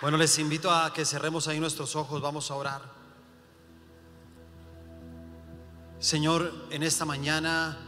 Bueno, 0.00 0.16
les 0.16 0.38
invito 0.38 0.70
a 0.70 0.94
que 0.94 1.04
cerremos 1.04 1.46
ahí 1.46 1.60
nuestros 1.60 1.94
ojos, 1.94 2.22
vamos 2.22 2.50
a 2.50 2.54
orar. 2.54 2.80
Señor, 5.98 6.50
en 6.70 6.82
esta 6.82 7.04
mañana 7.04 7.78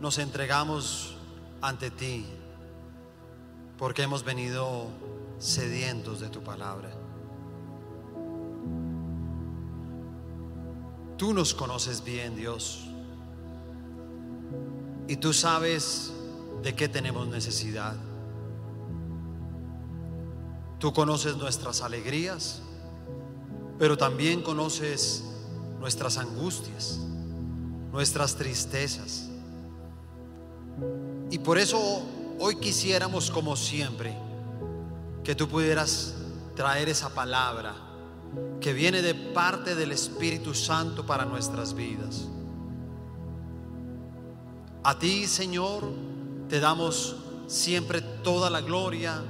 nos 0.00 0.18
entregamos 0.18 1.14
ante 1.62 1.92
ti 1.92 2.26
porque 3.78 4.02
hemos 4.02 4.24
venido 4.24 4.88
sedientos 5.38 6.18
de 6.18 6.28
tu 6.28 6.42
palabra. 6.42 6.90
Tú 11.16 11.32
nos 11.32 11.54
conoces 11.54 12.02
bien, 12.02 12.34
Dios, 12.34 12.80
y 15.06 15.16
tú 15.18 15.32
sabes 15.32 16.12
de 16.62 16.74
qué 16.74 16.88
tenemos 16.88 17.28
necesidad. 17.28 18.09
Tú 20.80 20.94
conoces 20.94 21.36
nuestras 21.36 21.82
alegrías, 21.82 22.62
pero 23.78 23.98
también 23.98 24.42
conoces 24.42 25.22
nuestras 25.78 26.16
angustias, 26.16 26.98
nuestras 27.92 28.34
tristezas. 28.34 29.28
Y 31.30 31.38
por 31.38 31.58
eso 31.58 32.02
hoy 32.38 32.56
quisiéramos, 32.56 33.30
como 33.30 33.56
siempre, 33.56 34.16
que 35.22 35.34
tú 35.34 35.48
pudieras 35.48 36.14
traer 36.56 36.88
esa 36.88 37.10
palabra 37.10 37.74
que 38.58 38.72
viene 38.72 39.02
de 39.02 39.14
parte 39.14 39.74
del 39.74 39.92
Espíritu 39.92 40.54
Santo 40.54 41.04
para 41.04 41.26
nuestras 41.26 41.74
vidas. 41.74 42.26
A 44.82 44.98
ti, 44.98 45.26
Señor, 45.26 45.84
te 46.48 46.58
damos 46.58 47.16
siempre 47.48 48.00
toda 48.00 48.48
la 48.48 48.62
gloria 48.62 49.22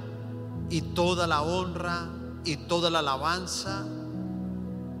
y 0.71 0.81
toda 0.81 1.27
la 1.27 1.41
honra 1.41 2.07
y 2.45 2.55
toda 2.55 2.89
la 2.89 2.99
alabanza 2.99 3.85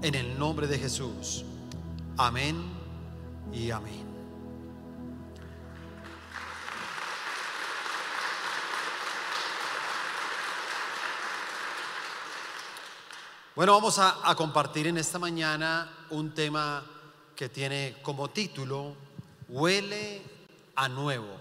en 0.01 0.15
el 0.15 0.37
nombre 0.37 0.67
de 0.67 0.77
Jesús. 0.77 1.45
Amén 2.17 2.61
y 3.53 3.71
amén. 3.71 4.05
Bueno, 13.55 13.73
vamos 13.73 13.97
a, 13.97 14.35
compartir 14.35 14.87
en 14.87 14.97
esta 14.97 15.19
mañana 15.19 15.89
un 16.09 16.33
tema 16.33 16.83
que 17.33 17.47
tiene 17.47 17.95
como 18.01 18.29
título 18.29 18.95
Huele 19.47 20.21
a 20.75 20.89
nuevo. 20.89 21.37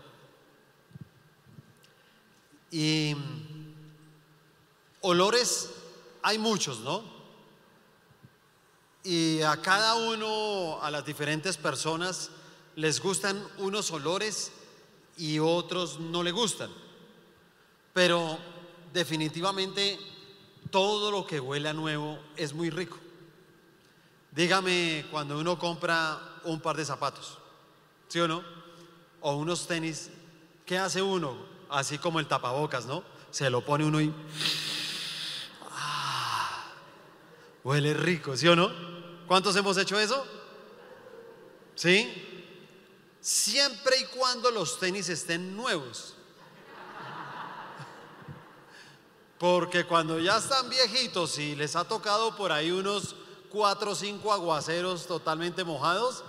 Y 2.70 3.16
olores 5.00 5.70
hay 6.22 6.38
muchos, 6.38 6.80
¿no? 6.80 7.02
Y 9.02 9.40
a 9.42 9.56
cada 9.62 9.94
uno, 9.94 10.82
a 10.82 10.90
las 10.90 11.04
diferentes 11.04 11.56
personas, 11.56 12.30
les 12.76 13.00
gustan 13.00 13.42
unos 13.58 13.90
olores 13.90 14.52
y 15.16 15.38
otros 15.38 15.98
no 15.98 16.22
le 16.22 16.32
gustan. 16.32 16.70
Pero 17.92 18.38
definitivamente 18.92 19.98
todo 20.70 21.10
lo 21.10 21.26
que 21.26 21.40
huele 21.40 21.68
a 21.68 21.72
nuevo 21.72 22.18
es 22.36 22.52
muy 22.52 22.70
rico. 22.70 22.98
Dígame 24.32 25.06
cuando 25.10 25.38
uno 25.38 25.58
compra 25.58 26.40
un 26.44 26.60
par 26.60 26.76
de 26.76 26.84
zapatos, 26.84 27.38
¿sí 28.08 28.20
o 28.20 28.28
no? 28.28 28.44
O 29.20 29.34
unos 29.34 29.66
tenis, 29.66 30.10
¿qué 30.64 30.78
hace 30.78 31.02
uno? 31.02 31.36
Así 31.68 31.98
como 31.98 32.20
el 32.20 32.28
tapabocas, 32.28 32.86
¿no? 32.86 33.02
Se 33.30 33.50
lo 33.50 33.64
pone 33.64 33.84
uno 33.84 34.00
y 34.00 34.12
Huele 37.62 37.94
rico, 37.94 38.36
¿sí 38.36 38.48
o 38.48 38.56
no? 38.56 38.70
¿Cuántos 39.26 39.54
hemos 39.56 39.76
hecho 39.76 39.98
eso? 39.98 40.26
¿Sí? 41.74 42.56
Siempre 43.20 43.98
y 43.98 44.04
cuando 44.06 44.50
los 44.50 44.78
tenis 44.78 45.08
estén 45.08 45.56
nuevos. 45.56 46.14
Porque 49.38 49.84
cuando 49.84 50.18
ya 50.18 50.36
están 50.36 50.68
viejitos 50.68 51.38
y 51.38 51.54
les 51.54 51.76
ha 51.76 51.84
tocado 51.84 52.36
por 52.36 52.52
ahí 52.52 52.70
unos 52.70 53.16
cuatro 53.50 53.92
o 53.92 53.94
cinco 53.94 54.32
aguaceros 54.32 55.06
totalmente 55.06 55.64
mojados, 55.64 56.24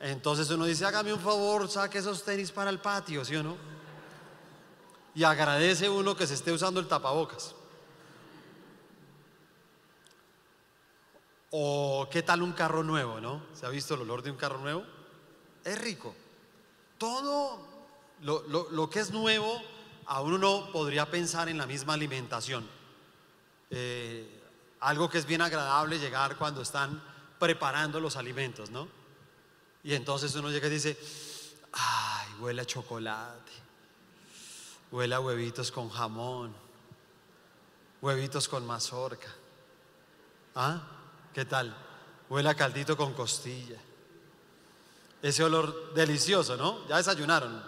entonces 0.00 0.48
uno 0.50 0.64
dice, 0.64 0.84
hágame 0.84 1.12
un 1.12 1.20
favor, 1.20 1.68
saque 1.68 1.98
esos 1.98 2.22
tenis 2.22 2.50
para 2.50 2.70
el 2.70 2.78
patio, 2.78 3.24
¿sí 3.24 3.36
o 3.36 3.42
no? 3.42 3.56
Y 5.14 5.24
agradece 5.24 5.88
uno 5.88 6.16
que 6.16 6.26
se 6.26 6.34
esté 6.34 6.52
usando 6.52 6.80
el 6.80 6.88
tapabocas. 6.88 7.54
O 11.56 12.08
qué 12.10 12.24
tal 12.24 12.42
un 12.42 12.52
carro 12.52 12.82
nuevo, 12.82 13.20
¿no? 13.20 13.40
¿Se 13.54 13.64
ha 13.64 13.68
visto 13.68 13.94
el 13.94 14.00
olor 14.00 14.22
de 14.22 14.32
un 14.32 14.36
carro 14.36 14.58
nuevo? 14.58 14.84
Es 15.62 15.80
rico. 15.80 16.12
Todo 16.98 17.64
lo, 18.22 18.42
lo, 18.48 18.70
lo 18.70 18.90
que 18.90 18.98
es 18.98 19.12
nuevo, 19.12 19.62
a 20.06 20.20
uno 20.20 20.36
no 20.36 20.72
podría 20.72 21.08
pensar 21.08 21.48
en 21.48 21.58
la 21.58 21.64
misma 21.64 21.94
alimentación. 21.94 22.68
Eh, 23.70 24.42
algo 24.80 25.08
que 25.08 25.18
es 25.18 25.26
bien 25.26 25.42
agradable 25.42 26.00
llegar 26.00 26.36
cuando 26.36 26.60
están 26.60 27.00
preparando 27.38 28.00
los 28.00 28.16
alimentos, 28.16 28.70
¿no? 28.70 28.88
Y 29.84 29.94
entonces 29.94 30.34
uno 30.34 30.50
llega 30.50 30.66
y 30.66 30.70
dice, 30.70 30.98
ay, 31.72 32.34
huele 32.40 32.66
chocolate, 32.66 33.52
huele 34.90 35.16
huevitos 35.18 35.70
con 35.70 35.88
jamón, 35.88 36.52
huevitos 38.02 38.48
con 38.48 38.66
mazorca. 38.66 39.32
¿Ah? 40.56 40.93
¿Qué 41.34 41.44
tal? 41.44 41.74
Huele 42.30 42.48
a 42.48 42.54
caldito 42.54 42.96
con 42.96 43.12
costilla. 43.12 43.76
Ese 45.20 45.42
olor 45.42 45.92
delicioso, 45.92 46.56
¿no? 46.56 46.86
Ya 46.86 46.98
desayunaron. 46.98 47.60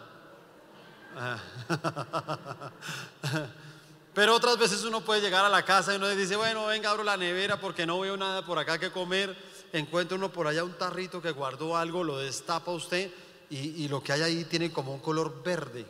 Pero 4.15 4.37
otras 4.37 4.56
veces 4.56 4.84
uno 4.84 5.00
puede 5.00 5.21
llegar 5.21 5.44
a 5.44 5.49
la 5.49 5.65
casa 5.65 5.93
y 5.93 5.97
uno 5.97 6.09
dice, 6.09 6.37
bueno, 6.37 6.66
venga, 6.66 6.91
abro 6.91 7.03
la 7.03 7.16
nevera 7.16 7.60
porque 7.60 7.87
no 7.87 7.99
veo 7.99 8.16
nada 8.16 8.47
por 8.47 8.59
acá 8.59 8.78
que 8.78 8.93
comer. 8.93 9.37
Encuentra 9.72 10.16
uno 10.16 10.31
por 10.31 10.47
allá 10.47 10.62
un 10.62 10.78
tarrito 10.78 11.21
que 11.21 11.33
guardó 11.33 11.77
algo, 11.77 12.04
lo 12.04 12.19
destapa 12.19 12.71
usted 12.71 13.10
y, 13.50 13.84
y 13.84 13.88
lo 13.88 14.00
que 14.00 14.12
hay 14.12 14.22
ahí 14.22 14.44
tiene 14.44 14.71
como 14.71 14.94
un 14.94 15.00
color 15.00 15.43
verde. 15.43 15.84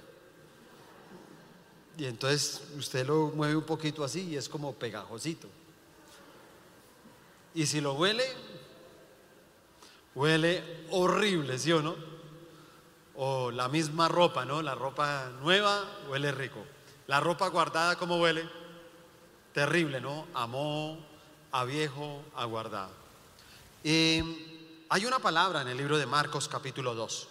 Y 1.99 2.07
entonces 2.07 2.63
usted 2.77 3.07
lo 3.07 3.33
mueve 3.35 3.57
un 3.57 3.65
poquito 3.65 4.03
así 4.03 4.31
y 4.31 4.37
es 4.37 4.49
como 4.49 4.75
pegajosito. 4.75 5.49
Y 7.56 7.65
si 7.65 7.81
lo 7.81 7.94
huele, 7.94 8.22
huele 10.15 10.62
horrible, 10.91 11.59
¿sí 11.59 11.72
o 11.72 11.81
no? 11.81 11.97
O 13.15 13.50
la 13.50 13.69
misma 13.69 14.09
ropa, 14.09 14.44
¿no? 14.44 14.61
La 14.61 14.75
ropa 14.75 15.31
nueva 15.41 15.83
huele 16.11 16.33
rico. 16.33 16.62
La 17.06 17.19
ropa 17.19 17.49
guardada, 17.49 17.97
¿cómo 17.97 18.19
huele? 18.19 18.47
Terrible, 19.55 20.03
¿no? 20.03 20.27
A 20.34 20.47
a 21.50 21.65
viejo, 21.65 22.22
a 22.34 22.45
guardado. 22.45 22.91
Y 23.83 24.21
hay 24.91 25.06
una 25.06 25.19
palabra 25.19 25.62
en 25.62 25.69
el 25.69 25.78
libro 25.78 25.97
de 25.97 26.05
Marcos 26.05 26.49
capítulo 26.49 26.95
2. 26.95 27.28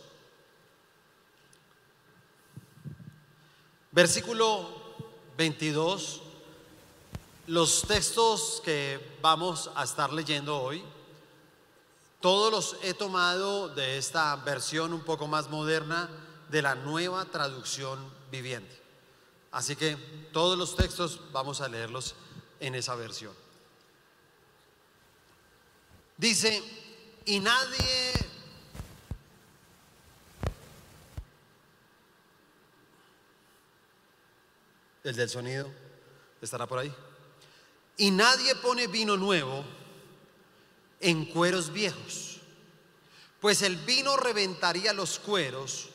Versículo 3.91 4.69
22 5.37 6.24
los 7.47 7.83
textos 7.83 8.61
que 8.63 9.17
vamos 9.21 9.69
a 9.75 9.83
estar 9.83 10.11
leyendo 10.11 10.59
hoy, 10.59 10.83
todos 12.19 12.51
los 12.51 12.77
he 12.83 12.93
tomado 12.93 13.69
de 13.69 13.97
esta 13.97 14.35
versión 14.37 14.93
un 14.93 15.01
poco 15.01 15.27
más 15.27 15.49
moderna 15.49 16.09
de 16.49 16.61
la 16.61 16.75
nueva 16.75 17.25
traducción 17.25 17.99
viviente. 18.31 18.81
Así 19.51 19.75
que 19.75 19.95
todos 20.33 20.57
los 20.57 20.75
textos 20.75 21.21
vamos 21.31 21.61
a 21.61 21.69
leerlos 21.69 22.15
en 22.59 22.75
esa 22.75 22.95
versión. 22.95 23.33
Dice, 26.17 26.63
y 27.25 27.39
nadie 27.39 28.13
el 35.03 35.15
del 35.15 35.29
sonido 35.29 35.69
estará 36.41 36.65
por 36.65 36.79
ahí. 36.79 36.93
Y 37.97 38.11
nadie 38.11 38.55
pone 38.55 38.87
vino 38.87 39.15
nuevo 39.17 39.63
en 40.99 41.25
cueros 41.25 41.71
viejos, 41.71 42.37
pues 43.39 43.61
el 43.61 43.77
vino 43.77 44.17
reventaría 44.17 44.93
los 44.93 45.19
cueros 45.19 45.89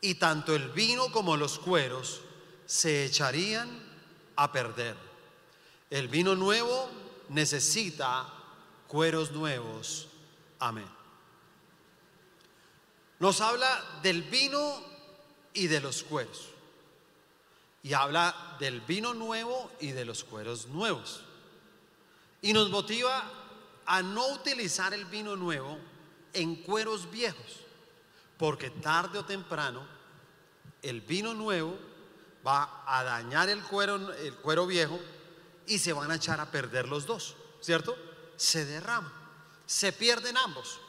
y 0.00 0.16
tanto 0.16 0.54
el 0.54 0.70
vino 0.70 1.10
como 1.10 1.36
los 1.36 1.58
cueros 1.58 2.20
se 2.66 3.04
echarían 3.04 3.68
a 4.36 4.52
perder. 4.52 4.96
El 5.90 6.08
vino 6.08 6.34
nuevo 6.34 6.88
necesita 7.28 8.32
cueros 8.88 9.30
nuevos. 9.30 10.08
Amén. 10.58 10.88
Nos 13.18 13.40
habla 13.40 14.00
del 14.02 14.22
vino 14.24 14.82
y 15.54 15.66
de 15.68 15.80
los 15.80 16.02
cueros. 16.02 16.48
Y 17.82 17.94
habla 17.94 18.56
del 18.58 18.80
vino 18.80 19.14
nuevo 19.14 19.70
y 19.80 19.92
de 19.92 20.04
los 20.04 20.24
cueros 20.24 20.66
nuevos. 20.66 21.22
Y 22.42 22.52
nos 22.52 22.68
motiva 22.70 23.24
a 23.86 24.02
no 24.02 24.26
utilizar 24.32 24.92
el 24.92 25.04
vino 25.06 25.36
nuevo 25.36 25.78
en 26.32 26.56
cueros 26.56 27.10
viejos, 27.10 27.60
porque 28.36 28.70
tarde 28.70 29.18
o 29.18 29.24
temprano 29.24 29.86
el 30.82 31.00
vino 31.00 31.34
nuevo 31.34 31.78
va 32.46 32.82
a 32.86 33.04
dañar 33.04 33.48
el 33.48 33.62
cuero, 33.62 34.12
el 34.14 34.34
cuero 34.36 34.66
viejo 34.66 34.98
y 35.66 35.78
se 35.78 35.92
van 35.92 36.10
a 36.10 36.16
echar 36.16 36.40
a 36.40 36.50
perder 36.50 36.88
los 36.88 37.06
dos, 37.06 37.36
¿cierto? 37.60 37.96
Se 38.36 38.64
derrama, 38.64 39.12
se 39.66 39.92
pierden 39.92 40.36
ambos. 40.36 40.80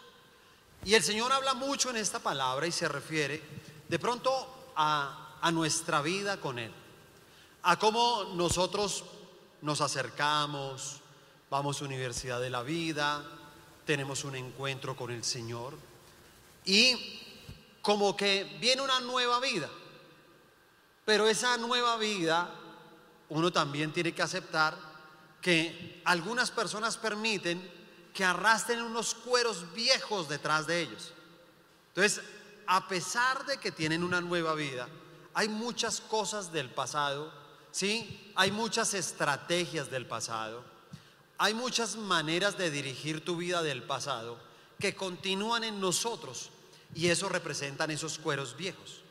Y 0.84 0.96
el 0.96 1.04
Señor 1.04 1.32
habla 1.32 1.54
mucho 1.54 1.92
en 1.92 1.98
esta 1.98 2.20
palabra 2.20 2.66
y 2.68 2.72
se 2.72 2.88
refiere 2.88 3.42
de 3.88 4.00
pronto 4.00 4.72
a, 4.76 5.38
a 5.40 5.52
nuestra 5.52 6.02
vida 6.02 6.42
con 6.42 6.58
Él, 6.58 6.74
a 7.62 7.78
cómo 7.78 8.32
nosotros 8.36 9.04
nos 9.62 9.80
acercamos, 9.80 11.03
vamos 11.54 11.84
a 11.84 11.86
Universidad 11.86 12.42
de 12.42 12.50
la 12.50 12.64
Vida, 12.64 13.24
tenemos 13.86 14.24
un 14.24 14.36
encuentro 14.36 14.96
con 14.96 15.12
el 15.12 15.24
Señor 15.24 15.76
y 16.66 17.22
como 17.80 18.18
que 18.18 18.58
viene 18.60 18.82
una 18.82 19.00
nueva 19.02 19.40
vida. 19.40 19.70
Pero 21.06 21.28
esa 21.28 21.56
nueva 21.58 21.98
vida, 21.98 22.50
uno 23.30 23.54
también 23.54 23.94
tiene 23.94 24.16
que 24.16 24.24
aceptar 24.24 24.76
que 25.44 26.02
algunas 26.06 26.50
personas 26.50 26.98
permiten 26.98 27.62
que 28.16 28.26
arrastren 28.26 28.82
unos 28.82 29.14
cueros 29.14 29.72
viejos 29.76 30.28
detrás 30.28 30.66
de 30.66 30.82
ellos. 30.82 31.14
Entonces, 31.90 32.24
a 32.66 32.88
pesar 32.88 33.46
de 33.46 33.60
que 33.60 33.72
tienen 33.72 34.04
una 34.04 34.22
nueva 34.22 34.56
vida, 34.56 34.88
hay 35.36 35.50
muchas 35.50 36.02
cosas 36.02 36.52
del 36.52 36.72
pasado, 36.72 37.32
¿sí? 37.72 38.32
Hay 38.34 38.50
muchas 38.50 38.96
estrategias 38.96 39.92
del 39.92 40.08
pasado, 40.08 40.73
hay 41.38 41.54
muchas 41.54 41.96
maneras 41.96 42.58
de 42.58 42.72
dirigir 42.72 43.24
tu 43.24 43.38
vida 43.38 43.64
del 43.64 43.84
pasado 43.84 44.40
que 44.80 44.96
continúan 44.96 45.64
en 45.64 45.80
nosotros 45.80 46.50
y 46.96 47.08
eso 47.08 47.30
representan 47.30 47.92
esos 47.92 48.20
cueros 48.20 48.56
viejos. 48.56 49.02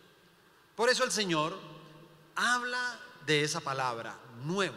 Por 0.77 0.89
eso 0.89 1.05
el 1.05 1.13
Señor 1.13 1.59
habla 2.35 2.99
de 3.27 3.43
esa 3.43 3.61
palabra, 3.61 4.19
nuevo. 4.45 4.77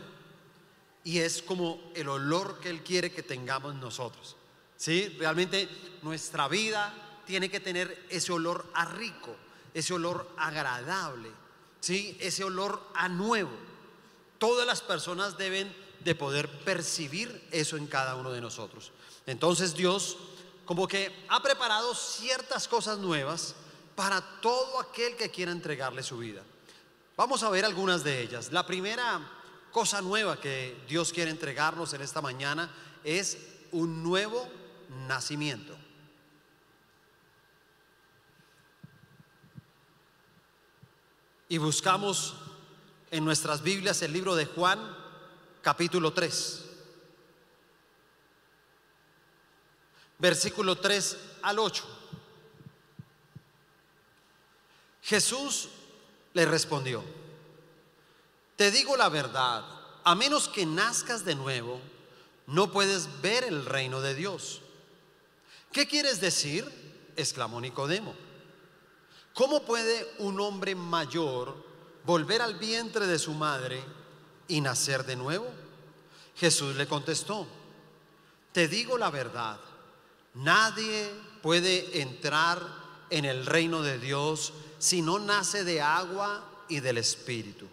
Y 1.04 1.20
es 1.20 1.42
como 1.42 1.92
el 1.96 2.10
olor 2.10 2.60
que 2.60 2.70
Él 2.70 2.84
quiere 2.84 3.12
que 3.12 3.24
tengamos 3.24 3.76
nosotros. 3.76 4.36
¿Sí? 4.78 5.16
Realmente 5.20 5.70
nuestra 6.02 6.48
vida 6.48 6.94
tiene 7.26 7.50
que 7.50 7.60
tener 7.60 8.06
ese 8.10 8.32
olor 8.34 8.70
a 8.74 8.86
rico, 8.86 9.36
ese 9.74 9.94
olor 9.94 10.30
agradable, 10.38 11.30
¿sí? 11.80 12.18
Ese 12.20 12.44
olor 12.44 12.82
a 12.94 13.08
nuevo. 13.08 13.52
Todas 14.38 14.68
las 14.68 14.82
personas 14.82 15.38
deben 15.38 15.74
de 16.06 16.16
poder 16.16 16.48
percibir 16.64 17.46
eso 17.52 17.76
en 17.76 17.88
cada 17.88 18.16
uno 18.16 18.32
de 18.32 18.40
nosotros. 18.40 18.92
Entonces 19.26 19.74
Dios 19.74 20.18
como 20.64 20.88
que 20.88 21.26
ha 21.30 21.42
preparado 21.42 21.94
ciertas 21.96 22.68
cosas 22.68 23.00
nuevas 23.00 23.56
para 23.96 24.22
todo 24.40 24.80
aquel 24.80 25.16
que 25.16 25.32
quiera 25.32 25.52
entregarle 25.52 26.04
su 26.04 26.20
vida. 26.20 26.44
Vamos 27.18 27.44
a 27.44 27.50
ver 27.50 27.66
algunas 27.66 28.04
de 28.04 28.22
ellas. 28.22 28.52
La 28.52 28.66
primera 28.66 29.20
cosa 29.72 30.02
nueva 30.02 30.40
que 30.40 30.78
Dios 30.88 31.12
quiere 31.12 31.32
entregarnos 31.32 31.94
en 31.94 32.02
esta 32.02 32.22
mañana 32.22 32.72
es 33.04 33.38
un 33.72 34.04
nuevo 34.04 34.48
nacimiento. 35.08 35.76
Y 41.50 41.58
buscamos 41.58 42.36
en 43.12 43.24
nuestras 43.24 43.62
Biblias 43.62 44.02
el 44.02 44.14
libro 44.14 44.36
de 44.36 44.46
Juan, 44.46 45.05
capítulo 45.66 46.14
3, 46.14 46.64
versículo 50.20 50.78
3 50.78 51.18
al 51.42 51.58
8. 51.58 51.84
Jesús 55.02 55.70
le 56.34 56.46
respondió, 56.46 57.04
te 58.56 58.70
digo 58.70 58.96
la 58.96 59.10
verdad, 59.10 59.66
a 60.04 60.14
menos 60.14 60.50
que 60.50 60.68
nazcas 60.68 61.26
de 61.26 61.34
nuevo, 61.34 61.82
no 62.46 62.72
puedes 62.72 63.24
ver 63.24 63.44
el 63.44 63.66
reino 63.66 64.02
de 64.02 64.14
Dios. 64.14 64.62
¿Qué 65.72 65.88
quieres 65.88 66.22
decir? 66.22 66.64
exclamó 67.16 67.60
Nicodemo. 67.60 68.14
¿Cómo 69.34 69.66
puede 69.66 70.14
un 70.20 70.40
hombre 70.40 70.76
mayor 70.76 71.56
volver 72.04 72.44
al 72.44 72.54
vientre 72.60 73.08
de 73.08 73.18
su 73.18 73.34
madre 73.34 73.84
y 74.48 74.62
nacer 74.62 75.06
de 75.06 75.16
nuevo? 75.16 75.48
Jesús 76.36 76.76
le 76.76 76.88
contestó, 76.88 77.48
te 78.52 78.68
digo 78.68 78.98
la 78.98 79.10
verdad, 79.10 79.60
nadie 80.34 81.10
puede 81.42 82.02
entrar 82.02 82.62
en 83.10 83.26
el 83.26 83.46
reino 83.46 83.82
de 83.82 84.00
Dios 84.00 84.54
si 84.80 85.02
no 85.02 85.20
nace 85.20 85.64
de 85.64 85.82
agua 85.82 86.44
y 86.68 86.80
del 86.80 86.98
Espíritu. 86.98 87.68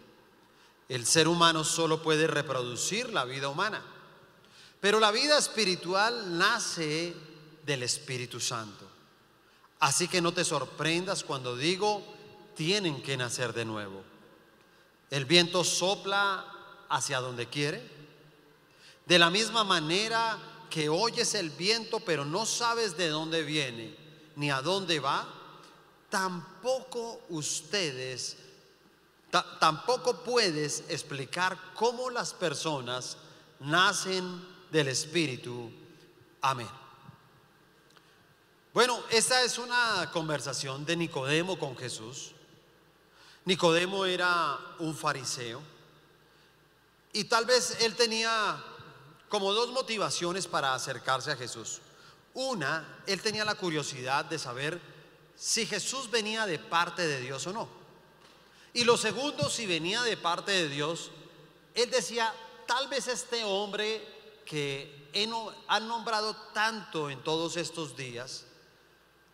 El 0.88 1.06
ser 1.06 1.26
humano 1.26 1.64
solo 1.64 2.02
puede 2.02 2.26
reproducir 2.26 3.12
la 3.12 3.24
vida 3.24 3.48
humana, 3.48 3.82
pero 4.80 5.00
la 5.00 5.10
vida 5.10 5.38
espiritual 5.38 6.36
nace 6.36 7.14
del 7.64 7.82
Espíritu 7.82 8.40
Santo. 8.40 8.86
Así 9.80 10.06
que 10.06 10.20
no 10.20 10.32
te 10.32 10.44
sorprendas 10.44 11.24
cuando 11.24 11.56
digo, 11.56 12.04
tienen 12.54 13.02
que 13.02 13.16
nacer 13.16 13.52
de 13.52 13.64
nuevo. 13.64 14.02
El 15.10 15.24
viento 15.24 15.64
sopla 15.64 16.51
hacia 16.92 17.20
donde 17.20 17.48
quiere. 17.48 17.82
De 19.06 19.18
la 19.18 19.30
misma 19.30 19.64
manera 19.64 20.38
que 20.70 20.88
oyes 20.88 21.34
el 21.34 21.50
viento, 21.50 22.00
pero 22.00 22.24
no 22.24 22.46
sabes 22.46 22.96
de 22.96 23.08
dónde 23.08 23.42
viene 23.42 23.96
ni 24.36 24.50
a 24.50 24.62
dónde 24.62 25.00
va, 25.00 25.26
tampoco 26.08 27.20
ustedes, 27.30 28.36
tampoco 29.58 30.22
puedes 30.22 30.84
explicar 30.88 31.58
cómo 31.74 32.10
las 32.10 32.32
personas 32.32 33.16
nacen 33.60 34.46
del 34.70 34.88
Espíritu. 34.88 35.70
Amén. 36.42 36.68
Bueno, 38.74 39.02
esta 39.10 39.42
es 39.42 39.58
una 39.58 40.10
conversación 40.12 40.84
de 40.84 40.96
Nicodemo 40.96 41.58
con 41.58 41.76
Jesús. 41.76 42.32
Nicodemo 43.44 44.04
era 44.04 44.58
un 44.78 44.94
fariseo 44.94 45.71
y 47.12 47.24
tal 47.24 47.44
vez 47.44 47.76
él 47.80 47.94
tenía 47.94 48.62
como 49.28 49.52
dos 49.52 49.70
motivaciones 49.70 50.46
para 50.46 50.74
acercarse 50.74 51.30
a 51.30 51.36
Jesús. 51.36 51.80
Una, 52.34 53.02
él 53.06 53.20
tenía 53.20 53.44
la 53.44 53.54
curiosidad 53.54 54.24
de 54.24 54.38
saber 54.38 54.80
si 55.36 55.66
Jesús 55.66 56.10
venía 56.10 56.46
de 56.46 56.58
parte 56.58 57.06
de 57.06 57.20
Dios 57.20 57.46
o 57.46 57.52
no. 57.52 57.68
Y 58.74 58.84
lo 58.84 58.96
segundo, 58.96 59.50
si 59.50 59.66
venía 59.66 60.02
de 60.02 60.16
parte 60.16 60.52
de 60.52 60.68
Dios, 60.68 61.10
él 61.74 61.90
decía, 61.90 62.32
tal 62.66 62.88
vez 62.88 63.06
este 63.08 63.44
hombre 63.44 64.02
que 64.46 65.02
han 65.68 65.88
nombrado 65.88 66.34
tanto 66.54 67.10
en 67.10 67.22
todos 67.22 67.56
estos 67.56 67.96
días, 67.96 68.44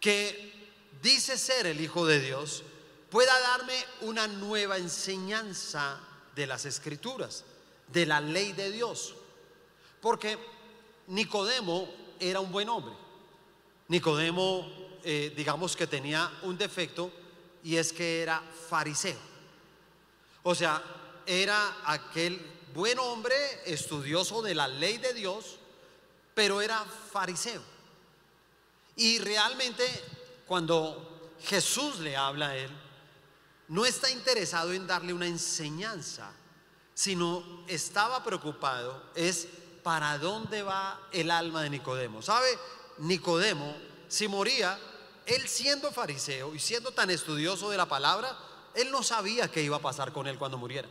que 0.01 0.73
dice 1.03 1.39
ser 1.39 1.67
el 1.67 1.81
Hijo 1.81 2.07
de 2.07 2.21
Dios, 2.21 2.63
pueda 3.11 3.39
darme 3.41 3.85
una 4.03 4.27
nueva 4.27 4.77
enseñanza 4.77 6.01
de 6.35 6.47
las 6.47 6.65
escrituras, 6.65 7.45
de 7.93 8.07
la 8.07 8.21
ley 8.21 8.53
de 8.53 8.71
Dios. 8.71 9.15
Porque 10.01 10.39
Nicodemo 11.09 11.89
era 12.21 12.41
un 12.41 12.53
buen 12.53 12.69
hombre. 12.69 12.95
Nicodemo 13.89 14.79
eh, 15.05 15.33
digamos 15.37 15.77
que 15.77 15.87
tenía 15.87 16.31
un 16.43 16.59
defecto 16.59 17.11
y 17.63 17.77
es 17.77 17.93
que 17.93 18.21
era 18.21 18.43
fariseo. 18.69 19.19
O 20.43 20.55
sea, 20.55 20.83
era 21.25 21.79
aquel 21.85 22.41
buen 22.75 22.99
hombre 22.99 23.35
estudioso 23.65 24.43
de 24.43 24.55
la 24.55 24.67
ley 24.67 24.99
de 24.99 25.15
Dios, 25.15 25.57
pero 26.35 26.61
era 26.61 26.85
fariseo. 26.85 27.63
Y 28.97 29.19
realmente 29.21 29.85
cuando 30.47 31.31
Jesús 31.43 32.01
le 32.01 32.17
habla 32.17 32.49
a 32.49 32.57
él, 32.57 32.71
no 33.69 33.87
está 33.87 34.11
interesado 34.11 34.73
en 34.73 34.87
darle 34.87 35.13
una 35.13 35.27
enseñanza, 35.27 36.33
sino 36.99 37.45
estaba 37.69 38.25
preocupado 38.25 39.01
es 39.15 39.47
para 39.85 40.19
dónde 40.19 40.65
va 40.65 41.01
el 41.13 41.31
alma 41.31 41.63
de 41.63 41.71
Nicodemo. 41.71 42.23
¿Sabe? 42.23 42.49
Nicodemo, 42.99 43.73
si 44.09 44.27
moría, 44.27 44.77
él 45.25 45.47
siendo 45.47 45.93
fariseo 45.93 46.57
y 46.57 46.59
siendo 46.59 46.91
tan 46.91 47.09
estudioso 47.11 47.71
de 47.71 47.77
la 47.77 47.87
palabra, 47.87 48.37
él 48.75 48.91
no 48.91 49.05
sabía 49.05 49.49
qué 49.49 49.63
iba 49.63 49.77
a 49.77 49.81
pasar 49.81 50.13
con 50.13 50.27
él 50.27 50.39
cuando 50.39 50.59
muriera. 50.59 50.89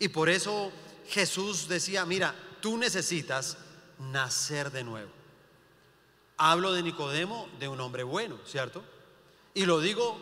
Y 0.00 0.08
por 0.08 0.28
eso 0.28 0.72
Jesús 1.06 1.68
decía, 1.68 2.04
mira, 2.04 2.34
tú 2.60 2.76
necesitas 2.76 3.56
nacer 4.00 4.72
de 4.72 4.82
nuevo. 4.82 5.12
Hablo 6.38 6.72
de 6.72 6.82
Nicodemo, 6.82 7.48
de 7.60 7.68
un 7.68 7.80
hombre 7.80 8.02
bueno, 8.02 8.36
¿cierto? 8.44 8.82
Y 9.54 9.64
lo 9.64 9.78
digo 9.78 10.18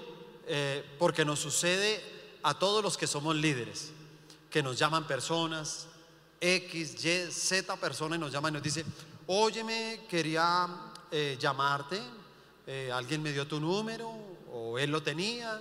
eh, 0.46 0.84
porque 0.98 1.24
nos 1.24 1.38
sucede 1.38 1.98
a 2.42 2.58
todos 2.58 2.82
los 2.82 2.98
que 2.98 3.06
somos 3.06 3.36
líderes, 3.36 3.92
que 4.50 4.62
nos 4.62 4.78
llaman 4.78 5.06
personas, 5.06 5.86
X, 6.40 7.04
Y, 7.04 7.30
Z 7.32 7.76
persona 7.76 8.16
y 8.16 8.18
nos 8.18 8.32
llama 8.32 8.48
y 8.48 8.52
nos 8.52 8.62
dice, 8.62 8.84
óyeme, 9.26 10.06
quería 10.08 10.68
eh, 11.10 11.36
llamarte, 11.38 12.00
eh, 12.66 12.90
alguien 12.92 13.22
me 13.22 13.32
dio 13.32 13.46
tu 13.46 13.60
número 13.60 14.10
o 14.52 14.78
él 14.78 14.90
lo 14.90 15.02
tenía 15.02 15.60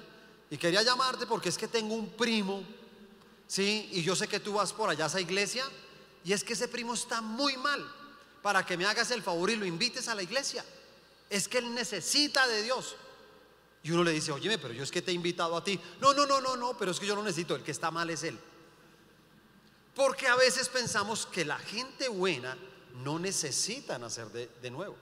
y 0.50 0.58
quería 0.58 0.82
llamarte 0.82 1.26
porque 1.26 1.50
es 1.50 1.58
que 1.58 1.68
tengo 1.68 1.96
un 1.96 2.10
primo, 2.10 2.64
¿sí? 3.48 3.90
Y 3.92 4.04
yo 4.04 4.16
sé 4.16 4.28
que 4.28 4.40
tú 4.40 4.54
vas 4.54 4.72
por 4.72 4.90
allá 4.90 5.06
a 5.06 5.08
esa 5.08 5.22
iglesia 5.22 5.66
y 6.24 6.34
es 6.34 6.44
que 6.44 6.54
ese 6.54 6.68
primo 6.68 6.94
está 6.94 7.22
muy 7.22 7.58
mal 7.58 7.86
para 8.42 8.66
que 8.66 8.78
me 8.78 8.86
hagas 8.86 9.12
el 9.12 9.22
favor 9.22 9.50
y 9.50 9.56
lo 9.56 9.66
invites 9.66 10.08
a 10.08 10.16
la 10.16 10.24
iglesia. 10.24 10.64
Es 11.30 11.48
que 11.48 11.58
él 11.58 11.74
necesita 11.74 12.48
de 12.48 12.64
Dios. 12.64 12.96
Y 13.84 13.92
uno 13.92 14.04
le 14.04 14.12
dice, 14.12 14.32
óyeme, 14.32 14.58
pero 14.58 14.74
yo 14.74 14.84
es 14.84 14.92
que 14.92 15.02
te 15.02 15.12
he 15.12 15.14
invitado 15.14 15.56
a 15.56 15.64
ti. 15.64 15.80
No, 16.00 16.14
no, 16.14 16.26
no, 16.26 16.42
no, 16.42 16.56
no, 16.56 16.78
pero 16.78 16.92
es 16.92 17.00
que 17.00 17.06
yo 17.06 17.16
no 17.16 17.24
necesito, 17.24 17.56
el 17.56 17.64
que 17.64 17.72
está 17.72 17.92
mal 17.92 18.10
es 18.10 18.24
él. 18.24 18.38
Porque 19.98 20.28
a 20.28 20.36
veces 20.36 20.70
pensamos 20.70 21.26
que 21.26 21.44
la 21.44 21.58
gente 21.58 22.08
buena 22.08 22.56
no 23.04 23.18
necesita 23.18 23.98
nacer 23.98 24.28
de, 24.28 24.70
nuevo. 24.70 24.96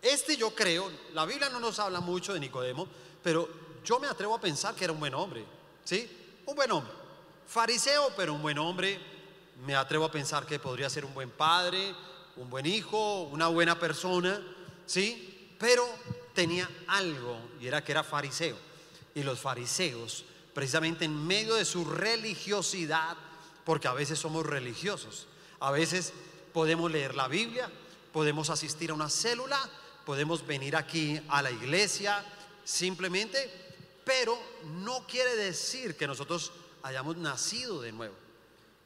Este 0.00 0.38
yo 0.38 0.54
creo, 0.54 0.90
la 1.12 1.26
Biblia 1.26 1.50
no 1.50 1.60
nos 1.60 1.78
habla 1.78 2.00
mucho 2.00 2.32
de 2.32 2.40
Nicodemo, 2.40 2.88
pero 3.22 3.46
yo 3.84 4.00
me 4.00 4.06
atrevo 4.06 4.34
a 4.34 4.40
pensar 4.40 4.74
que 4.74 4.84
era 4.84 4.92
un 4.94 5.00
buen 5.00 5.12
hombre, 5.12 5.44
¿sí? 5.84 6.40
Un 6.46 6.56
buen 6.56 6.72
hombre. 6.72 6.94
Fariseo, 7.46 8.10
pero 8.16 8.32
un 8.32 8.40
buen 8.40 8.56
hombre. 8.56 8.98
Me 9.66 9.74
atrevo 9.74 10.06
a 10.06 10.10
pensar 10.10 10.46
que 10.46 10.58
podría 10.58 10.88
ser 10.88 11.04
un 11.04 11.12
buen 11.12 11.30
padre, 11.30 11.94
un 12.36 12.48
buen 12.48 12.64
hijo, 12.64 13.24
una 13.24 13.48
buena 13.48 13.78
persona, 13.78 14.40
¿sí? 14.86 15.54
Pero 15.58 15.86
tenía 16.32 16.70
algo 16.86 17.36
y 17.60 17.66
era 17.66 17.84
que 17.84 17.92
era 17.92 18.02
fariseo. 18.02 18.56
Y 19.14 19.24
los 19.24 19.40
fariseos, 19.40 20.24
precisamente 20.54 21.04
en 21.04 21.26
medio 21.26 21.56
de 21.56 21.66
su 21.66 21.84
religiosidad, 21.84 23.18
porque 23.64 23.88
a 23.88 23.92
veces 23.92 24.18
somos 24.18 24.44
religiosos. 24.46 25.26
A 25.60 25.70
veces 25.70 26.12
podemos 26.52 26.90
leer 26.90 27.14
la 27.14 27.28
Biblia, 27.28 27.70
podemos 28.12 28.50
asistir 28.50 28.90
a 28.90 28.94
una 28.94 29.08
célula, 29.08 29.58
podemos 30.04 30.46
venir 30.46 30.76
aquí 30.76 31.20
a 31.28 31.42
la 31.42 31.50
iglesia 31.50 32.24
simplemente, 32.64 33.50
pero 34.04 34.38
no 34.64 35.06
quiere 35.06 35.36
decir 35.36 35.96
que 35.96 36.06
nosotros 36.06 36.52
hayamos 36.82 37.16
nacido 37.16 37.80
de 37.80 37.92
nuevo, 37.92 38.14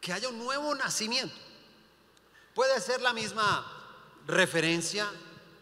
que 0.01 0.13
haya 0.13 0.29
un 0.29 0.39
nuevo 0.39 0.75
nacimiento. 0.75 1.35
Puede 2.55 2.81
ser 2.81 3.01
la 3.03 3.13
misma 3.13 3.67
referencia 4.27 5.11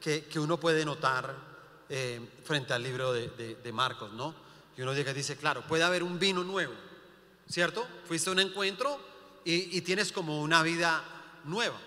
que, 0.00 0.38
uno 0.38 0.60
puede 0.60 0.84
notar 0.84 1.34
eh, 1.88 2.20
frente 2.44 2.72
al 2.72 2.82
libro 2.82 3.12
de, 3.12 3.72
Marcos, 3.72 4.12
¿no? 4.12 4.34
Y 4.76 4.82
uno 4.82 4.92
dice, 4.92 5.36
claro, 5.36 5.62
puede 5.66 5.82
haber 5.82 6.02
un 6.02 6.18
vino 6.18 6.44
nuevo, 6.44 6.74
¿cierto? 7.48 7.86
Fuiste 8.06 8.30
a 8.30 8.32
un 8.32 8.40
encuentro 8.40 9.00
y, 9.44 9.80
tienes 9.82 10.12
como 10.12 10.40
una 10.40 10.62
vida 10.62 11.02
nueva. 11.44 11.78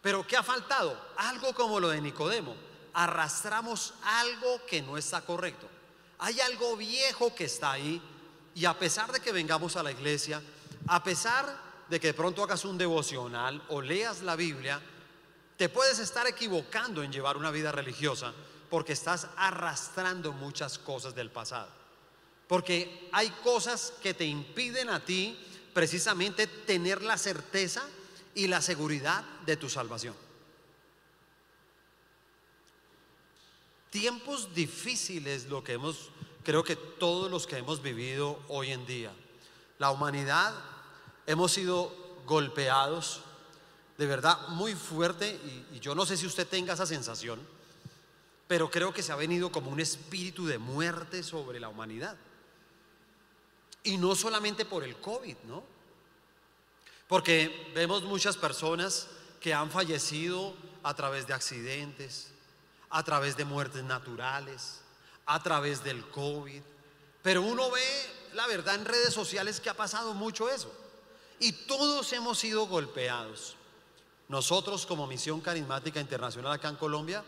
Pero 0.00 0.26
¿qué 0.26 0.36
ha 0.36 0.42
faltado? 0.42 0.98
Algo 1.16 1.54
como 1.54 1.80
lo 1.80 1.88
de 1.88 2.00
Nicodemo. 2.00 2.56
Arrastramos 2.94 3.94
algo 4.02 4.64
que 4.66 4.82
no 4.82 4.96
está 4.96 5.22
correcto. 5.22 5.68
Hay 6.18 6.40
algo 6.40 6.76
viejo 6.76 7.34
que 7.34 7.44
está 7.44 7.72
ahí 7.72 8.00
y 8.54 8.64
a 8.64 8.78
pesar 8.78 9.12
de 9.12 9.20
que 9.20 9.32
vengamos 9.32 9.76
a 9.76 9.82
la 9.82 9.90
iglesia, 9.90 10.40
a 10.86 11.02
pesar 11.02 11.64
de 11.88 12.00
que 12.00 12.08
de 12.08 12.14
pronto 12.14 12.42
hagas 12.42 12.64
un 12.64 12.78
devocional 12.78 13.62
o 13.68 13.80
leas 13.80 14.22
la 14.22 14.36
Biblia, 14.36 14.80
te 15.56 15.68
puedes 15.68 15.98
estar 15.98 16.26
equivocando 16.26 17.02
en 17.02 17.12
llevar 17.12 17.36
una 17.36 17.50
vida 17.50 17.72
religiosa 17.72 18.32
porque 18.70 18.92
estás 18.92 19.28
arrastrando 19.36 20.32
muchas 20.32 20.78
cosas 20.78 21.14
del 21.14 21.30
pasado. 21.30 21.83
Porque 22.48 23.08
hay 23.12 23.30
cosas 23.42 23.92
que 24.02 24.14
te 24.14 24.24
impiden 24.24 24.90
a 24.90 25.04
ti 25.04 25.38
precisamente 25.72 26.46
tener 26.46 27.02
la 27.02 27.18
certeza 27.18 27.84
y 28.34 28.46
la 28.46 28.60
seguridad 28.60 29.24
de 29.44 29.56
tu 29.56 29.68
salvación. 29.68 30.14
Tiempos 33.90 34.54
difíciles 34.54 35.46
lo 35.46 35.62
que 35.62 35.74
hemos, 35.74 36.10
creo 36.42 36.64
que 36.64 36.76
todos 36.76 37.30
los 37.30 37.46
que 37.46 37.58
hemos 37.58 37.80
vivido 37.80 38.40
hoy 38.48 38.72
en 38.72 38.86
día. 38.86 39.12
La 39.78 39.90
humanidad 39.90 40.52
hemos 41.26 41.52
sido 41.52 41.92
golpeados 42.26 43.20
de 43.96 44.06
verdad 44.06 44.48
muy 44.48 44.74
fuerte 44.74 45.30
y, 45.70 45.76
y 45.76 45.80
yo 45.80 45.94
no 45.94 46.04
sé 46.04 46.16
si 46.16 46.26
usted 46.26 46.46
tenga 46.48 46.74
esa 46.74 46.86
sensación, 46.86 47.38
pero 48.48 48.70
creo 48.70 48.92
que 48.92 49.02
se 49.02 49.12
ha 49.12 49.16
venido 49.16 49.52
como 49.52 49.70
un 49.70 49.80
espíritu 49.80 50.46
de 50.46 50.58
muerte 50.58 51.22
sobre 51.22 51.60
la 51.60 51.68
humanidad. 51.68 52.16
Y 53.84 53.96
no 53.96 54.14
solamente 54.14 54.64
por 54.64 54.82
el 54.82 54.96
COVID, 54.96 55.36
¿no? 55.44 55.62
Porque 57.06 57.70
vemos 57.74 58.02
muchas 58.02 58.36
personas 58.36 59.06
que 59.40 59.54
han 59.54 59.70
fallecido 59.70 60.54
a 60.82 60.94
través 60.94 61.26
de 61.26 61.34
accidentes, 61.34 62.28
a 62.90 63.02
través 63.02 63.36
de 63.36 63.44
muertes 63.44 63.84
naturales, 63.84 64.80
a 65.26 65.42
través 65.42 65.84
del 65.84 66.04
COVID. 66.10 66.62
Pero 67.22 67.42
uno 67.42 67.70
ve 67.70 67.82
la 68.34 68.46
verdad 68.46 68.74
en 68.74 68.84
redes 68.84 69.12
sociales 69.12 69.60
que 69.60 69.70
ha 69.70 69.74
pasado 69.74 70.14
mucho 70.14 70.48
eso. 70.48 70.72
Y 71.40 71.52
todos 71.52 72.12
hemos 72.12 72.38
sido 72.38 72.66
golpeados. 72.66 73.56
Nosotros 74.28 74.86
como 74.86 75.06
Misión 75.06 75.40
Carismática 75.40 76.00
Internacional 76.00 76.52
acá 76.52 76.68
en 76.68 76.76
Colombia 76.76 77.22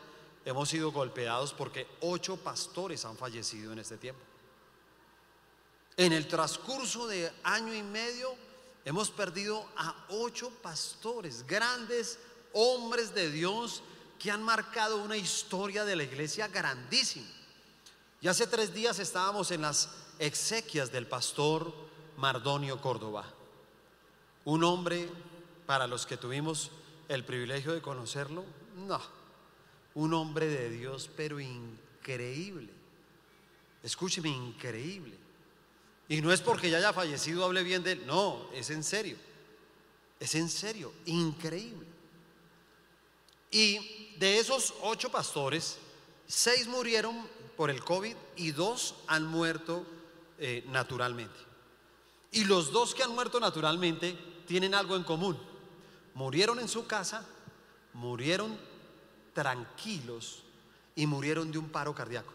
hemos 0.45 0.69
sido 0.69 0.93
golpeados 0.93 1.53
porque 1.53 1.87
ocho 2.01 2.37
pastores 2.37 3.05
han 3.05 3.17
fallecido 3.17 3.73
en 3.73 3.81
este 3.81 3.99
tiempo. 3.99 4.23
En 5.97 6.13
el 6.13 6.29
transcurso 6.29 7.07
de 7.07 7.33
año 7.43 7.73
y 7.73 7.83
medio 7.83 8.35
hemos 8.85 9.11
perdido 9.11 9.67
a 9.77 9.95
ocho 10.11 10.51
pastores, 10.63 11.47
grandes 11.47 12.19
hombres 12.53 13.15
de 13.15 13.31
Dios 13.31 13.83
que 14.19 14.31
han 14.31 14.43
marcado 14.43 15.03
una 15.03 15.17
historia 15.17 15.85
de 15.85 15.97
la 15.97 16.05
iglesia 16.05 16.49
grandísima. 16.49 17.27
Y 18.21 18.29
hace 18.29 18.47
tres 18.47 18.75
días 18.75 18.99
estábamos 18.99 19.51
en 19.51 19.63
las 19.63 19.89
exequias 20.19 20.93
del 20.93 21.07
pastor 21.07 21.73
Mardonio 22.19 22.81
Córdoba, 22.81 23.25
un 24.45 24.65
hombre 24.65 25.09
para 25.65 25.87
los 25.87 26.07
que 26.07 26.17
tuvimos 26.17 26.71
el 27.09 27.25
privilegio 27.25 27.73
de 27.73 27.83
conocerlo, 27.83 28.45
no, 28.87 29.01
un 29.95 30.13
hombre 30.13 30.47
de 30.47 30.69
Dios, 30.71 31.11
pero 31.17 31.41
increíble. 31.41 32.71
Escúcheme, 33.83 34.29
increíble. 34.29 35.26
Y 36.09 36.21
no 36.21 36.33
es 36.33 36.41
porque 36.41 36.71
ya 36.71 36.79
haya 36.79 36.93
fallecido, 36.93 37.45
hable 37.45 37.63
bien 37.63 37.83
de 37.83 37.93
él. 37.93 38.07
No, 38.07 38.49
es 38.53 38.71
en 38.71 38.85
serio. 38.85 39.17
Es 40.21 40.35
en 40.35 40.49
serio, 40.49 40.93
increíble. 41.05 41.87
Y 43.51 44.15
de 44.19 44.39
esos 44.39 44.75
ocho 44.83 45.11
pastores, 45.11 45.79
seis 46.27 46.67
murieron 46.67 47.29
por 47.57 47.71
el 47.71 47.83
COVID 47.83 48.15
y 48.37 48.53
dos 48.53 48.95
han 49.07 49.27
muerto 49.27 49.85
eh, 50.39 50.65
naturalmente. 50.69 51.39
Y 52.33 52.45
los 52.45 52.73
dos 52.73 52.95
que 52.95 53.03
han 53.03 53.15
muerto 53.15 53.41
naturalmente 53.41 54.17
tienen 54.47 54.75
algo 54.75 54.97
en 54.97 55.05
común. 55.05 55.39
Murieron 56.15 56.59
en 56.61 56.69
su 56.69 56.87
casa, 56.87 57.27
murieron 57.93 58.59
tranquilos 59.33 60.43
y 60.95 61.07
murieron 61.07 61.53
de 61.53 61.59
un 61.59 61.69
paro 61.69 61.95
cardíaco. 61.95 62.33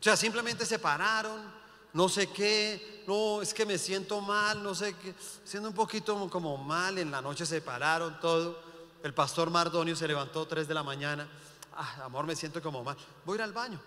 O 0.00 0.02
sea, 0.02 0.16
simplemente 0.16 0.64
se 0.64 0.78
pararon, 0.78 1.59
no 1.92 2.08
sé 2.08 2.28
qué, 2.28 3.04
no, 3.06 3.42
es 3.42 3.52
que 3.52 3.66
me 3.66 3.78
siento 3.78 4.20
mal, 4.20 4.62
no 4.62 4.74
sé 4.74 4.94
qué, 4.94 5.14
siendo 5.44 5.68
un 5.68 5.74
poquito 5.74 6.28
como 6.30 6.56
mal, 6.56 6.98
en 6.98 7.10
la 7.10 7.20
noche 7.20 7.44
se 7.46 7.60
pararon 7.60 8.20
todo. 8.20 8.70
El 9.02 9.14
pastor 9.14 9.50
Mardonio 9.50 9.96
se 9.96 10.06
levantó 10.06 10.46
tres 10.46 10.68
de 10.68 10.74
la 10.74 10.82
mañana, 10.82 11.28
ah, 11.74 12.04
amor, 12.04 12.26
me 12.26 12.36
siento 12.36 12.60
como 12.62 12.84
mal, 12.84 12.96
voy 13.24 13.34
a 13.34 13.36
ir 13.36 13.42
al 13.42 13.52
baño. 13.52 13.80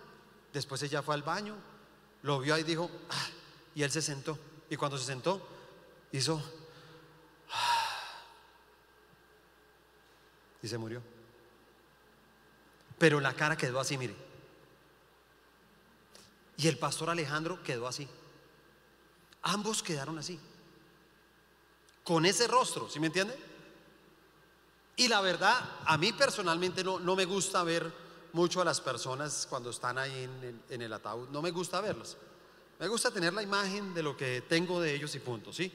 Después 0.52 0.82
ella 0.82 1.02
fue 1.02 1.14
al 1.14 1.22
baño, 1.22 1.56
lo 2.22 2.40
vio 2.40 2.54
ahí 2.54 2.62
y 2.62 2.64
dijo, 2.64 2.90
ah, 3.10 3.26
y 3.74 3.82
él 3.82 3.90
se 3.90 4.02
sentó. 4.02 4.38
Y 4.68 4.76
cuando 4.76 4.98
se 4.98 5.04
sentó, 5.04 5.40
hizo, 6.12 6.42
ah, 7.50 7.84
y 10.62 10.68
se 10.68 10.78
murió. 10.78 11.02
Pero 12.98 13.20
la 13.20 13.34
cara 13.34 13.56
quedó 13.56 13.80
así, 13.80 13.98
mire. 13.98 14.23
Y 16.56 16.68
el 16.68 16.78
pastor 16.78 17.10
Alejandro 17.10 17.62
quedó 17.62 17.86
así. 17.86 18.08
Ambos 19.42 19.82
quedaron 19.82 20.18
así. 20.18 20.38
Con 22.02 22.26
ese 22.26 22.46
rostro, 22.46 22.88
¿sí 22.88 23.00
me 23.00 23.06
entiende? 23.06 23.36
Y 24.96 25.08
la 25.08 25.20
verdad, 25.20 25.56
a 25.84 25.98
mí 25.98 26.12
personalmente 26.12 26.84
no, 26.84 27.00
no 27.00 27.16
me 27.16 27.24
gusta 27.24 27.64
ver 27.64 28.04
mucho 28.34 28.60
a 28.60 28.64
las 28.64 28.80
personas 28.80 29.46
cuando 29.48 29.70
están 29.70 29.96
ahí 29.96 30.28
en, 30.68 30.82
el 30.82 30.92
ataúd. 30.92 31.28
No 31.30 31.40
me 31.40 31.50
gusta 31.50 31.80
verlos. 31.80 32.16
Me 32.78 32.88
gusta 32.88 33.10
tener 33.10 33.32
la 33.32 33.42
imagen 33.42 33.94
de 33.94 34.02
lo 34.02 34.16
que 34.16 34.42
tengo 34.42 34.80
de 34.80 34.94
ellos 34.94 35.14
y 35.14 35.20
punto, 35.20 35.52
¿sí? 35.52 35.72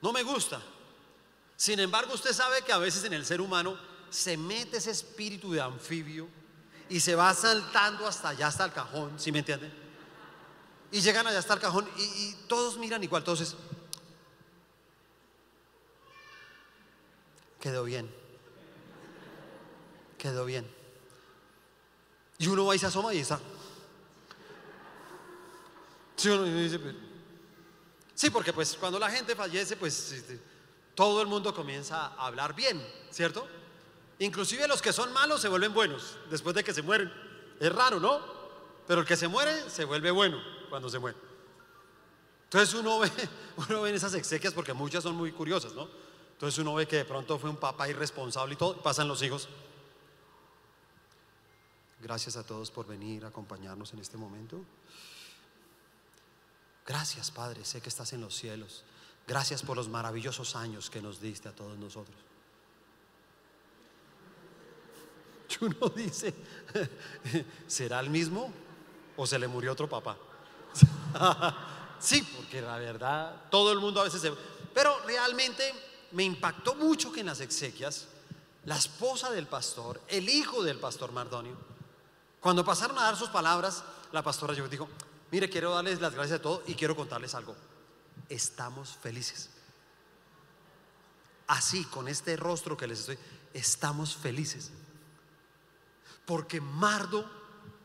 No 0.00 0.12
me 0.12 0.22
gusta. 0.22 0.62
Sin 1.56 1.80
embargo, 1.80 2.14
usted 2.14 2.32
sabe 2.32 2.62
que 2.62 2.72
a 2.72 2.78
veces 2.78 3.02
en 3.04 3.12
el 3.12 3.26
ser 3.26 3.40
humano 3.40 3.76
se 4.10 4.36
mete 4.36 4.76
ese 4.76 4.92
espíritu 4.92 5.50
de 5.50 5.60
anfibio 5.60 6.28
y 6.88 7.00
se 7.00 7.16
va 7.16 7.34
saltando 7.34 8.06
hasta 8.06 8.30
allá, 8.30 8.46
hasta 8.46 8.64
el 8.64 8.72
cajón, 8.72 9.18
¿sí 9.18 9.32
me 9.32 9.40
entiende? 9.40 9.87
Y 10.90 11.00
llegan 11.00 11.26
allá 11.26 11.38
hasta 11.38 11.54
el 11.54 11.60
cajón 11.60 11.88
y, 11.96 12.34
todos 12.46 12.78
miran 12.78 13.02
igual. 13.04 13.20
Entonces, 13.20 13.54
quedó 17.60 17.84
bien. 17.84 18.10
Quedó 20.16 20.44
bien. 20.46 20.68
Y 22.38 22.46
uno 22.46 22.64
va 22.64 22.74
y 22.74 22.78
se 22.78 22.86
asoma 22.86 23.12
y 23.12 23.18
está. 23.18 23.38
Sí, 26.16 26.30
sí, 28.14 28.30
porque 28.30 28.52
pues 28.52 28.76
cuando 28.76 28.98
la 28.98 29.10
gente 29.10 29.36
fallece, 29.36 29.76
pues 29.76 30.12
este, 30.12 30.40
todo 30.94 31.20
el 31.20 31.28
mundo 31.28 31.54
comienza 31.54 32.06
a 32.06 32.26
hablar 32.26 32.54
bien, 32.54 32.84
¿cierto? 33.10 33.46
Inclusive 34.18 34.66
los 34.66 34.82
que 34.82 34.92
son 34.92 35.12
malos 35.12 35.40
se 35.40 35.48
vuelven 35.48 35.72
buenos 35.72 36.16
después 36.30 36.56
de 36.56 36.64
que 36.64 36.74
se 36.74 36.82
mueren. 36.82 37.12
Es 37.60 37.72
raro, 37.72 38.00
¿no? 38.00 38.20
Pero 38.88 39.02
el 39.02 39.06
que 39.06 39.16
se 39.16 39.28
muere 39.28 39.68
se 39.70 39.84
vuelve 39.84 40.10
bueno 40.10 40.57
cuando 40.68 40.88
se 40.88 40.98
muere. 40.98 41.18
Entonces 42.44 42.74
uno 42.74 43.00
ve, 43.00 43.10
uno 43.68 43.82
ve 43.82 43.90
en 43.90 43.96
esas 43.96 44.14
exequias 44.14 44.54
porque 44.54 44.72
muchas 44.72 45.02
son 45.02 45.16
muy 45.16 45.32
curiosas, 45.32 45.74
¿no? 45.74 45.88
Entonces 46.32 46.58
uno 46.58 46.74
ve 46.74 46.86
que 46.86 46.96
de 46.96 47.04
pronto 47.04 47.38
fue 47.38 47.50
un 47.50 47.56
papá 47.56 47.88
irresponsable 47.88 48.54
y 48.54 48.56
todo, 48.56 48.76
y 48.78 48.80
pasan 48.80 49.08
los 49.08 49.22
hijos. 49.22 49.48
Gracias 52.00 52.36
a 52.36 52.46
todos 52.46 52.70
por 52.70 52.86
venir 52.86 53.24
a 53.24 53.28
acompañarnos 53.28 53.92
en 53.92 53.98
este 53.98 54.16
momento. 54.16 54.64
Gracias, 56.86 57.30
Padre, 57.30 57.64
sé 57.64 57.82
que 57.82 57.88
estás 57.88 58.12
en 58.12 58.20
los 58.20 58.34
cielos. 58.34 58.84
Gracias 59.26 59.62
por 59.62 59.76
los 59.76 59.88
maravillosos 59.88 60.56
años 60.56 60.88
que 60.88 61.02
nos 61.02 61.20
diste 61.20 61.48
a 61.48 61.52
todos 61.52 61.76
nosotros. 61.76 62.16
Uno 65.60 65.88
dice, 65.94 66.32
¿será 67.66 68.00
el 68.00 68.10
mismo 68.10 68.52
o 69.16 69.26
se 69.26 69.38
le 69.38 69.48
murió 69.48 69.72
otro 69.72 69.88
papá? 69.88 70.16
sí, 71.98 72.22
porque 72.36 72.60
la 72.60 72.78
verdad, 72.78 73.34
todo 73.50 73.72
el 73.72 73.78
mundo 73.78 74.00
a 74.00 74.04
veces 74.04 74.20
se... 74.20 74.32
Pero 74.74 74.98
realmente 75.06 75.74
me 76.12 76.24
impactó 76.24 76.74
mucho 76.74 77.12
que 77.12 77.20
en 77.20 77.26
las 77.26 77.40
exequias, 77.40 78.06
la 78.64 78.76
esposa 78.76 79.30
del 79.30 79.46
pastor, 79.46 80.00
el 80.08 80.28
hijo 80.28 80.62
del 80.62 80.78
pastor 80.78 81.12
Mardonio, 81.12 81.56
cuando 82.40 82.64
pasaron 82.64 82.98
a 82.98 83.02
dar 83.02 83.16
sus 83.16 83.30
palabras, 83.30 83.82
la 84.12 84.22
pastora 84.22 84.54
yo 84.54 84.68
dijo, 84.68 84.88
mire, 85.30 85.50
quiero 85.50 85.74
darles 85.74 86.00
las 86.00 86.14
gracias 86.14 86.38
a 86.38 86.42
todos 86.42 86.62
y 86.66 86.74
quiero 86.74 86.94
contarles 86.94 87.34
algo. 87.34 87.56
Estamos 88.28 88.96
felices. 89.02 89.50
Así, 91.46 91.84
con 91.86 92.08
este 92.08 92.36
rostro 92.36 92.76
que 92.76 92.86
les 92.86 93.00
estoy, 93.00 93.18
estamos 93.54 94.16
felices. 94.16 94.70
Porque 96.26 96.60
Mardo 96.60 97.24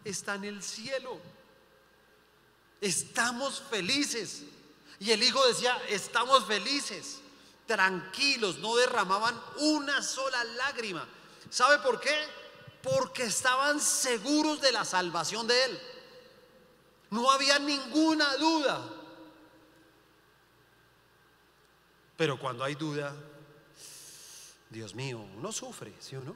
está 0.04 0.36
en 0.36 0.44
el 0.44 0.62
cielo. 0.62 1.18
Estamos 2.84 3.64
felices. 3.70 4.44
Y 5.00 5.12
el 5.12 5.24
hijo 5.24 5.48
decía, 5.48 5.82
estamos 5.88 6.46
felices, 6.46 7.22
tranquilos, 7.66 8.58
no 8.58 8.76
derramaban 8.76 9.42
una 9.60 10.02
sola 10.02 10.44
lágrima. 10.44 11.08
¿Sabe 11.50 11.78
por 11.80 12.02
qué? 12.02 12.14
Porque 12.82 13.24
estaban 13.24 13.80
seguros 13.80 14.60
de 14.60 14.74
la 14.74 14.84
salvación 14.84 15.48
de 15.48 15.64
él. 15.64 15.80
No 17.10 17.32
había 17.32 17.58
ninguna 17.58 18.36
duda. 18.36 18.82
Pero 22.18 22.38
cuando 22.38 22.66
hay 22.66 22.76
duda, 22.76 23.16
Dios 24.70 24.94
mío, 24.94 25.26
uno 25.38 25.54
sufre, 25.54 25.94
¿sí 26.02 26.18
o 26.18 26.22
no? 26.22 26.36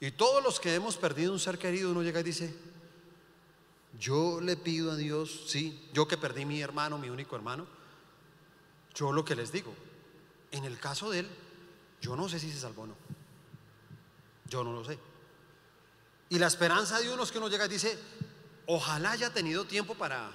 Y 0.00 0.12
todos 0.12 0.42
los 0.42 0.58
que 0.58 0.74
hemos 0.74 0.96
perdido 0.96 1.30
un 1.30 1.38
ser 1.38 1.58
querido, 1.58 1.90
uno 1.90 2.02
llega 2.02 2.20
y 2.20 2.22
dice, 2.24 2.69
yo 3.98 4.40
le 4.40 4.56
pido 4.56 4.92
a 4.92 4.96
Dios, 4.96 5.44
sí, 5.46 5.88
yo 5.92 6.06
que 6.06 6.16
perdí 6.16 6.44
mi 6.44 6.60
hermano, 6.60 6.98
mi 6.98 7.10
único 7.10 7.36
hermano, 7.36 7.66
yo 8.94 9.12
lo 9.12 9.24
que 9.24 9.36
les 9.36 9.52
digo, 9.52 9.74
en 10.50 10.64
el 10.64 10.78
caso 10.78 11.10
de 11.10 11.20
él, 11.20 11.30
yo 12.00 12.16
no 12.16 12.28
sé 12.28 12.38
si 12.38 12.50
se 12.50 12.60
salvó 12.60 12.82
o 12.82 12.86
no. 12.86 12.96
Yo 14.46 14.64
no 14.64 14.72
lo 14.72 14.84
sé. 14.84 14.98
Y 16.28 16.38
la 16.38 16.46
esperanza 16.46 16.98
de 16.98 17.12
unos 17.12 17.30
que 17.30 17.38
uno 17.38 17.48
llega 17.48 17.66
y 17.66 17.68
dice, 17.68 17.98
ojalá 18.66 19.12
haya 19.12 19.32
tenido 19.32 19.64
tiempo 19.64 19.94
para 19.94 20.30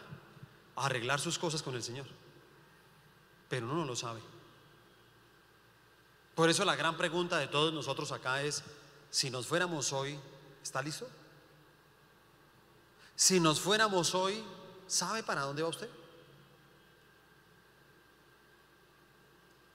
arreglar 0.76 1.20
sus 1.20 1.40
cosas 1.40 1.64
con 1.64 1.76
el 1.76 1.84
Señor. 1.84 2.06
Pero 3.50 3.66
uno 3.66 3.76
no 3.76 3.86
lo 3.86 3.96
sabe. 3.96 4.22
Por 6.36 6.50
eso 6.50 6.66
la 6.66 6.76
gran 6.76 6.98
pregunta 6.98 7.38
de 7.38 7.48
todos 7.48 7.74
nosotros 7.74 8.12
acá 8.12 8.42
es, 8.42 8.64
si 9.10 9.30
nos 9.30 9.48
fuéramos 9.48 9.94
hoy, 9.94 10.20
¿está 10.62 10.82
listo? 10.82 11.08
Si 13.16 13.40
nos 13.40 13.60
fuéramos 13.60 14.14
hoy, 14.14 14.44
¿sabe 14.88 15.24
para 15.24 15.42
dónde 15.42 15.64
va 15.64 15.70
usted? 15.70 15.90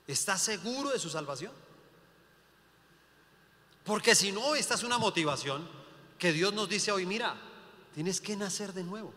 ¿Está 0.06 0.36
seguro 0.36 0.90
de 0.90 0.98
su 0.98 1.08
salvación? 1.08 1.52
Porque 3.84 4.14
si 4.14 4.32
no, 4.32 4.54
esta 4.54 4.74
es 4.74 4.82
una 4.82 4.98
motivación 4.98 5.68
que 6.18 6.32
Dios 6.32 6.52
nos 6.52 6.68
dice 6.68 6.92
hoy, 6.92 7.06
mira, 7.06 7.34
tienes 7.94 8.20
que 8.20 8.36
nacer 8.36 8.72
de 8.72 8.84
nuevo. 8.84 9.14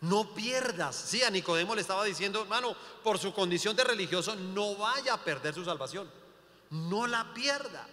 No 0.00 0.34
pierdas. 0.34 0.96
Sí, 0.96 1.22
a 1.22 1.30
Nicodemo 1.30 1.74
le 1.74 1.80
estaba 1.80 2.04
diciendo, 2.04 2.42
hermano, 2.42 2.76
por 3.02 3.18
su 3.18 3.32
condición 3.32 3.76
de 3.76 3.84
religioso, 3.84 4.34
no 4.34 4.74
vaya 4.76 5.14
a 5.14 5.24
perder 5.24 5.54
su 5.54 5.64
salvación. 5.64 6.10
No 6.70 7.06
la 7.06 7.32
pierda. 7.32 7.86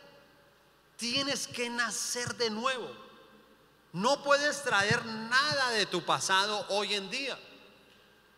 Tienes 0.97 1.47
que 1.47 1.69
nacer 1.69 2.35
de 2.35 2.49
nuevo. 2.49 2.89
No 3.93 4.23
puedes 4.23 4.63
traer 4.63 5.05
nada 5.05 5.71
de 5.71 5.85
tu 5.85 6.03
pasado 6.03 6.65
hoy 6.69 6.93
en 6.93 7.09
día. 7.09 7.37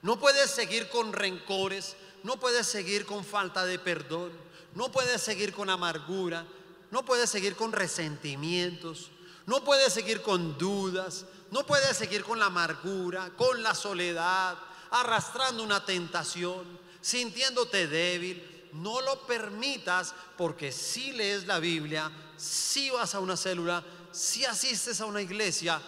No 0.01 0.19
puedes 0.19 0.49
seguir 0.49 0.89
con 0.89 1.13
rencores, 1.13 1.95
no 2.23 2.37
puedes 2.39 2.67
seguir 2.67 3.05
con 3.05 3.23
falta 3.23 3.65
de 3.65 3.79
perdón, 3.79 4.31
no 4.75 4.91
puedes 4.91 5.21
seguir 5.21 5.53
con 5.53 5.69
amargura, 5.69 6.45
no 6.91 7.05
puedes 7.05 7.29
seguir 7.29 7.55
con 7.55 7.71
resentimientos, 7.71 9.11
no 9.45 9.63
puedes 9.63 9.93
seguir 9.93 10.21
con 10.21 10.57
dudas, 10.57 11.25
no 11.51 11.65
puedes 11.65 11.95
seguir 11.95 12.23
con 12.23 12.39
la 12.39 12.45
amargura, 12.45 13.31
con 13.37 13.61
la 13.61 13.75
soledad, 13.75 14.57
arrastrando 14.89 15.63
una 15.63 15.85
tentación, 15.85 16.79
sintiéndote 17.01 17.87
débil. 17.87 18.49
No 18.73 19.01
lo 19.01 19.27
permitas 19.27 20.15
porque 20.35 20.71
si 20.71 21.11
lees 21.11 21.45
la 21.45 21.59
Biblia, 21.59 22.11
si 22.37 22.89
vas 22.89 23.13
a 23.13 23.19
una 23.19 23.37
célula, 23.37 23.83
si 24.13 24.45
asistes 24.45 25.02
a 25.02 25.06
una 25.06 25.21
iglesia, 25.21 25.82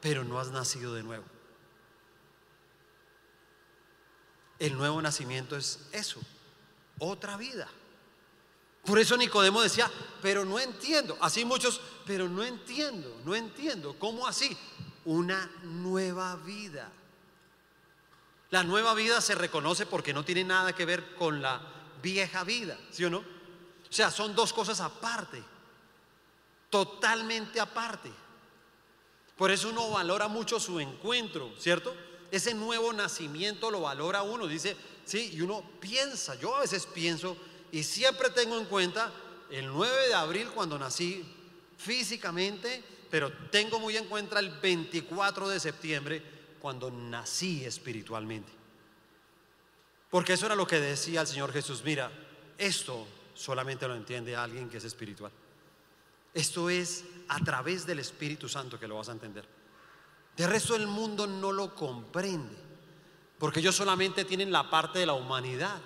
pero 0.00 0.24
no 0.24 0.38
has 0.38 0.50
nacido 0.50 0.94
de 0.94 1.02
nuevo. 1.02 1.24
El 4.58 4.76
nuevo 4.76 5.00
nacimiento 5.00 5.56
es 5.56 5.88
eso, 5.92 6.20
otra 6.98 7.36
vida. 7.38 7.66
Por 8.84 8.98
eso 8.98 9.16
Nicodemo 9.16 9.62
decía, 9.62 9.90
pero 10.22 10.44
no 10.44 10.58
entiendo. 10.58 11.16
Así 11.20 11.44
muchos, 11.44 11.80
pero 12.06 12.28
no 12.28 12.42
entiendo, 12.42 13.20
no 13.24 13.34
entiendo. 13.34 13.96
¿Cómo 13.98 14.26
así? 14.26 14.56
Una 15.04 15.50
nueva 15.62 16.36
vida. 16.36 16.90
La 18.50 18.64
nueva 18.64 18.94
vida 18.94 19.20
se 19.20 19.34
reconoce 19.34 19.86
porque 19.86 20.12
no 20.12 20.24
tiene 20.24 20.44
nada 20.44 20.74
que 20.74 20.84
ver 20.84 21.14
con 21.14 21.40
la 21.40 21.60
vieja 22.02 22.42
vida, 22.42 22.78
¿sí 22.90 23.04
o 23.04 23.10
no? 23.10 23.18
O 23.18 23.92
sea, 23.92 24.10
son 24.10 24.34
dos 24.34 24.52
cosas 24.52 24.80
aparte, 24.80 25.42
totalmente 26.70 27.60
aparte. 27.60 28.10
Por 29.36 29.50
eso 29.50 29.70
uno 29.70 29.90
valora 29.90 30.28
mucho 30.28 30.60
su 30.60 30.80
encuentro, 30.80 31.52
¿cierto? 31.58 31.94
Ese 32.30 32.54
nuevo 32.54 32.92
nacimiento 32.92 33.70
lo 33.70 33.80
valora 33.80 34.22
uno, 34.22 34.46
dice, 34.46 34.76
sí, 35.04 35.32
y 35.34 35.40
uno 35.40 35.62
piensa, 35.80 36.36
yo 36.36 36.54
a 36.54 36.60
veces 36.60 36.86
pienso 36.86 37.36
y 37.72 37.82
siempre 37.82 38.30
tengo 38.30 38.58
en 38.58 38.66
cuenta 38.66 39.12
el 39.50 39.66
9 39.66 40.08
de 40.08 40.14
abril 40.14 40.48
cuando 40.54 40.78
nací 40.78 41.24
físicamente, 41.76 42.84
pero 43.10 43.32
tengo 43.50 43.80
muy 43.80 43.96
en 43.96 44.04
cuenta 44.06 44.38
el 44.38 44.50
24 44.50 45.48
de 45.48 45.58
septiembre 45.58 46.22
cuando 46.60 46.90
nací 46.90 47.64
espiritualmente. 47.64 48.52
Porque 50.10 50.34
eso 50.34 50.46
era 50.46 50.54
lo 50.54 50.66
que 50.66 50.78
decía 50.78 51.22
el 51.22 51.26
Señor 51.26 51.52
Jesús, 51.52 51.82
mira, 51.84 52.10
esto 52.58 53.06
solamente 53.34 53.88
lo 53.88 53.96
entiende 53.96 54.36
alguien 54.36 54.68
que 54.68 54.76
es 54.76 54.84
espiritual. 54.84 55.32
Esto 56.32 56.70
es 56.70 57.04
a 57.28 57.38
través 57.40 57.86
del 57.86 57.98
Espíritu 57.98 58.48
Santo 58.48 58.78
que 58.78 58.88
lo 58.88 58.96
vas 58.96 59.08
a 59.08 59.12
entender. 59.12 59.46
De 60.36 60.46
resto 60.46 60.74
el 60.74 60.86
mundo 60.86 61.26
no 61.26 61.52
lo 61.52 61.74
comprende, 61.74 62.56
porque 63.38 63.60
ellos 63.60 63.76
solamente 63.76 64.24
tienen 64.24 64.52
la 64.52 64.70
parte 64.70 65.00
de 65.00 65.06
la 65.06 65.14
humanidad. 65.14 65.80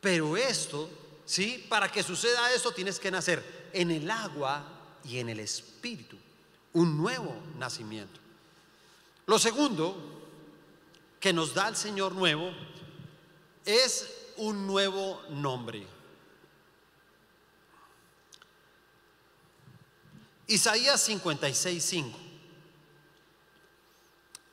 Pero 0.00 0.36
esto, 0.36 0.88
¿sí? 1.24 1.64
Para 1.68 1.90
que 1.90 2.02
suceda 2.02 2.52
esto 2.52 2.72
tienes 2.72 2.98
que 2.98 3.10
nacer 3.10 3.70
en 3.72 3.90
el 3.90 4.10
agua 4.10 4.64
y 5.04 5.18
en 5.18 5.28
el 5.28 5.40
Espíritu, 5.40 6.16
un 6.72 6.96
nuevo 6.96 7.34
nacimiento. 7.58 8.20
Lo 9.26 9.38
segundo 9.38 9.96
que 11.20 11.32
nos 11.32 11.54
da 11.54 11.68
el 11.68 11.76
Señor 11.76 12.12
nuevo 12.12 12.50
es 13.64 14.32
un 14.36 14.66
nuevo 14.66 15.22
nombre. 15.30 15.86
Isaías 20.46 21.00
56, 21.00 21.84
5. 21.84 22.18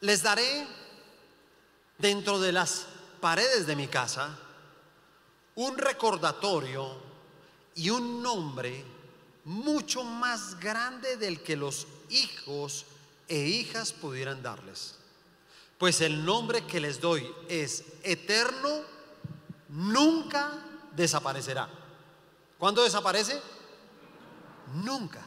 Les 0.01 0.23
daré 0.23 0.67
dentro 1.97 2.39
de 2.39 2.51
las 2.51 2.85
paredes 3.19 3.67
de 3.67 3.75
mi 3.75 3.87
casa 3.87 4.37
un 5.55 5.77
recordatorio 5.77 7.09
y 7.75 7.89
un 7.89 8.23
nombre 8.23 8.85
mucho 9.45 10.03
más 10.03 10.59
grande 10.59 11.17
del 11.17 11.41
que 11.41 11.57
los 11.57 11.87
hijos 12.09 12.85
e 13.27 13.39
hijas 13.39 13.91
pudieran 13.91 14.41
darles. 14.41 14.95
Pues 15.77 16.01
el 16.01 16.25
nombre 16.25 16.65
que 16.65 16.79
les 16.79 16.99
doy 16.99 17.29
es 17.47 17.83
eterno, 18.03 18.81
nunca 19.69 20.51
desaparecerá. 20.95 21.69
¿Cuándo 22.57 22.83
desaparece? 22.83 23.39
Nunca, 24.73 25.25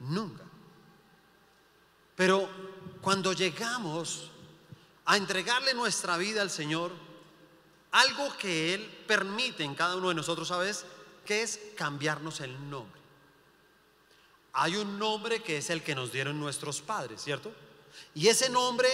nunca. 0.00 0.44
Pero 2.14 2.48
cuando 3.00 3.32
llegamos 3.32 4.30
a 5.04 5.16
entregarle 5.16 5.74
nuestra 5.74 6.16
vida 6.16 6.42
al 6.42 6.50
Señor, 6.50 6.92
algo 7.92 8.36
que 8.36 8.74
Él 8.74 9.04
permite 9.06 9.64
en 9.64 9.74
cada 9.74 9.96
uno 9.96 10.08
de 10.08 10.14
nosotros, 10.14 10.48
¿sabes? 10.48 10.84
Que 11.24 11.42
es 11.42 11.60
cambiarnos 11.76 12.40
el 12.40 12.70
nombre. 12.70 13.00
Hay 14.52 14.76
un 14.76 14.98
nombre 14.98 15.42
que 15.42 15.58
es 15.58 15.70
el 15.70 15.82
que 15.82 15.94
nos 15.94 16.12
dieron 16.12 16.40
nuestros 16.40 16.80
padres, 16.80 17.22
¿cierto? 17.22 17.52
Y 18.14 18.28
ese 18.28 18.48
nombre 18.48 18.88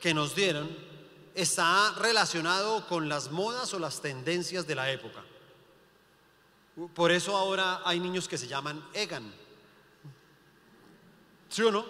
que 0.00 0.14
nos 0.14 0.34
dieron 0.34 0.74
está 1.34 1.92
relacionado 1.98 2.86
con 2.88 3.08
las 3.08 3.30
modas 3.30 3.72
o 3.74 3.78
las 3.78 4.00
tendencias 4.00 4.66
de 4.66 4.74
la 4.74 4.90
época. 4.90 5.22
Por 6.94 7.12
eso 7.12 7.36
ahora 7.36 7.82
hay 7.84 8.00
niños 8.00 8.28
que 8.28 8.38
se 8.38 8.48
llaman 8.48 8.82
Egan. 8.94 9.32
¿Sí 11.52 11.60
o 11.60 11.70
no? 11.70 11.84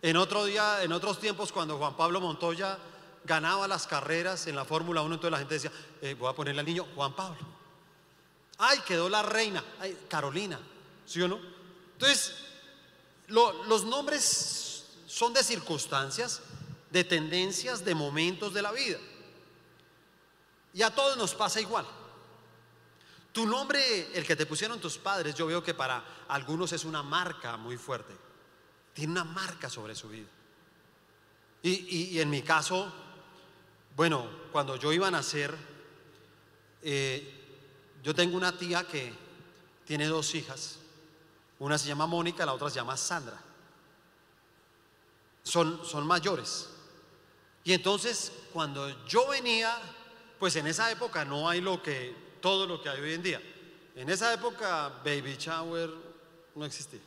En 0.00 0.16
otro 0.16 0.44
día, 0.44 0.84
en 0.84 0.92
otros 0.92 1.18
tiempos, 1.18 1.50
cuando 1.50 1.78
Juan 1.78 1.96
Pablo 1.96 2.20
Montoya 2.20 2.78
ganaba 3.24 3.66
las 3.66 3.88
carreras 3.88 4.46
en 4.46 4.54
la 4.54 4.64
Fórmula 4.64 5.02
1, 5.02 5.16
entonces 5.16 5.32
la 5.32 5.38
gente 5.38 5.54
decía, 5.54 5.72
eh, 6.00 6.14
voy 6.14 6.30
a 6.30 6.32
ponerle 6.32 6.60
al 6.60 6.66
niño 6.66 6.86
Juan 6.94 7.12
Pablo. 7.16 7.40
Ay, 8.58 8.78
quedó 8.86 9.08
la 9.08 9.24
reina, 9.24 9.64
ay, 9.80 9.98
Carolina, 10.08 10.60
¿sí 11.04 11.20
o 11.22 11.26
no? 11.26 11.40
Entonces, 11.94 12.36
los 13.26 13.84
nombres 13.84 14.84
son 15.08 15.32
de 15.32 15.42
circunstancias, 15.42 16.40
de 16.90 17.02
tendencias, 17.02 17.84
de 17.84 17.96
momentos 17.96 18.54
de 18.54 18.62
la 18.62 18.70
vida. 18.70 18.98
Y 20.72 20.82
a 20.82 20.94
todos 20.94 21.16
nos 21.16 21.34
pasa 21.34 21.60
igual. 21.60 21.86
Tu 23.32 23.44
nombre, 23.44 24.16
el 24.16 24.24
que 24.24 24.36
te 24.36 24.46
pusieron 24.46 24.80
tus 24.80 24.98
padres, 24.98 25.34
yo 25.34 25.46
veo 25.46 25.64
que 25.64 25.74
para 25.74 26.04
algunos 26.28 26.72
es 26.72 26.84
una 26.84 27.02
marca 27.02 27.56
muy 27.56 27.76
fuerte. 27.76 28.25
Tiene 28.96 29.12
una 29.12 29.24
marca 29.24 29.68
sobre 29.68 29.94
su 29.94 30.08
vida. 30.08 30.26
Y, 31.62 32.18
en 32.18 32.30
mi 32.30 32.40
caso, 32.40 32.90
bueno, 33.94 34.26
cuando 34.50 34.76
yo 34.76 34.90
iba 34.90 35.08
a 35.08 35.10
nacer, 35.10 35.54
eh, 36.80 37.44
yo 38.02 38.14
tengo 38.14 38.38
una 38.38 38.56
tía 38.56 38.84
que 38.84 39.12
tiene 39.84 40.06
dos 40.06 40.34
hijas. 40.34 40.78
Una 41.58 41.76
se 41.76 41.88
llama 41.88 42.06
Mónica, 42.06 42.46
la 42.46 42.54
otra 42.54 42.70
se 42.70 42.76
llama 42.76 42.96
Sandra. 42.96 43.38
Son, 45.42 45.84
son 45.84 46.06
mayores. 46.06 46.70
Y 47.64 47.74
entonces 47.74 48.32
cuando 48.50 49.04
yo 49.04 49.28
venía, 49.28 49.76
pues 50.38 50.56
en 50.56 50.68
esa 50.68 50.90
época 50.90 51.26
no 51.26 51.50
hay 51.50 51.60
lo 51.60 51.82
que, 51.82 52.16
todo 52.40 52.66
lo 52.66 52.80
que 52.80 52.88
hay 52.88 53.00
hoy 53.02 53.12
en 53.12 53.22
día. 53.22 53.42
En 53.94 54.08
esa 54.08 54.32
época 54.32 54.88
baby 55.04 55.36
shower 55.36 55.90
no 56.54 56.64
existía. 56.64 57.00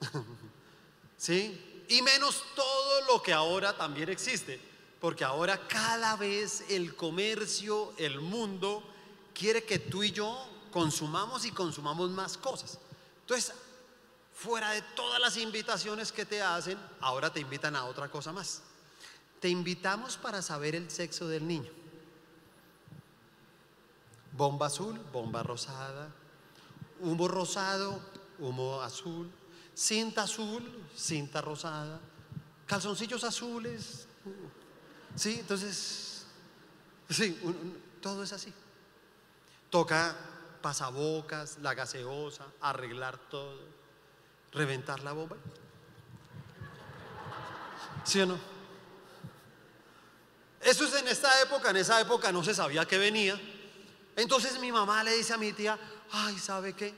¿Sí? 1.20 1.84
Y 1.90 2.00
menos 2.00 2.42
todo 2.56 3.02
lo 3.02 3.22
que 3.22 3.34
ahora 3.34 3.76
también 3.76 4.08
existe. 4.08 4.58
Porque 4.98 5.22
ahora 5.22 5.68
cada 5.68 6.16
vez 6.16 6.64
el 6.70 6.96
comercio, 6.96 7.92
el 7.98 8.22
mundo, 8.22 8.82
quiere 9.34 9.62
que 9.64 9.78
tú 9.78 10.02
y 10.02 10.12
yo 10.12 10.34
consumamos 10.72 11.44
y 11.44 11.50
consumamos 11.50 12.08
más 12.10 12.38
cosas. 12.38 12.78
Entonces, 13.20 13.52
fuera 14.34 14.70
de 14.70 14.80
todas 14.96 15.20
las 15.20 15.36
invitaciones 15.36 16.10
que 16.10 16.24
te 16.24 16.40
hacen, 16.40 16.78
ahora 17.02 17.30
te 17.30 17.40
invitan 17.40 17.76
a 17.76 17.84
otra 17.84 18.10
cosa 18.10 18.32
más. 18.32 18.62
Te 19.40 19.50
invitamos 19.50 20.16
para 20.16 20.40
saber 20.40 20.74
el 20.74 20.90
sexo 20.90 21.28
del 21.28 21.46
niño. 21.46 21.70
Bomba 24.32 24.68
azul, 24.68 24.98
bomba 25.12 25.42
rosada, 25.42 26.14
humo 27.00 27.28
rosado, 27.28 28.00
humo 28.38 28.80
azul, 28.80 29.30
cinta 29.74 30.22
azul, 30.22 30.62
cinta 30.96 31.40
rosada, 31.40 32.00
calzoncillos 32.66 33.24
azules. 33.24 34.06
Sí, 35.14 35.38
entonces, 35.40 36.26
sí, 37.08 37.38
todo 38.00 38.22
es 38.22 38.32
así. 38.32 38.52
Toca 39.70 40.16
pasabocas, 40.62 41.58
la 41.58 41.74
gaseosa, 41.74 42.46
arreglar 42.60 43.18
todo, 43.18 43.60
reventar 44.52 45.00
la 45.02 45.12
bomba. 45.12 45.36
¿Sí 48.04 48.20
o 48.20 48.26
no? 48.26 48.38
Eso 50.60 50.84
es 50.84 50.94
en 50.94 51.08
esta 51.08 51.40
época, 51.42 51.70
en 51.70 51.76
esa 51.76 52.00
época 52.00 52.30
no 52.32 52.44
se 52.44 52.54
sabía 52.54 52.86
que 52.86 52.98
venía. 52.98 53.40
Entonces 54.16 54.60
mi 54.60 54.70
mamá 54.70 55.02
le 55.02 55.16
dice 55.16 55.32
a 55.32 55.38
mi 55.38 55.52
tía, 55.52 55.78
ay, 56.12 56.38
¿sabe 56.38 56.74
qué? 56.74 56.94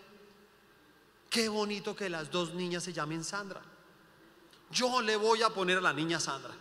Qué 1.32 1.48
bonito 1.48 1.96
que 1.96 2.10
las 2.10 2.30
dos 2.30 2.52
niñas 2.52 2.84
se 2.84 2.92
llamen 2.92 3.24
Sandra. 3.24 3.62
Yo 4.70 5.00
le 5.00 5.16
voy 5.16 5.42
a 5.42 5.48
poner 5.48 5.78
a 5.78 5.80
la 5.80 5.94
niña 5.94 6.20
Sandra. 6.20 6.52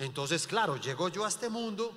Entonces, 0.00 0.48
claro, 0.48 0.76
llego 0.76 1.08
yo 1.08 1.24
a 1.24 1.28
este 1.28 1.48
mundo. 1.48 1.96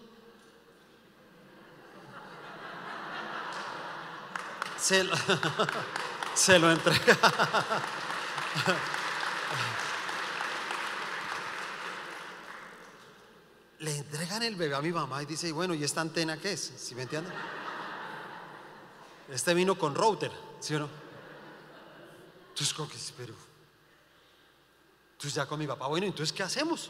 Se 4.77 5.03
lo, 5.03 5.15
se 6.35 6.59
lo 6.59 6.71
entrega. 6.71 7.17
le 13.79 13.97
entregan 13.97 14.43
el 14.43 14.55
bebé 14.55 14.75
a 14.75 14.81
mi 14.81 14.91
mamá 14.91 15.23
y 15.23 15.25
dice, 15.25 15.51
bueno, 15.51 15.73
¿y 15.73 15.83
esta 15.83 16.01
antena 16.01 16.37
qué 16.37 16.53
es? 16.53 16.73
¿Sí 16.77 16.93
me 16.93 17.01
entienden? 17.01 17.33
Este 19.29 19.55
vino 19.55 19.75
con 19.79 19.95
router, 19.95 20.50
¿sí 20.62 20.76
o 20.76 20.80
no? 20.80 20.89
Entonces, 22.50 22.74
¿cómo 22.74 22.88
que 22.88 22.97
pero? 23.17 23.34
Entonces 25.13 25.34
ya 25.34 25.45
con 25.45 25.60
mi 25.60 25.67
papá, 25.67 25.88
bueno, 25.88 26.08
entonces, 26.08 26.32
¿qué 26.32 26.43
hacemos? 26.43 26.89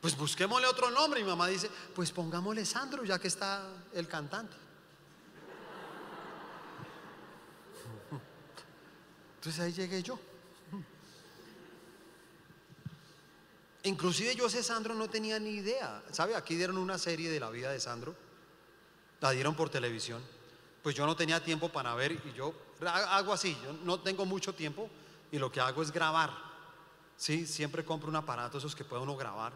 Pues 0.00 0.16
busquémosle 0.16 0.66
otro 0.66 0.90
nombre. 0.90 1.20
Y 1.20 1.24
mi 1.24 1.28
mamá 1.28 1.48
dice, 1.48 1.70
pues 1.94 2.10
pongámosle 2.12 2.64
Sandro, 2.64 3.04
ya 3.04 3.18
que 3.18 3.28
está 3.28 3.66
el 3.92 4.06
cantante. 4.08 4.56
Entonces 9.36 9.60
ahí 9.60 9.72
llegué 9.72 10.02
yo. 10.02 10.18
Inclusive 13.82 14.34
yo 14.34 14.46
ese 14.46 14.62
Sandro 14.62 14.94
no 14.94 15.08
tenía 15.08 15.38
ni 15.38 15.50
idea. 15.50 16.02
¿Sabe? 16.12 16.34
Aquí 16.34 16.54
dieron 16.54 16.76
una 16.76 16.98
serie 16.98 17.30
de 17.30 17.40
la 17.40 17.50
vida 17.50 17.70
de 17.72 17.80
Sandro. 17.80 18.14
La 19.20 19.30
dieron 19.30 19.54
por 19.54 19.70
televisión. 19.70 20.22
Pues 20.82 20.94
yo 20.94 21.06
no 21.06 21.14
tenía 21.14 21.42
tiempo 21.42 21.68
para 21.68 21.94
ver 21.94 22.12
y 22.12 22.32
yo 22.36 22.54
hago 22.86 23.32
así. 23.32 23.56
Yo 23.62 23.72
no 23.84 24.00
tengo 24.00 24.24
mucho 24.24 24.54
tiempo 24.54 24.88
y 25.30 25.38
lo 25.38 25.50
que 25.50 25.60
hago 25.60 25.82
es 25.82 25.92
grabar. 25.92 26.30
Sí, 27.16 27.46
siempre 27.46 27.84
compro 27.84 28.08
un 28.08 28.16
aparato 28.16 28.58
esos 28.58 28.74
que 28.74 28.84
puede 28.84 29.02
uno 29.02 29.16
grabar. 29.16 29.52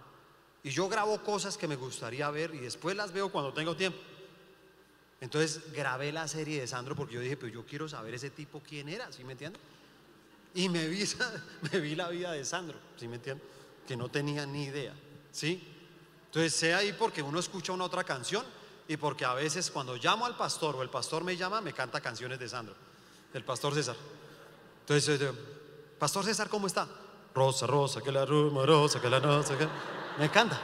Y 0.63 0.71
yo 0.71 0.89
grabo 0.89 1.23
cosas 1.23 1.57
que 1.57 1.69
me 1.69 1.77
gustaría 1.77 2.31
ver 2.31 2.55
y 2.55 2.59
después 2.59 2.97
las 2.97 3.13
veo 3.13 3.31
cuando 3.31 3.53
tengo 3.53 3.75
tiempo. 3.77 3.99
Entonces 5.21 5.73
grabé 5.73 6.13
la 6.13 6.29
serie 6.29 6.61
de 6.61 6.67
Sandro 6.67 6.95
porque 6.95 7.15
yo 7.15 7.21
dije, 7.21 7.37
pero 7.37 7.53
yo 7.53 7.65
quiero 7.65 7.89
saber 7.89 8.15
ese 8.15 8.31
tipo 8.31 8.61
quién 8.67 8.89
era, 8.89 9.11
¿sí 9.13 9.25
me 9.25 9.33
entiendes? 9.33 9.63
Y 10.55 10.69
me 10.69 10.87
vi, 10.87 11.05
me 11.73 11.81
vi 11.81 11.95
la 11.95 12.09
vida 12.09 12.33
de 12.33 12.45
Sandro, 12.45 12.79
¿sí 12.97 13.09
me 13.09 13.17
entiendes? 13.17 13.55
que 13.87 13.97
no 13.97 14.09
tenía 14.09 14.47
ni 14.47 14.65
idea. 14.65 14.95
¿Sí? 15.31 15.63
Entonces 16.27 16.55
sé 16.55 16.75
ahí 16.75 16.93
porque 16.93 17.23
uno 17.23 17.39
escucha 17.39 17.73
una 17.73 17.85
otra 17.85 18.05
canción 18.05 18.45
y 18.89 18.97
porque 18.97 19.25
a 19.25 19.35
veces 19.35 19.71
cuando 19.71 19.97
llamo 19.97 20.27
al 20.27 20.37
pastor 20.37 20.77
o 20.77 20.83
el 20.83 20.91
pastor 20.91 21.25
me 21.25 21.37
llama, 21.37 21.61
me 21.61 21.73
canta 21.73 22.01
canciones 22.01 22.39
de 22.39 22.49
Sandro, 22.49 22.75
el 23.33 23.45
pastor 23.45 23.75
César. 23.75 23.97
Entonces, 24.81 25.21
Pastor 25.99 26.25
César, 26.25 26.49
¿cómo 26.49 26.67
está? 26.67 26.87
Rosa, 27.35 27.67
rosa, 27.67 28.03
que 28.03 28.13
la 28.13 28.27
ruma, 28.27 28.67
rosa, 28.67 29.01
que 29.01 29.09
la 29.09 29.21
rosa, 29.21 29.57
que... 29.57 29.67
Me 30.19 30.27
encanta. 30.27 30.61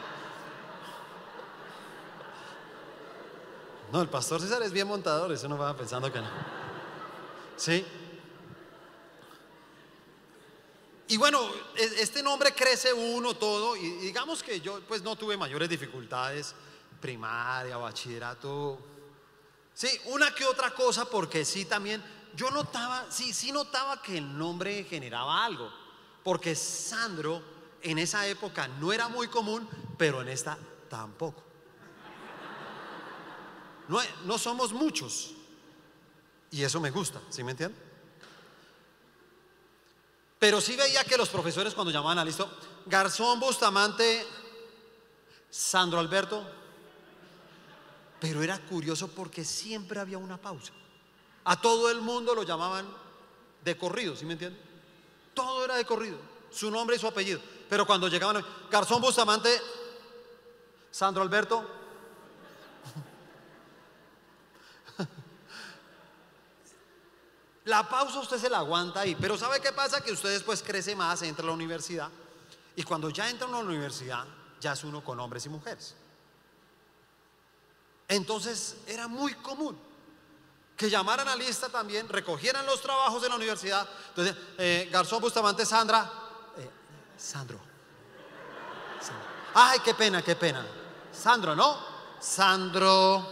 No, 3.93 4.03
el 4.03 4.09
pastor 4.09 4.41
César 4.41 4.63
es 4.63 4.71
bien 4.71 4.87
montador, 4.87 5.33
eso 5.33 5.49
no 5.49 5.57
va 5.57 5.75
pensando 5.77 6.13
que 6.13 6.21
no. 6.21 6.29
¿Sí? 7.57 7.85
Y 11.09 11.17
bueno, 11.17 11.41
e, 11.75 12.03
este 12.03 12.23
nombre 12.23 12.55
crece 12.55 12.93
uno 12.93 13.35
todo 13.35 13.77
y 13.77 13.91
digamos 13.97 14.43
que 14.43 14.61
yo 14.61 14.81
pues 14.87 15.03
no 15.03 15.17
tuve 15.17 15.37
mayores 15.37 15.69
dificultades, 15.69 16.55
primaria, 17.01 17.77
bachillerato. 17.77 18.79
Sí, 19.75 19.89
una 20.07 20.35
que 20.35 20.45
otra 20.45 20.75
cosa 20.75 21.05
porque 21.05 21.45
sí 21.45 21.65
también 21.65 22.03
yo 22.35 22.51
notaba, 22.51 23.07
sí, 23.11 23.33
sí 23.33 23.53
notaba 23.53 24.03
que 24.03 24.19
el 24.19 24.39
nombre 24.39 24.85
generaba 24.85 25.45
algo, 25.45 25.71
porque 26.23 26.55
Sandro 26.55 27.43
en 27.83 27.99
esa 27.99 28.27
época 28.27 28.69
no 28.69 28.93
era 28.93 29.09
muy 29.09 29.29
común, 29.29 29.69
pero 29.97 30.21
en 30.23 30.29
esta 30.29 30.59
tampoco. 30.89 31.43
no, 34.25 34.39
somos 34.39 34.73
muchos. 34.73 35.33
Y 36.53 36.63
eso 36.63 36.81
me 36.81 36.91
gusta, 36.91 37.21
¿sí 37.31 37.45
me 37.45 37.53
entienden? 37.53 37.81
Pero 40.39 40.61
sí 40.61 40.75
veía 40.75 41.05
que 41.05 41.17
los 41.17 41.29
profesores 41.29 41.75
cuando 41.75 41.93
llamaban 41.93 42.19
a 42.19 42.25
listo, 42.25 42.51
Garzón, 42.87 43.39
Bustamante, 43.39 44.27
Sandro 45.51 46.01
Alberto, 46.01 46.60
pero 48.21 48.43
era 48.43 48.59
curioso 48.59 49.09
porque 49.09 49.45
siempre 49.45 49.99
había 49.99 50.19
una 50.19 50.37
pausa. 50.37 50.73
A 51.45 51.61
todo 51.61 51.91
el 51.91 52.01
mundo 52.01 52.35
lo 52.35 52.43
llamaban 52.43 52.87
de 53.65 53.77
corrido, 53.77 54.15
¿sí 54.15 54.27
me 54.27 54.35
entienden? 54.35 54.61
Todo 55.35 55.65
era 55.65 55.77
de 55.77 55.85
corrido, 55.85 56.19
su 56.51 56.71
nombre 56.71 56.97
y 56.97 56.99
su 56.99 57.07
apellido. 57.07 57.41
Pero 57.69 57.87
cuando 57.87 58.09
llegaban, 58.09 58.45
Garzón 58.71 59.01
Bustamante, 59.01 59.61
Sandro 60.91 61.23
Alberto, 61.23 61.67
La 67.65 67.89
pausa 67.89 68.21
usted 68.21 68.39
se 68.39 68.51
la 68.51 68.59
aguanta 68.59 69.01
ahí, 69.01 69.15
pero 69.15 69.39
¿sabe 69.39 69.61
qué 69.61 69.73
pasa? 69.73 70.03
Que 70.03 70.13
usted 70.13 70.31
después 70.31 70.63
crece 70.63 70.97
más, 70.97 71.23
entra 71.23 71.45
a 71.45 71.47
la 71.47 71.53
universidad 71.53 72.11
y 72.77 72.83
cuando 72.83 73.11
ya 73.11 73.29
entra 73.29 73.47
a 73.47 73.51
la 73.51 73.59
universidad 73.59 74.25
ya 74.61 74.73
es 74.73 74.85
uno 74.85 75.03
con 75.03 75.19
hombres 75.21 75.47
y 75.47 75.49
mujeres. 75.49 75.95
Entonces 78.11 78.77
era 78.88 79.07
muy 79.07 79.35
común 79.35 79.81
que 80.77 80.90
llamaran 80.90 81.29
a 81.29 81.37
lista 81.37 81.68
también, 81.68 82.09
recogieran 82.09 82.66
los 82.66 82.83
trabajos 82.83 83.23
de 83.23 83.29
la 83.29 83.37
universidad. 83.37 83.88
Entonces, 84.09 84.35
eh, 84.59 84.88
Garzón 84.90 85.20
Bustamante, 85.20 85.64
Sandra, 85.64 86.11
eh, 86.57 86.70
Sandro. 87.16 87.61
Ay, 89.55 89.79
qué 89.85 89.94
pena, 89.94 90.23
qué 90.23 90.35
pena. 90.35 90.66
Sandro, 91.12 91.55
¿no? 91.55 91.79
Sandro 92.18 93.25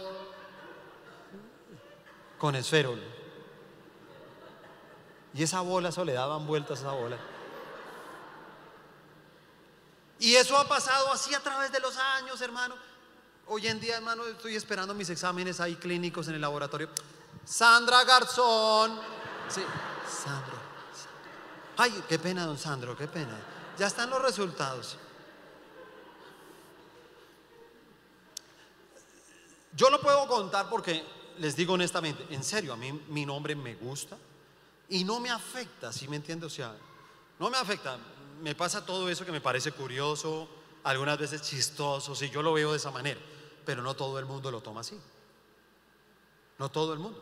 con 2.37 2.55
esfero. 2.55 2.97
Y 5.33 5.43
esa 5.43 5.59
bola, 5.59 5.89
eso 5.89 6.05
le 6.05 6.13
daban 6.13 6.47
vueltas 6.47 6.79
a 6.79 6.81
esa 6.83 6.91
bola. 6.91 7.17
Y 10.19 10.35
eso 10.35 10.57
ha 10.57 10.65
pasado 10.69 11.11
así 11.11 11.33
a 11.33 11.41
través 11.41 11.69
de 11.71 11.81
los 11.81 11.97
años, 11.97 12.39
hermano. 12.39 12.75
Hoy 13.51 13.65
en 13.65 13.79
día, 13.79 13.97
hermano, 13.97 14.27
estoy 14.27 14.55
esperando 14.55 14.93
mis 14.93 15.09
exámenes 15.09 15.59
ahí 15.59 15.75
clínicos 15.75 16.27
en 16.27 16.35
el 16.35 16.41
laboratorio. 16.41 16.87
Sandra 17.43 18.03
Garzón. 18.03 18.99
Sí, 19.47 19.61
Sandro. 20.07 20.53
Ay, 21.77 22.03
qué 22.07 22.19
pena, 22.19 22.45
don 22.45 22.59
Sandro, 22.59 22.95
qué 22.95 23.07
pena. 23.07 23.35
Ya 23.75 23.87
están 23.87 24.11
los 24.11 24.21
resultados. 24.21 24.97
Yo 29.75 29.89
lo 29.89 29.99
puedo 29.99 30.27
contar 30.27 30.69
porque 30.69 31.03
les 31.39 31.55
digo 31.55 31.73
honestamente, 31.73 32.27
en 32.29 32.43
serio, 32.43 32.73
a 32.73 32.77
mí 32.77 32.91
mi 33.07 33.25
nombre 33.25 33.55
me 33.55 33.73
gusta. 33.73 34.15
Y 34.89 35.03
no 35.03 35.19
me 35.19 35.31
afecta, 35.31 35.91
¿sí 35.91 36.07
me 36.07 36.17
entiende? 36.17 36.45
O 36.45 36.51
sea, 36.51 36.75
no 37.39 37.49
me 37.49 37.57
afecta. 37.57 37.97
Me 38.43 38.53
pasa 38.53 38.85
todo 38.85 39.09
eso 39.09 39.25
que 39.25 39.31
me 39.31 39.41
parece 39.41 39.71
curioso, 39.71 40.47
algunas 40.83 41.17
veces 41.17 41.41
chistoso, 41.41 42.13
si 42.13 42.29
yo 42.29 42.43
lo 42.43 42.53
veo 42.53 42.71
de 42.71 42.77
esa 42.77 42.91
manera, 42.91 43.19
pero 43.65 43.81
no 43.81 43.95
todo 43.95 44.19
el 44.19 44.25
mundo 44.25 44.51
lo 44.51 44.61
toma 44.61 44.81
así. 44.81 44.99
No 46.57 46.69
todo 46.69 46.93
el 46.93 46.99
mundo. 46.99 47.21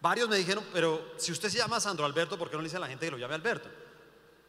Varios 0.00 0.28
me 0.28 0.36
dijeron, 0.36 0.64
pero 0.72 1.12
si 1.16 1.32
usted 1.32 1.48
se 1.48 1.58
llama 1.58 1.80
Sandro 1.80 2.06
Alberto, 2.06 2.38
¿por 2.38 2.48
qué 2.48 2.56
no 2.56 2.62
le 2.62 2.68
dice 2.68 2.76
a 2.76 2.80
la 2.80 2.88
gente 2.88 3.06
que 3.06 3.10
lo 3.10 3.18
llame 3.18 3.34
Alberto? 3.34 3.68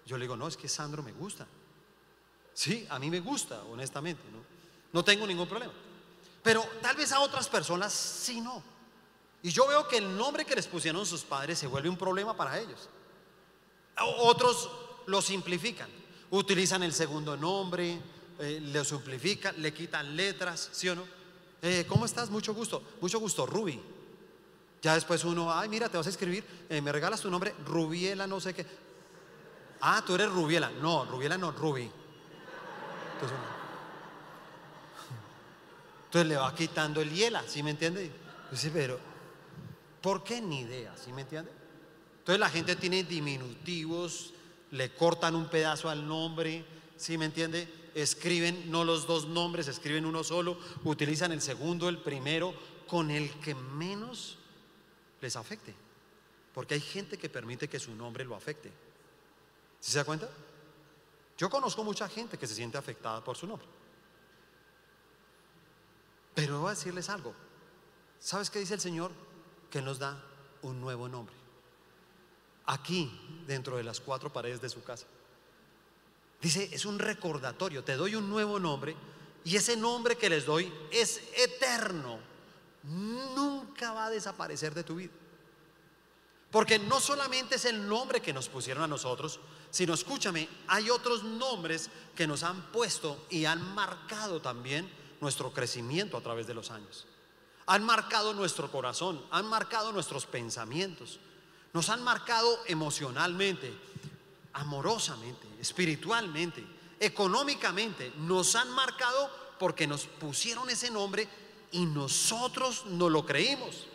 Yo 0.06 0.18
le 0.18 0.24
digo, 0.24 0.36
no, 0.36 0.48
es 0.48 0.58
que 0.58 0.68
Sandro 0.68 1.04
me 1.04 1.12
gusta. 1.12 1.46
Sí, 2.54 2.86
a 2.90 3.00
mí 3.00 3.10
me 3.10 3.20
gusta, 3.20 3.62
honestamente, 3.64 4.24
¿no? 4.32 4.40
No 4.94 5.04
tengo 5.04 5.26
ningún 5.26 5.48
problema. 5.48 5.74
Pero 6.44 6.66
tal 6.82 6.96
vez 6.96 7.12
a 7.12 7.20
otras 7.20 7.48
personas 7.48 7.94
sí 7.94 8.42
no. 8.42 8.64
Y 9.44 9.50
yo 9.50 9.68
veo 9.68 9.88
que 9.88 9.98
el 9.98 10.18
nombre 10.18 10.46
que 10.46 10.56
les 10.56 10.68
pusieron 10.68 11.06
sus 11.06 11.24
padres 11.24 11.60
se 11.60 11.68
vuelve 11.68 11.90
un 11.90 11.98
problema 11.98 12.36
para 12.36 12.60
ellos. 12.60 12.90
Otros 14.20 14.70
lo 15.08 15.22
simplifican, 15.22 15.90
utilizan 16.30 16.84
el 16.84 16.94
segundo 16.94 17.36
nombre, 17.38 18.00
eh, 18.42 18.60
le 18.60 18.84
simplifican, 18.84 19.62
le 19.62 19.74
quitan 19.74 20.16
letras, 20.16 20.70
¿sí 20.72 20.90
o 20.90 20.96
no? 20.96 21.06
Eh, 21.62 21.86
¿Cómo 21.88 22.06
estás? 22.06 22.30
Mucho 22.30 22.54
gusto, 22.54 22.84
mucho 23.00 23.20
gusto, 23.20 23.46
Ruby. 23.46 23.80
Ya 24.82 24.96
después 24.96 25.24
uno, 25.24 25.54
ay, 25.54 25.70
mira, 25.70 25.90
te 25.90 25.98
vas 25.98 26.08
a 26.08 26.10
escribir, 26.10 26.44
eh, 26.70 26.82
me 26.82 26.92
regalas 26.92 27.22
tu 27.22 27.30
nombre, 27.30 27.54
Rubiela, 27.66 28.26
no 28.28 28.40
sé 28.40 28.54
qué. 28.54 28.66
Ah, 29.82 30.04
tú 30.06 30.16
eres 30.16 30.30
Rubiela. 30.30 30.72
No, 30.82 31.06
Rubiela 31.06 31.38
no, 31.38 31.52
Ruby. 31.52 31.90
Entonces, 33.14 33.38
entonces 36.06 36.28
le 36.28 36.36
va 36.36 36.54
quitando 36.56 37.02
el 37.02 37.12
hiela, 37.12 37.44
¿sí 37.48 37.64
me 37.64 37.72
entiende? 37.72 38.12
Dice, 38.52 38.72
pero 38.72 39.12
¿Por 40.02 40.24
qué? 40.24 40.42
Ni 40.42 40.62
idea, 40.62 40.94
¿sí 40.98 41.14
me 41.14 41.22
entiende? 41.22 41.52
Entonces 42.20 42.40
la 42.40 42.50
gente 42.50 42.76
tiene 42.76 43.04
diminutivos, 43.04 44.34
le 44.72 44.94
cortan 44.94 45.36
un 45.36 45.48
pedazo 45.48 45.90
al 45.90 46.08
nombre, 46.08 46.66
¿sí 46.98 47.18
me 47.18 47.26
entiende? 47.26 47.68
Escriben 47.94 48.72
no 48.72 48.84
los 48.84 49.08
dos 49.08 49.28
nombres, 49.28 49.68
escriben 49.68 50.06
uno 50.06 50.24
solo, 50.24 50.58
utilizan 50.84 51.32
el 51.32 51.42
segundo, 51.42 51.90
el 51.90 51.98
primero, 51.98 52.54
con 52.88 53.12
el 53.12 53.30
que 53.40 53.56
menos 53.56 54.38
les 55.22 55.36
afecte. 55.36 55.74
Porque 56.54 56.76
hay 56.76 56.82
gente 56.82 57.18
que 57.18 57.30
permite 57.30 57.68
que 57.68 57.80
su 57.80 57.94
nombre 57.96 58.26
lo 58.26 58.36
afecte. 58.36 58.72
¿Sí 59.80 59.92
se 59.92 59.98
da 59.98 60.06
cuenta? 60.06 60.30
Yo 61.38 61.50
conozco 61.50 61.84
mucha 61.84 62.08
gente 62.08 62.38
que 62.38 62.48
se 62.48 62.56
siente 62.56 62.78
afectada 62.78 63.24
por 63.24 63.36
su 63.36 63.48
nombre. 63.48 63.68
Pero 66.36 66.60
voy 66.62 66.68
a 66.68 66.76
decirles 66.76 67.10
algo. 67.10 67.34
¿Sabes 68.20 68.50
qué 68.50 68.60
dice 68.60 68.76
el 68.76 68.80
Señor? 68.80 69.12
que 69.72 69.82
nos 69.82 69.98
da 69.98 70.22
un 70.62 70.80
nuevo 70.80 71.08
nombre. 71.08 71.34
Aquí, 72.66 73.10
dentro 73.48 73.78
de 73.78 73.84
las 73.84 74.00
cuatro 74.00 74.32
paredes 74.32 74.62
de 74.62 74.70
su 74.70 74.84
casa. 74.84 75.08
Dice, 76.42 76.70
es 76.72 76.86
un 76.86 77.00
recordatorio, 77.00 77.84
te 77.84 77.96
doy 77.96 78.16
un 78.16 78.30
nuevo 78.30 78.60
nombre 78.60 78.96
y 79.44 79.56
ese 79.56 79.78
nombre 79.78 80.18
que 80.18 80.30
les 80.30 80.46
doy 80.46 80.72
es 80.92 81.22
eterno. 81.38 82.20
Nunca 82.84 83.94
va 83.94 84.08
a 84.08 84.10
desaparecer 84.10 84.74
de 84.74 84.84
tu 84.84 84.96
vida. 84.96 85.12
Porque 86.50 86.80
no 86.80 87.00
solamente 87.00 87.56
es 87.56 87.66
el 87.66 87.88
nombre 87.88 88.22
que 88.22 88.34
nos 88.34 88.50
pusieron 88.50 88.84
a 88.84 88.88
nosotros, 88.88 89.40
sino 89.70 89.94
escúchame, 89.94 90.50
hay 90.68 90.90
otros 90.90 91.24
nombres 91.24 91.90
que 92.16 92.28
nos 92.28 92.44
han 92.44 92.72
puesto 92.72 93.26
y 93.30 93.46
han 93.46 93.74
marcado 93.74 94.42
también 94.42 94.90
nuestro 95.22 95.54
crecimiento 95.54 96.18
a 96.18 96.22
través 96.22 96.48
de 96.48 96.54
los 96.54 96.72
años 96.72 97.06
han 97.72 97.86
marcado 97.86 98.34
nuestro 98.34 98.70
corazón, 98.70 99.24
han 99.32 99.46
marcado 99.46 99.92
nuestros 99.92 100.26
pensamientos, 100.26 101.20
nos 101.74 101.88
han 101.88 102.04
marcado 102.04 102.60
emocionalmente, 102.68 103.74
amorosamente, 104.54 105.48
espiritualmente, 105.60 106.66
económicamente, 107.00 108.14
nos 108.18 108.56
han 108.56 108.72
marcado 108.72 109.30
porque 109.60 109.88
nos 109.88 110.06
pusieron 110.06 110.70
ese 110.70 110.90
nombre 110.92 111.28
y 111.72 111.86
nosotros 111.86 112.86
no 112.86 113.10
lo 113.10 113.26
creímos. 113.26 113.88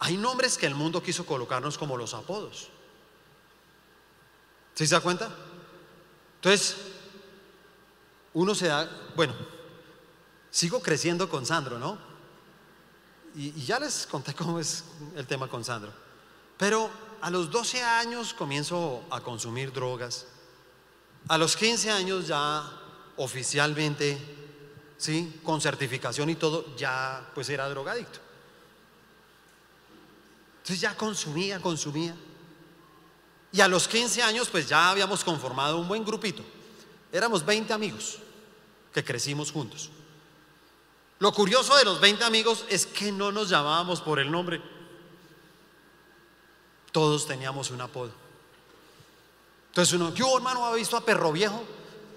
Hay 0.00 0.16
nombres 0.16 0.56
que 0.56 0.66
el 0.66 0.74
mundo 0.74 1.02
quiso 1.02 1.26
colocarnos 1.26 1.76
como 1.76 1.96
los 1.96 2.14
apodos. 2.14 2.70
¿Sí 4.74 4.86
se 4.86 4.94
da 4.94 5.00
cuenta? 5.00 5.30
Entonces, 6.36 6.76
uno 8.32 8.54
se 8.54 8.68
da, 8.68 8.90
bueno, 9.14 9.34
sigo 10.50 10.80
creciendo 10.80 11.28
con 11.28 11.44
Sandro, 11.44 11.78
¿no? 11.78 11.98
Y, 13.34 13.52
ya 13.64 13.78
les 13.78 14.06
conté 14.06 14.34
cómo 14.34 14.58
es 14.58 14.84
el 15.14 15.26
tema 15.26 15.48
con 15.48 15.64
Sandro. 15.64 15.92
Pero 16.60 16.90
a 17.22 17.30
los 17.30 17.50
12 17.50 17.82
años 17.82 18.34
comienzo 18.34 19.02
a 19.08 19.22
consumir 19.22 19.72
drogas. 19.72 20.26
A 21.26 21.38
los 21.38 21.56
15 21.56 21.90
años 21.90 22.26
ya 22.26 22.62
oficialmente, 23.16 24.18
¿sí? 24.98 25.40
Con 25.42 25.62
certificación 25.62 26.28
y 26.28 26.34
todo, 26.34 26.76
ya 26.76 27.30
pues 27.34 27.48
era 27.48 27.66
drogadicto. 27.70 28.18
Entonces 30.58 30.82
ya 30.82 30.94
consumía, 30.94 31.60
consumía. 31.60 32.14
Y 33.52 33.62
a 33.62 33.66
los 33.66 33.88
15 33.88 34.22
años 34.22 34.50
pues 34.50 34.68
ya 34.68 34.90
habíamos 34.90 35.24
conformado 35.24 35.78
un 35.78 35.88
buen 35.88 36.04
grupito. 36.04 36.44
Éramos 37.10 37.42
20 37.42 37.72
amigos 37.72 38.18
que 38.92 39.02
crecimos 39.02 39.50
juntos. 39.50 39.88
Lo 41.20 41.32
curioso 41.32 41.74
de 41.78 41.86
los 41.86 42.02
20 42.02 42.22
amigos 42.22 42.66
es 42.68 42.84
que 42.84 43.10
no 43.12 43.32
nos 43.32 43.48
llamábamos 43.48 44.02
por 44.02 44.20
el 44.20 44.30
nombre. 44.30 44.60
Todos 46.92 47.26
teníamos 47.26 47.70
un 47.70 47.80
apodo. 47.80 48.12
Entonces 49.68 49.94
uno, 49.94 50.12
¿qué 50.12 50.22
hermano? 50.22 50.64
¿Ha 50.66 50.74
visto 50.74 50.96
a 50.96 51.00
Perro 51.04 51.32
Viejo? 51.32 51.62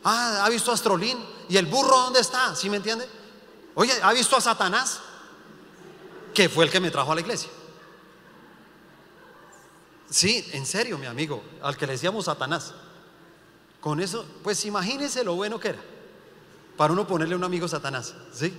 Ah, 0.03 0.43
¿ha 0.43 0.49
visto 0.49 0.71
a 0.71 0.73
Astrolín? 0.73 1.17
¿Y 1.47 1.57
el 1.57 1.67
burro 1.67 1.97
dónde 1.97 2.19
está? 2.19 2.55
¿Sí 2.55 2.69
me 2.69 2.77
entiende? 2.77 3.07
Oye, 3.75 3.93
¿ha 4.01 4.11
visto 4.13 4.35
a 4.35 4.41
Satanás? 4.41 4.99
Que 6.33 6.49
fue 6.49 6.65
el 6.65 6.71
que 6.71 6.79
me 6.79 6.91
trajo 6.91 7.11
a 7.11 7.15
la 7.15 7.21
iglesia. 7.21 7.49
Sí, 10.09 10.47
en 10.51 10.65
serio, 10.65 10.97
mi 10.97 11.05
amigo, 11.05 11.43
al 11.61 11.77
que 11.77 11.87
le 11.87 11.93
decíamos 11.93 12.25
Satanás. 12.25 12.73
Con 13.79 13.99
eso, 13.99 14.25
pues 14.43 14.63
imagínese 14.65 15.23
lo 15.23 15.35
bueno 15.35 15.59
que 15.59 15.69
era. 15.69 15.79
para 16.77 16.93
uno 16.93 17.05
ponerle 17.05 17.35
un 17.35 17.43
amigo 17.43 17.67
Satanás, 17.67 18.15
¿sí? 18.33 18.53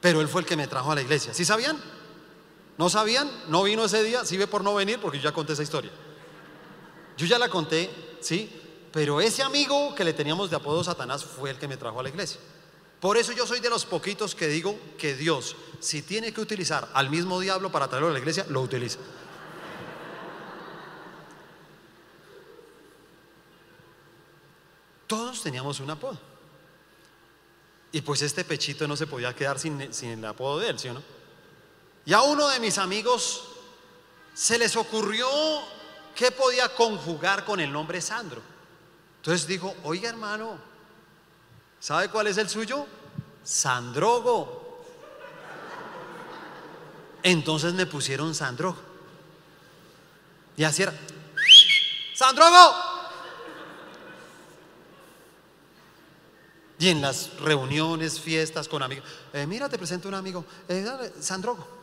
Pero 0.00 0.20
él 0.20 0.28
fue 0.28 0.42
el 0.42 0.46
que 0.46 0.56
me 0.56 0.66
trajo 0.66 0.92
a 0.92 0.94
la 0.94 1.02
iglesia. 1.02 1.34
¿Sí 1.34 1.44
sabían? 1.44 1.76
¿No 2.82 2.90
sabían? 2.90 3.30
¿No 3.46 3.62
vino 3.62 3.84
ese 3.84 4.02
día? 4.02 4.24
Sí 4.24 4.36
ve 4.36 4.48
por 4.48 4.64
no 4.64 4.74
venir 4.74 4.98
porque 5.00 5.16
yo 5.18 5.22
ya 5.22 5.32
conté 5.32 5.52
esa 5.52 5.62
historia. 5.62 5.92
Yo 7.16 7.26
ya 7.26 7.38
la 7.38 7.48
conté, 7.48 7.88
¿sí? 8.20 8.60
Pero 8.90 9.20
ese 9.20 9.44
amigo 9.44 9.94
que 9.94 10.02
le 10.02 10.12
teníamos 10.12 10.50
de 10.50 10.56
apodo 10.56 10.82
Satanás 10.82 11.24
fue 11.24 11.50
el 11.50 11.58
que 11.58 11.68
me 11.68 11.76
trajo 11.76 12.00
a 12.00 12.02
la 12.02 12.08
iglesia. 12.08 12.40
Por 12.98 13.16
eso 13.16 13.30
yo 13.30 13.46
soy 13.46 13.60
de 13.60 13.70
los 13.70 13.84
poquitos 13.84 14.34
que 14.34 14.48
digo 14.48 14.76
que 14.98 15.14
Dios, 15.14 15.54
si 15.78 16.02
tiene 16.02 16.34
que 16.34 16.40
utilizar 16.40 16.88
al 16.92 17.08
mismo 17.08 17.38
diablo 17.38 17.70
para 17.70 17.86
traerlo 17.86 18.08
a 18.08 18.12
la 18.12 18.18
iglesia, 18.18 18.46
lo 18.48 18.60
utiliza. 18.62 18.98
Todos 25.06 25.40
teníamos 25.40 25.78
un 25.78 25.90
apodo. 25.90 26.18
Y 27.92 28.00
pues 28.00 28.22
este 28.22 28.42
pechito 28.42 28.88
no 28.88 28.96
se 28.96 29.06
podía 29.06 29.32
quedar 29.36 29.60
sin, 29.60 29.94
sin 29.94 30.08
el 30.08 30.24
apodo 30.24 30.58
de 30.58 30.70
él, 30.70 30.80
¿sí 30.80 30.88
o 30.88 30.94
no? 30.94 31.21
Y 32.04 32.12
a 32.12 32.22
uno 32.22 32.48
de 32.48 32.58
mis 32.60 32.78
amigos 32.78 33.44
se 34.34 34.58
les 34.58 34.76
ocurrió 34.76 35.28
que 36.14 36.30
podía 36.30 36.74
conjugar 36.74 37.44
con 37.44 37.60
el 37.60 37.72
nombre 37.72 38.00
Sandro. 38.00 38.42
Entonces 39.16 39.46
dijo, 39.46 39.74
oiga 39.84 40.08
hermano, 40.08 40.58
¿sabe 41.78 42.08
cuál 42.08 42.26
es 42.26 42.38
el 42.38 42.48
suyo? 42.48 42.86
Sandrogo. 43.44 44.84
Entonces 47.22 47.72
me 47.74 47.86
pusieron 47.86 48.34
Sandrogo. 48.34 48.78
Y 50.56 50.64
así 50.64 50.82
era, 50.82 50.92
Sandrogo. 52.14 52.74
Y 56.78 56.88
en 56.88 57.00
las 57.00 57.38
reuniones, 57.38 58.18
fiestas 58.18 58.66
con 58.66 58.82
amigos, 58.82 59.08
eh, 59.32 59.46
mira, 59.46 59.68
te 59.68 59.78
presento 59.78 60.08
un 60.08 60.14
amigo, 60.14 60.44
eh, 60.68 61.12
Sandrogo. 61.20 61.81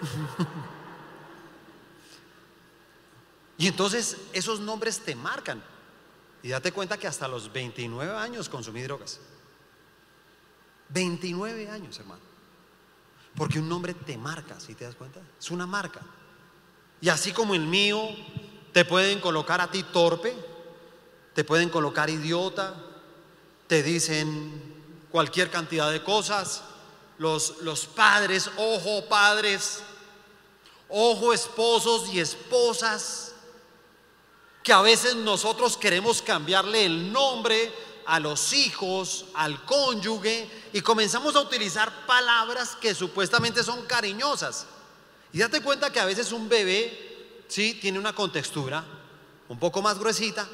y 3.58 3.68
entonces 3.68 4.16
esos 4.32 4.60
nombres 4.60 5.00
te 5.00 5.14
marcan. 5.14 5.62
Y 6.42 6.50
date 6.50 6.72
cuenta 6.72 6.98
que 6.98 7.06
hasta 7.06 7.26
los 7.26 7.52
29 7.52 8.14
años 8.14 8.48
consumí 8.48 8.82
drogas. 8.82 9.18
29 10.90 11.70
años, 11.70 11.98
hermano. 11.98 12.20
Porque 13.34 13.58
un 13.58 13.68
nombre 13.68 13.94
te 13.94 14.16
marca, 14.16 14.60
si 14.60 14.74
te 14.74 14.84
das 14.84 14.94
cuenta? 14.94 15.20
Es 15.38 15.50
una 15.50 15.66
marca. 15.66 16.02
Y 17.00 17.08
así 17.08 17.32
como 17.32 17.54
el 17.54 17.66
mío, 17.66 18.00
te 18.72 18.84
pueden 18.84 19.20
colocar 19.20 19.60
a 19.60 19.70
ti 19.70 19.82
torpe, 19.84 20.34
te 21.34 21.44
pueden 21.44 21.68
colocar 21.68 22.10
idiota, 22.10 22.74
te 23.66 23.82
dicen 23.82 25.06
cualquier 25.10 25.50
cantidad 25.50 25.90
de 25.90 26.02
cosas. 26.02 26.64
Los, 27.18 27.58
los 27.62 27.86
padres, 27.86 28.50
ojo 28.56 29.06
padres, 29.06 29.80
ojo 30.88 31.32
esposos 31.32 32.08
y 32.12 32.20
esposas, 32.20 33.32
que 34.62 34.72
a 34.72 34.80
veces 34.80 35.14
nosotros 35.16 35.76
queremos 35.76 36.22
cambiarle 36.22 36.86
el 36.86 37.12
nombre 37.12 37.72
a 38.06 38.18
los 38.20 38.52
hijos, 38.52 39.26
al 39.34 39.64
cónyuge, 39.64 40.50
y 40.72 40.80
comenzamos 40.80 41.36
a 41.36 41.40
utilizar 41.40 42.06
palabras 42.06 42.76
que 42.80 42.94
supuestamente 42.94 43.62
son 43.62 43.84
cariñosas. 43.86 44.66
Y 45.32 45.38
date 45.38 45.60
cuenta 45.60 45.92
que 45.92 46.00
a 46.00 46.04
veces 46.04 46.32
un 46.32 46.48
bebé, 46.48 47.44
sí, 47.48 47.74
tiene 47.74 47.98
una 47.98 48.14
contextura 48.14 48.84
un 49.48 49.58
poco 49.58 49.82
más 49.82 49.98
gruesita, 49.98 50.48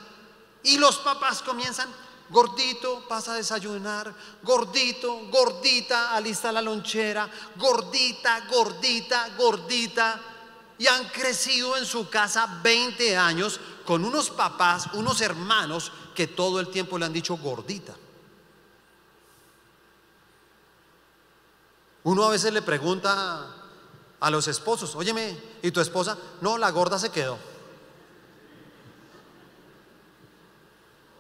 y 0.62 0.79
los 0.79 0.96
papás 0.99 1.42
comienzan, 1.42 1.88
Gordito, 2.31 3.05
pasa 3.09 3.35
a 3.35 3.37
desayunar. 3.37 4.14
Gordito, 4.43 5.27
gordita, 5.31 6.14
alista 6.14 6.53
la 6.53 6.62
lonchera. 6.62 7.29
Gordita, 7.57 8.47
gordita, 8.49 9.31
gordita. 9.37 10.21
Y 10.79 10.87
han 10.87 11.09
crecido 11.09 11.77
en 11.77 11.85
su 11.85 12.09
casa 12.09 12.61
20 12.62 13.16
años 13.16 13.61
con 13.85 14.05
unos 14.05 14.31
papás, 14.31 14.87
unos 14.95 15.21
hermanos 15.21 15.93
que 16.14 16.29
todo 16.29 16.61
el 16.61 16.69
tiempo 16.69 16.97
le 16.97 17.07
han 17.07 17.12
dicho 17.12 17.37
gordita. 17.37 17.95
Uno 22.05 22.25
a 22.25 22.31
veces 22.31 22.53
le 22.53 22.62
pregunta 22.62 23.55
a 24.21 24.31
los 24.31 24.49
esposos, 24.49 24.95
óyeme, 24.95 25.38
¿y 25.62 25.71
tu 25.71 25.81
esposa? 25.81 26.16
No, 26.40 26.57
la 26.57 26.71
gorda 26.71 26.99
se 26.99 27.11
quedó. 27.11 27.38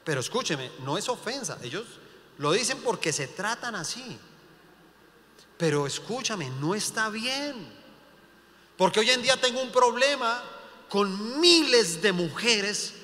Pero 0.04 0.20
escúcheme, 0.20 0.70
no 0.84 0.96
es 0.96 1.08
ofensa. 1.08 1.58
Ellos 1.62 1.86
lo 2.38 2.52
dicen 2.52 2.80
porque 2.82 3.12
se 3.12 3.28
tratan 3.28 3.74
así. 3.74 4.18
Pero 5.56 5.86
escúchame, 5.86 6.48
no 6.60 6.74
está 6.74 7.10
bien. 7.10 7.70
Porque 8.76 9.00
hoy 9.00 9.10
en 9.10 9.22
día 9.22 9.38
tengo 9.38 9.60
un 9.60 9.70
problema 9.70 10.42
con 10.88 11.38
miles 11.40 12.00
de 12.00 12.12
mujeres 12.12 12.94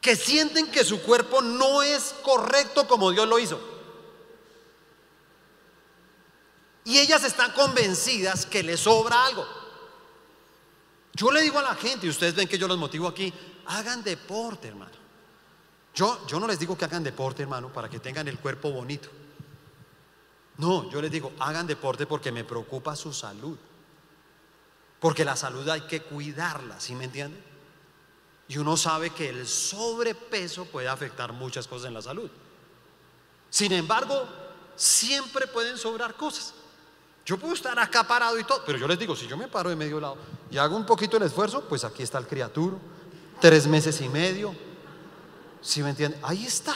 que 0.00 0.14
sienten 0.14 0.70
que 0.70 0.84
su 0.84 1.00
cuerpo 1.02 1.40
no 1.40 1.82
es 1.82 2.14
correcto 2.22 2.86
como 2.86 3.10
Dios 3.10 3.26
lo 3.26 3.38
hizo. 3.38 3.58
Y 6.84 6.98
ellas 6.98 7.24
están 7.24 7.52
convencidas 7.52 8.46
que 8.46 8.62
les 8.62 8.80
sobra 8.80 9.26
algo. 9.26 9.44
Yo 11.14 11.32
le 11.32 11.40
digo 11.40 11.58
a 11.58 11.62
la 11.62 11.74
gente, 11.74 12.06
y 12.06 12.10
ustedes 12.10 12.34
ven 12.34 12.46
que 12.46 12.58
yo 12.58 12.68
los 12.68 12.78
motivo 12.78 13.08
aquí, 13.08 13.32
hagan 13.66 14.04
deporte, 14.04 14.68
hermano. 14.68 15.05
Yo, 15.96 16.26
yo 16.26 16.38
no 16.38 16.46
les 16.46 16.58
digo 16.58 16.76
que 16.76 16.84
hagan 16.84 17.02
deporte, 17.02 17.42
hermano, 17.42 17.72
para 17.72 17.88
que 17.88 17.98
tengan 17.98 18.28
el 18.28 18.38
cuerpo 18.38 18.70
bonito. 18.70 19.08
No, 20.58 20.90
yo 20.90 21.00
les 21.00 21.10
digo, 21.10 21.32
hagan 21.38 21.66
deporte 21.66 22.06
porque 22.06 22.30
me 22.30 22.44
preocupa 22.44 22.94
su 22.94 23.14
salud. 23.14 23.56
Porque 25.00 25.24
la 25.24 25.36
salud 25.36 25.66
hay 25.70 25.80
que 25.82 26.02
cuidarla, 26.02 26.78
¿sí 26.80 26.94
me 26.94 27.04
entienden? 27.04 27.42
Y 28.48 28.58
uno 28.58 28.76
sabe 28.76 29.10
que 29.10 29.30
el 29.30 29.46
sobrepeso 29.46 30.66
puede 30.66 30.88
afectar 30.88 31.32
muchas 31.32 31.66
cosas 31.66 31.88
en 31.88 31.94
la 31.94 32.02
salud. 32.02 32.30
Sin 33.48 33.72
embargo, 33.72 34.28
siempre 34.76 35.46
pueden 35.46 35.78
sobrar 35.78 36.14
cosas. 36.14 36.52
Yo 37.24 37.38
puedo 37.38 37.54
estar 37.54 37.78
acá 37.78 38.06
parado 38.06 38.38
y 38.38 38.44
todo, 38.44 38.62
pero 38.66 38.78
yo 38.78 38.86
les 38.86 38.98
digo, 38.98 39.16
si 39.16 39.26
yo 39.26 39.36
me 39.36 39.48
paro 39.48 39.70
de 39.70 39.76
medio 39.76 39.98
lado 39.98 40.18
y 40.50 40.58
hago 40.58 40.76
un 40.76 40.84
poquito 40.84 41.16
el 41.16 41.22
esfuerzo, 41.22 41.62
pues 41.62 41.84
aquí 41.84 42.02
está 42.02 42.18
el 42.18 42.26
criaturo, 42.26 42.78
tres 43.40 43.66
meses 43.66 44.00
y 44.00 44.08
medio, 44.08 44.54
¿Sí 45.66 45.82
me 45.82 45.90
entiende? 45.90 46.16
Ahí 46.22 46.46
está. 46.46 46.74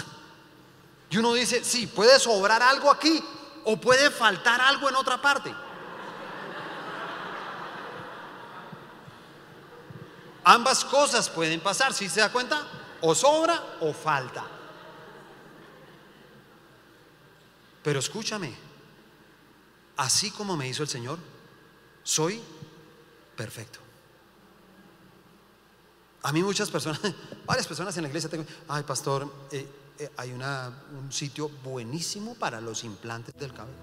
Y 1.10 1.18
uno 1.18 1.32
dice, 1.32 1.62
sí, 1.64 1.86
puede 1.86 2.18
sobrar 2.18 2.60
algo 2.60 2.90
aquí 2.90 3.22
o 3.64 3.80
puede 3.80 4.10
faltar 4.10 4.60
algo 4.60 4.88
en 4.88 4.96
otra 4.96 5.22
parte. 5.22 5.54
Ambas 10.42 10.84
cosas 10.84 11.30
pueden 11.30 11.60
pasar, 11.60 11.94
si 11.94 12.08
se 12.08 12.18
da 12.18 12.32
cuenta, 12.32 12.66
o 13.00 13.14
sobra 13.14 13.76
o 13.80 13.92
falta. 13.92 14.44
Pero 17.84 18.00
escúchame, 18.00 18.52
así 19.98 20.32
como 20.32 20.56
me 20.56 20.66
hizo 20.66 20.82
el 20.82 20.88
Señor, 20.88 21.18
soy 22.02 22.42
perfecto. 23.36 23.79
A 26.22 26.32
mí 26.32 26.42
muchas 26.42 26.70
personas, 26.70 27.00
varias 27.46 27.66
personas 27.66 27.96
en 27.96 28.02
la 28.02 28.08
iglesia 28.08 28.28
tengo, 28.28 28.44
ay 28.68 28.82
pastor, 28.82 29.32
eh, 29.50 29.66
eh, 29.98 30.10
hay 30.16 30.32
una, 30.32 30.72
un 30.98 31.12
sitio 31.12 31.50
buenísimo 31.64 32.34
para 32.34 32.60
los 32.60 32.84
implantes 32.84 33.34
del 33.38 33.52
cabello. 33.52 33.76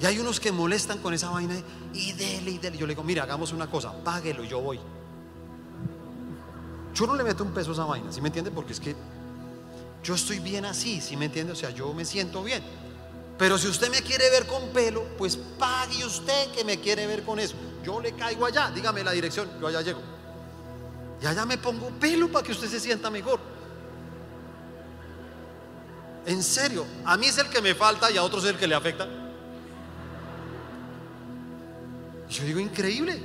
Y 0.00 0.06
hay 0.06 0.18
unos 0.18 0.40
que 0.40 0.50
molestan 0.50 0.98
con 0.98 1.12
esa 1.12 1.28
vaina 1.28 1.54
y 1.92 2.12
dele 2.12 2.52
y 2.52 2.58
dele. 2.58 2.78
Yo 2.78 2.86
le 2.86 2.94
digo, 2.94 3.04
mira, 3.04 3.24
hagamos 3.24 3.52
una 3.52 3.70
cosa, 3.70 3.92
páguelo, 4.02 4.44
yo 4.44 4.60
voy. 4.60 4.80
Yo 6.94 7.06
no 7.06 7.14
le 7.14 7.22
meto 7.22 7.44
un 7.44 7.52
peso 7.52 7.70
a 7.70 7.72
esa 7.74 7.84
vaina, 7.84 8.10
¿sí 8.10 8.20
me 8.20 8.28
entiende? 8.28 8.50
Porque 8.50 8.72
es 8.72 8.80
que 8.80 8.96
yo 10.02 10.14
estoy 10.14 10.38
bien 10.38 10.64
así, 10.64 11.00
¿sí 11.00 11.16
me 11.16 11.26
entiende? 11.26 11.52
O 11.52 11.56
sea, 11.56 11.70
yo 11.70 11.92
me 11.92 12.04
siento 12.06 12.42
bien. 12.42 12.62
Pero 13.38 13.58
si 13.58 13.68
usted 13.68 13.90
me 13.90 14.02
quiere 14.02 14.28
ver 14.30 14.46
con 14.46 14.68
pelo, 14.70 15.04
pues 15.18 15.36
pague 15.36 16.04
usted 16.04 16.50
que 16.52 16.64
me 16.64 16.80
quiere 16.80 17.06
ver 17.06 17.22
con 17.22 17.38
eso. 17.38 17.56
Yo 17.84 18.00
le 18.00 18.12
caigo 18.12 18.46
allá, 18.46 18.70
dígame 18.70 19.02
la 19.02 19.12
dirección, 19.12 19.48
yo 19.60 19.66
allá 19.66 19.80
llego. 19.82 20.00
Y 21.22 21.26
allá 21.26 21.44
me 21.44 21.58
pongo 21.58 21.90
pelo 21.90 22.28
para 22.30 22.44
que 22.44 22.52
usted 22.52 22.68
se 22.68 22.80
sienta 22.80 23.10
mejor. 23.10 23.40
En 26.26 26.42
serio, 26.42 26.84
a 27.04 27.16
mí 27.16 27.26
es 27.26 27.38
el 27.38 27.48
que 27.48 27.60
me 27.60 27.74
falta 27.74 28.10
y 28.10 28.16
a 28.16 28.22
otros 28.22 28.44
es 28.44 28.50
el 28.50 28.56
que 28.56 28.66
le 28.66 28.74
afecta. 28.74 29.06
Yo 32.28 32.44
digo, 32.44 32.60
increíble. 32.60 33.20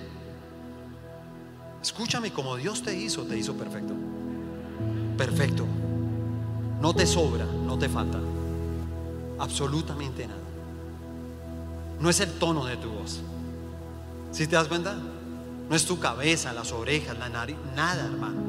Escúchame, 1.81 2.31
como 2.31 2.55
Dios 2.55 2.81
te 2.81 2.95
hizo, 2.95 3.23
te 3.23 3.37
hizo 3.37 3.53
perfecto. 3.53 3.93
Perfecto. 5.17 5.65
No 6.81 6.93
te 6.93 7.05
sobra, 7.05 7.45
no 7.45 7.77
te 7.77 7.87
falta 7.87 8.19
absolutamente 9.39 10.27
nada. 10.27 10.39
No 11.99 12.09
es 12.09 12.19
el 12.19 12.31
tono 12.33 12.65
de 12.65 12.77
tu 12.77 12.89
voz. 12.89 13.21
Si 14.35 14.47
te 14.47 14.57
das 14.57 14.67
cuenta? 14.67 14.93
No 15.69 15.75
es 15.77 15.85
tu 15.85 15.97
cabeza, 15.97 16.51
las 16.51 16.73
orejas, 16.73 17.17
la 17.17 17.29
nariz, 17.29 17.55
nada, 17.73 18.03
hermano. 18.03 18.41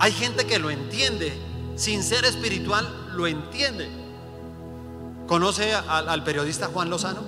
Hay 0.00 0.10
gente 0.10 0.44
que 0.44 0.58
lo 0.58 0.70
entiende, 0.70 1.32
sin 1.76 2.02
ser 2.02 2.24
espiritual, 2.24 3.12
lo 3.14 3.28
entiende. 3.28 3.88
¿Conoce 5.28 5.72
al, 5.72 6.24
periodista 6.24 6.66
Juan 6.66 6.90
Lozano? 6.90 7.20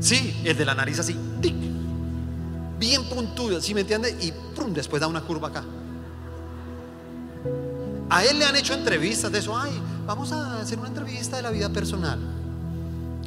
Sí, 0.00 0.42
el 0.44 0.54
de 0.54 0.64
la 0.66 0.74
nariz 0.74 0.98
así, 0.98 1.16
bien 2.78 3.08
puntudo, 3.08 3.58
¿sí 3.62 3.72
me 3.72 3.80
entiende? 3.80 4.10
Y 4.20 4.34
después 4.74 5.00
da 5.00 5.06
una 5.06 5.22
curva 5.22 5.48
acá. 5.48 5.64
A 8.10 8.22
él 8.22 8.38
le 8.38 8.44
han 8.44 8.56
hecho 8.56 8.74
entrevistas 8.74 9.32
de 9.32 9.38
eso, 9.38 9.56
ay, 9.56 9.72
vamos 10.04 10.30
a 10.30 10.60
hacer 10.60 10.78
una 10.78 10.88
entrevista 10.88 11.36
de 11.36 11.42
la 11.42 11.50
vida 11.50 11.70
personal. 11.70 12.41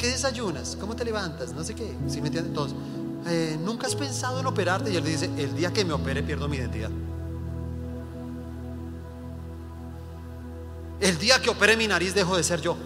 ¿Qué 0.06 0.12
desayunas? 0.12 0.78
¿Cómo 0.80 0.95
te 0.95 1.03
levantas? 1.03 1.51
No 1.53 1.64
sé 1.64 1.74
qué, 1.74 1.97
¿sí 2.08 2.22
me 2.22 2.28
entiende? 2.28 2.49
Entonces, 2.49 2.78
eh, 3.26 3.58
¿nunca 3.60 3.88
has 3.88 3.95
pensado 3.95 4.39
en 4.39 4.45
operarte? 4.45 4.93
Y 4.93 4.97
él 4.97 5.03
dice, 5.03 5.32
el 5.36 5.56
día 5.56 5.74
que 5.74 5.84
me 5.84 5.93
opere 5.93 6.22
pierdo 6.22 6.47
mi 6.47 6.58
identidad. 6.58 6.91
El 11.01 11.18
día 11.18 11.41
que 11.41 11.49
opere 11.49 11.76
mi 11.76 11.88
nariz 11.88 12.14
dejo 12.14 12.38
de 12.38 12.43
ser 12.43 12.62
yo. 12.62 12.78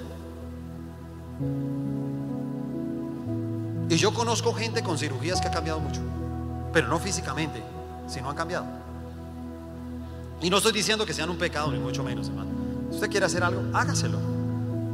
Y 3.90 3.98
yo 3.98 4.14
conozco 4.14 4.54
gente 4.54 4.82
con 4.82 4.98
cirugías 4.98 5.42
que 5.42 5.50
ha 5.50 5.52
cambiado 5.52 5.82
mucho, 5.82 6.00
pero 6.72 6.88
no 6.88 7.00
físicamente, 7.00 7.62
sino 8.08 8.30
han 8.30 8.36
cambiado. 8.38 8.66
Y 10.42 10.50
no 10.50 10.56
estoy 10.56 10.72
diciendo 10.72 11.06
que 11.06 11.14
sean 11.14 11.30
un 11.30 11.38
pecado, 11.38 11.70
ni 11.70 11.80
mucho 11.80 12.02
menos, 12.02 12.30
hermano. 12.30 12.52
Si 12.92 12.96
usted 12.96 13.10
quiere 13.10 13.26
hacer 13.26 13.44
algo, 13.44 13.62
hágaselo. 13.74 14.20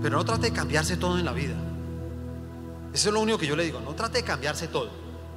Pero 0.01 0.17
no 0.17 0.25
trate 0.25 0.49
de 0.49 0.53
cambiarse 0.53 0.97
todo 0.97 1.19
en 1.19 1.25
la 1.25 1.31
vida. 1.31 1.53
Eso 2.95 3.09
es 3.09 3.13
lo 3.13 3.19
único 3.19 3.37
que 3.37 3.45
yo 3.45 3.57
le 3.57 3.65
digo. 3.65 3.81
No 3.81 3.93
trate 3.93 4.19
de 4.19 4.23
cambiarse 4.23 4.69
todo. 4.69 4.89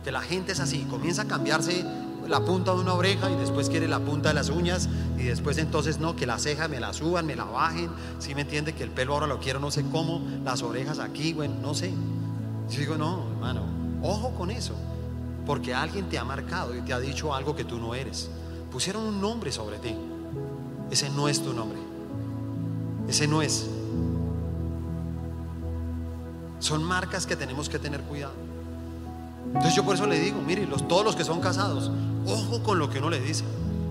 Que 0.05 0.13
la 0.13 0.21
gente 0.21 0.53
es 0.53 0.61
así. 0.61 0.87
Comienza 0.89 1.23
a 1.23 1.25
cambiarse 1.25 1.85
la 2.29 2.45
punta 2.45 2.73
de 2.73 2.79
una 2.79 2.95
oreja 2.95 3.29
y 3.33 3.35
después 3.35 3.69
quiere 3.69 3.89
la 3.89 3.99
punta 3.99 4.29
de 4.29 4.37
las 4.37 4.49
uñas 4.49 4.89
y 5.19 5.25
después 5.25 5.59
entonces 5.59 5.99
no, 5.99 6.15
que 6.15 6.25
la 6.25 6.39
ceja 6.39 6.69
me 6.69 6.79
la 6.79 6.93
suban, 6.93 7.27
me 7.27 7.35
la 7.35 7.43
bajen. 7.43 7.91
Si 8.21 8.33
me 8.37 8.43
entiende 8.43 8.77
que 8.77 8.85
el 8.85 8.91
pelo 8.91 9.15
ahora 9.15 9.27
lo 9.27 9.41
quiero 9.41 9.59
no 9.59 9.73
sé 9.73 9.85
cómo, 9.91 10.23
las 10.45 10.63
orejas 10.63 11.01
aquí, 11.01 11.33
bueno, 11.33 11.57
no 11.61 11.75
sé. 11.75 11.93
Yo 12.71 12.79
digo, 12.79 12.97
no, 12.97 13.27
hermano, 13.33 13.63
ojo 14.05 14.31
con 14.37 14.53
eso. 14.53 14.75
Porque 15.45 15.75
alguien 15.75 16.09
te 16.09 16.17
ha 16.17 16.23
marcado 16.23 16.77
y 16.77 16.83
te 16.83 16.93
ha 16.93 17.01
dicho 17.01 17.35
algo 17.35 17.57
que 17.57 17.65
tú 17.65 17.79
no 17.79 17.93
eres. 17.93 18.31
Pusieron 18.71 19.03
un 19.03 19.21
nombre 19.21 19.51
sobre 19.51 19.79
ti. 19.79 19.97
Ese 20.93 21.11
no 21.11 21.29
es 21.29 21.43
tu 21.43 21.53
nombre. 21.53 21.81
Ese 23.09 23.27
no 23.27 23.43
es. 23.43 23.69
Son 26.59 26.83
marcas 26.83 27.27
que 27.27 27.37
tenemos 27.37 27.69
que 27.69 27.79
tener 27.79 28.03
cuidado. 28.03 28.35
Entonces 29.47 29.75
yo 29.75 29.85
por 29.85 29.95
eso 29.95 30.07
le 30.07 30.19
digo, 30.21 30.41
mire, 30.41 30.67
todos 30.89 31.05
los 31.05 31.17
que 31.17 31.25
son 31.25 31.41
casados, 31.41 31.91
ojo 32.27 32.63
con 32.63 32.79
lo 32.79 32.91
que 32.91 32.99
uno 32.99 33.11
le 33.11 33.21
dice. 33.21 33.45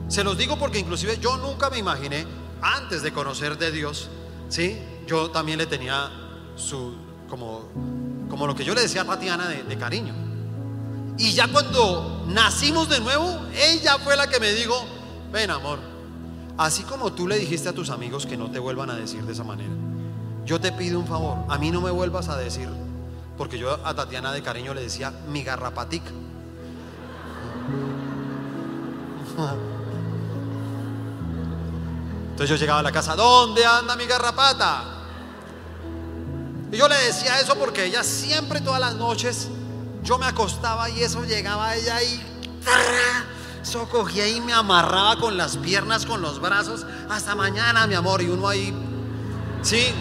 Se 0.07 0.24
los 0.24 0.38
digo 0.38 0.57
porque 0.57 0.80
inclusive 0.80 1.18
yo 1.20 1.38
nunca 1.38 1.70
me 1.70 1.78
imaginé, 1.78 2.26
antes 2.61 3.01
de 3.01 3.11
conocer 3.11 3.57
de 3.57 3.72
Dios, 3.72 4.09
¿sí? 4.49 4.80
Yo 5.07 5.32
también 5.32 5.57
le 5.57 5.65
tenía 5.65 6.11
su, 6.55 6.95
como, 7.30 7.70
como 8.30 8.47
lo 8.47 8.55
que 8.55 8.63
yo 8.63 8.74
le 8.74 8.82
decía 8.82 9.01
a 9.01 9.05
Tatiana 9.05 9.47
de, 9.47 9.63
de 9.63 9.78
cariño. 9.78 10.13
Y 11.18 11.34
ya 11.34 11.51
cuando 11.51 12.26
nacimos 12.28 12.89
de 12.89 12.99
nuevo, 12.99 13.39
ella 13.55 13.97
fue 13.99 14.15
la 14.15 14.28
que 14.28 14.39
me 14.39 14.53
dijo, 14.53 14.76
ven 15.32 15.49
amor, 15.49 15.80
así 16.57 16.84
como 16.84 17.11
tú 17.13 17.28
le 17.28 17.38
dijiste 17.38 17.70
a 17.70 17.74
tus 17.74 17.89
amigos 17.89 18.26
que 18.26 18.38
no 18.38 18.51
te 18.51 18.59
vuelvan 18.59 18.89
a 18.89 18.95
decir 18.95 19.24
de 19.24 19.34
esa 19.34 19.43
manera, 19.43 19.74
yo 20.48 20.60
te 20.60 20.72
pido 20.72 21.00
un 21.00 21.06
favor, 21.06 21.45
a 21.50 21.58
mí 21.60 21.70
no 21.70 21.82
me 21.82 21.91
vuelvas 21.91 22.30
a 22.30 22.38
decir 22.38 22.70
porque 23.38 23.60
yo 23.60 23.78
a 23.86 23.93
Tatiana 23.93 24.32
de 24.32 24.41
cariño 24.41 24.74
le 24.74 24.82
decía 24.82 25.12
mi 25.30 25.43
garrapatica. 25.43 26.10
Entonces 32.32 32.50
yo 32.50 32.56
llegaba 32.56 32.80
a 32.80 32.84
la 32.84 32.91
casa, 32.91 33.16
¿dónde 33.16 33.64
anda 33.66 33.95
mi 33.95 34.06
garrapata? 34.06 34.84
Y 36.72 36.78
yo 36.78 36.88
le 36.88 36.95
decía 36.95 37.39
eso 37.39 37.56
porque 37.56 37.86
ella 37.86 38.04
siempre 38.04 38.62
todas 38.62 38.80
las 38.80 38.95
noches 38.95 39.50
yo 40.04 40.18
me 40.18 40.26
acostaba 40.26 40.89
y 40.89 41.04
eso 41.04 41.24
llegaba 41.24 41.76
ella 41.76 42.02
y 42.02 42.20
eso 43.62 43.88
cogía 43.89 44.28
y 44.28 44.41
me 44.41 44.54
amarraba 44.54 45.18
con 45.18 45.38
las 45.38 45.58
piernas, 45.58 46.06
con 46.06 46.22
los 46.22 46.39
brazos, 46.39 46.86
hasta 47.10 47.36
mañana, 47.36 47.86
mi 47.86 47.95
amor, 47.95 48.22
y 48.22 48.30
uno 48.30 48.48
ahí, 48.48 48.74
sí, 49.62 49.93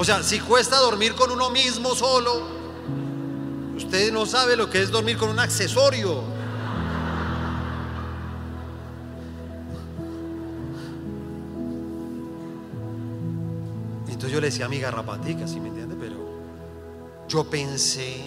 o 0.00 0.04
sea, 0.04 0.22
si 0.22 0.40
cuesta 0.40 0.78
dormir 0.78 1.14
con 1.14 1.30
uno 1.30 1.50
mismo 1.50 1.94
solo, 1.94 2.60
Usted 3.90 4.12
no 4.12 4.24
sabe 4.24 4.56
lo 4.56 4.68
que 4.68 4.82
es 4.82 4.90
dormir 4.90 5.16
con 5.16 5.30
un 5.30 5.40
accesorio. 5.40 6.22
Entonces 14.06 14.30
yo 14.30 14.40
le 14.40 14.48
decía 14.48 14.66
a 14.66 14.68
mi 14.68 14.78
garrapatica, 14.78 15.48
¿sí 15.48 15.58
me 15.58 15.70
entiende? 15.70 15.96
Pero 15.98 16.16
yo 17.26 17.50
pensé 17.50 18.22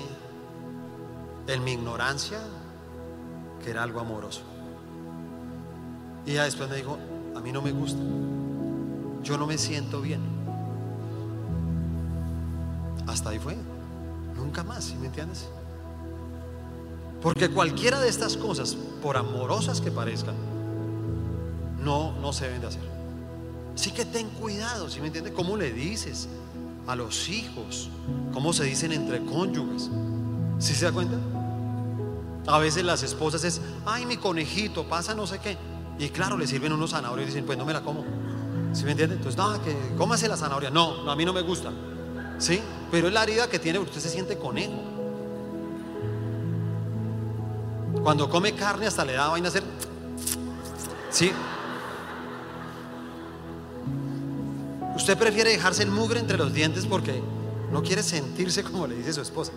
en 1.47 1.63
mi 1.63 1.74
ignorancia 1.74 2.39
que 3.63 3.69
era 3.69 3.84
algo 3.84 3.99
amoroso. 3.99 4.41
Y 6.26 6.32
ella 6.32 6.45
después 6.45 6.67
me 6.67 6.78
dijo, 6.78 6.97
a 7.36 7.39
mí 7.39 7.51
no 7.51 7.61
me 7.61 7.71
gusta. 7.71 8.01
Yo 9.21 9.38
no 9.38 9.45
me 9.45 9.57
siento 9.57 10.01
bien. 10.01 10.43
Hasta 13.08 13.30
ahí 13.30 13.39
fue. 13.39 13.58
Nunca 14.36 14.64
más, 14.64 14.86
¿sí 14.86 14.95
me 14.95 15.08
entiendes? 15.08 15.47
Porque 17.22 17.49
cualquiera 17.49 17.99
de 17.99 18.10
estas 18.10 18.36
cosas, 18.36 18.76
por 19.01 19.16
amorosas 19.16 19.80
que 19.80 19.91
parezcan, 19.91 20.36
no, 21.80 22.14
no 22.20 22.34
se 22.34 22.45
deben 22.45 22.62
de 22.62 22.68
hacer. 22.68 22.93
Así 23.76 23.91
que 23.91 24.06
ten 24.06 24.30
cuidado, 24.30 24.89
¿sí 24.89 24.99
me 24.99 25.08
entiendes? 25.08 25.34
¿Cómo 25.34 25.58
le 25.58 25.72
dices 25.72 26.28
a 26.86 26.95
los 26.95 27.30
hijos? 27.30 27.89
¿Cómo 28.34 28.54
se 28.54 28.66
dicen 28.66 28.91
entre 28.91 29.24
cónyuges? 29.24 29.89
¿Sí 30.60 30.74
se 30.76 30.86
da 30.86 30.91
cuenta? 30.91 31.18
A 32.45 32.60
veces 32.60 32.84
las 32.84 33.04
esposas 33.04 33.43
es, 33.43 33.62
ay, 33.86 34.06
mi 34.06 34.18
conejito, 34.18 34.86
pasa 34.88 35.16
no 35.16 35.26
sé 35.26 35.39
qué. 35.39 35.58
Y 35.97 36.10
claro, 36.10 36.38
le 36.38 36.45
sirven 36.45 36.74
unos 36.74 36.91
zanahorios 36.91 37.28
y 37.28 37.32
dicen, 37.32 37.45
pues 37.45 37.58
no 37.58 37.66
me 37.66 37.74
la 37.74 37.82
como. 37.82 38.04
¿Sí 38.74 38.84
me 38.84 38.91
entiende? 38.91 39.16
Entonces, 39.16 39.38
no, 39.38 39.62
que 39.64 39.76
cómase 39.97 40.28
la 40.28 40.36
zanahoria. 40.36 40.70
No, 40.70 41.10
a 41.10 41.16
mí 41.16 41.24
no 41.24 41.32
me 41.32 41.41
gusta. 41.41 41.72
¿Sí? 42.39 42.60
Pero 42.94 43.08
es 43.08 43.14
la 43.16 43.24
herida 43.24 43.50
que 43.50 43.58
tiene 43.58 43.80
porque 43.80 43.98
usted 43.98 44.08
se 44.08 44.14
siente 44.14 44.38
conejo. 44.38 44.80
Cuando 48.04 48.30
come 48.30 48.54
carne 48.54 48.86
hasta 48.86 49.04
le 49.04 49.14
da 49.14 49.30
vaina 49.30 49.48
hacer. 49.48 49.64
¿Sí? 51.10 51.32
Usted 54.96 55.18
prefiere 55.18 55.50
dejarse 55.50 55.82
el 55.82 55.89
mugre 55.89 56.20
entre 56.20 56.38
los 56.38 56.54
dientes 56.54 56.86
porque 56.86 57.20
no 57.72 57.82
quiere 57.82 58.04
sentirse 58.04 58.64
como 58.64 58.86
le 58.86 58.94
dice 58.94 59.12
su 59.12 59.22
esposa. 59.22 59.54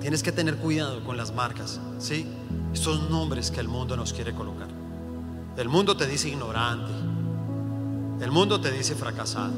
Tienes 0.00 0.20
que 0.20 0.32
tener 0.32 0.56
cuidado 0.56 1.04
con 1.04 1.16
las 1.16 1.32
marcas, 1.32 1.78
¿sí? 2.00 2.26
Estos 2.74 3.08
nombres 3.08 3.52
que 3.52 3.60
el 3.60 3.68
mundo 3.68 3.96
nos 3.96 4.12
quiere 4.12 4.34
colocar. 4.34 4.66
El 5.56 5.68
mundo 5.68 5.96
te 5.96 6.08
dice 6.08 6.28
ignorante, 6.28 6.90
el 8.20 8.30
mundo 8.30 8.60
te 8.60 8.70
dice 8.70 8.94
fracasado. 8.94 9.52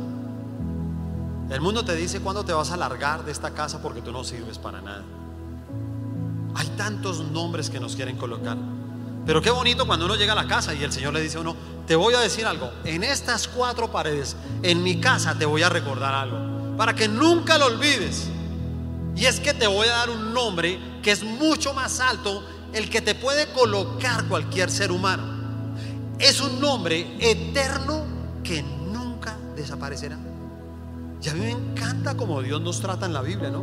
El 1.50 1.60
mundo 1.60 1.84
te 1.84 1.94
dice 1.94 2.20
cuándo 2.20 2.44
te 2.44 2.52
vas 2.52 2.70
a 2.72 2.76
largar 2.76 3.24
de 3.24 3.32
esta 3.32 3.52
casa 3.52 3.80
porque 3.80 4.02
tú 4.02 4.12
no 4.12 4.22
sirves 4.24 4.58
para 4.58 4.82
nada. 4.82 5.04
Hay 6.54 6.66
tantos 6.76 7.20
nombres 7.20 7.70
que 7.70 7.80
nos 7.80 7.96
quieren 7.96 8.16
colocar. 8.16 8.56
Pero 9.24 9.40
qué 9.40 9.50
bonito 9.50 9.86
cuando 9.86 10.06
uno 10.06 10.16
llega 10.16 10.32
a 10.32 10.36
la 10.36 10.46
casa 10.46 10.74
y 10.74 10.82
el 10.82 10.92
Señor 10.92 11.14
le 11.14 11.20
dice 11.20 11.38
a 11.38 11.40
uno, 11.40 11.54
te 11.86 11.96
voy 11.96 12.14
a 12.14 12.20
decir 12.20 12.46
algo, 12.46 12.70
en 12.84 13.04
estas 13.04 13.48
cuatro 13.48 13.90
paredes, 13.90 14.36
en 14.62 14.82
mi 14.82 15.00
casa 15.00 15.34
te 15.38 15.46
voy 15.46 15.62
a 15.62 15.68
recordar 15.68 16.14
algo, 16.14 16.76
para 16.76 16.94
que 16.94 17.08
nunca 17.08 17.56
lo 17.58 17.66
olvides. 17.66 18.28
Y 19.16 19.26
es 19.26 19.40
que 19.40 19.54
te 19.54 19.66
voy 19.66 19.88
a 19.88 19.92
dar 19.92 20.10
un 20.10 20.34
nombre 20.34 20.78
que 21.02 21.12
es 21.12 21.22
mucho 21.22 21.72
más 21.74 22.00
alto, 22.00 22.42
el 22.72 22.90
que 22.90 23.00
te 23.00 23.14
puede 23.14 23.50
colocar 23.52 24.26
cualquier 24.26 24.70
ser 24.70 24.92
humano. 24.92 25.24
Es 26.18 26.40
un 26.40 26.60
nombre 26.60 27.16
eterno 27.20 28.17
que 28.42 28.62
nunca 28.62 29.36
desaparecerá. 29.56 30.18
Y 31.22 31.28
a 31.28 31.34
mí 31.34 31.40
me 31.40 31.50
encanta 31.50 32.16
como 32.16 32.42
Dios 32.42 32.60
nos 32.60 32.80
trata 32.80 33.06
en 33.06 33.12
la 33.12 33.22
Biblia, 33.22 33.50
¿no? 33.50 33.62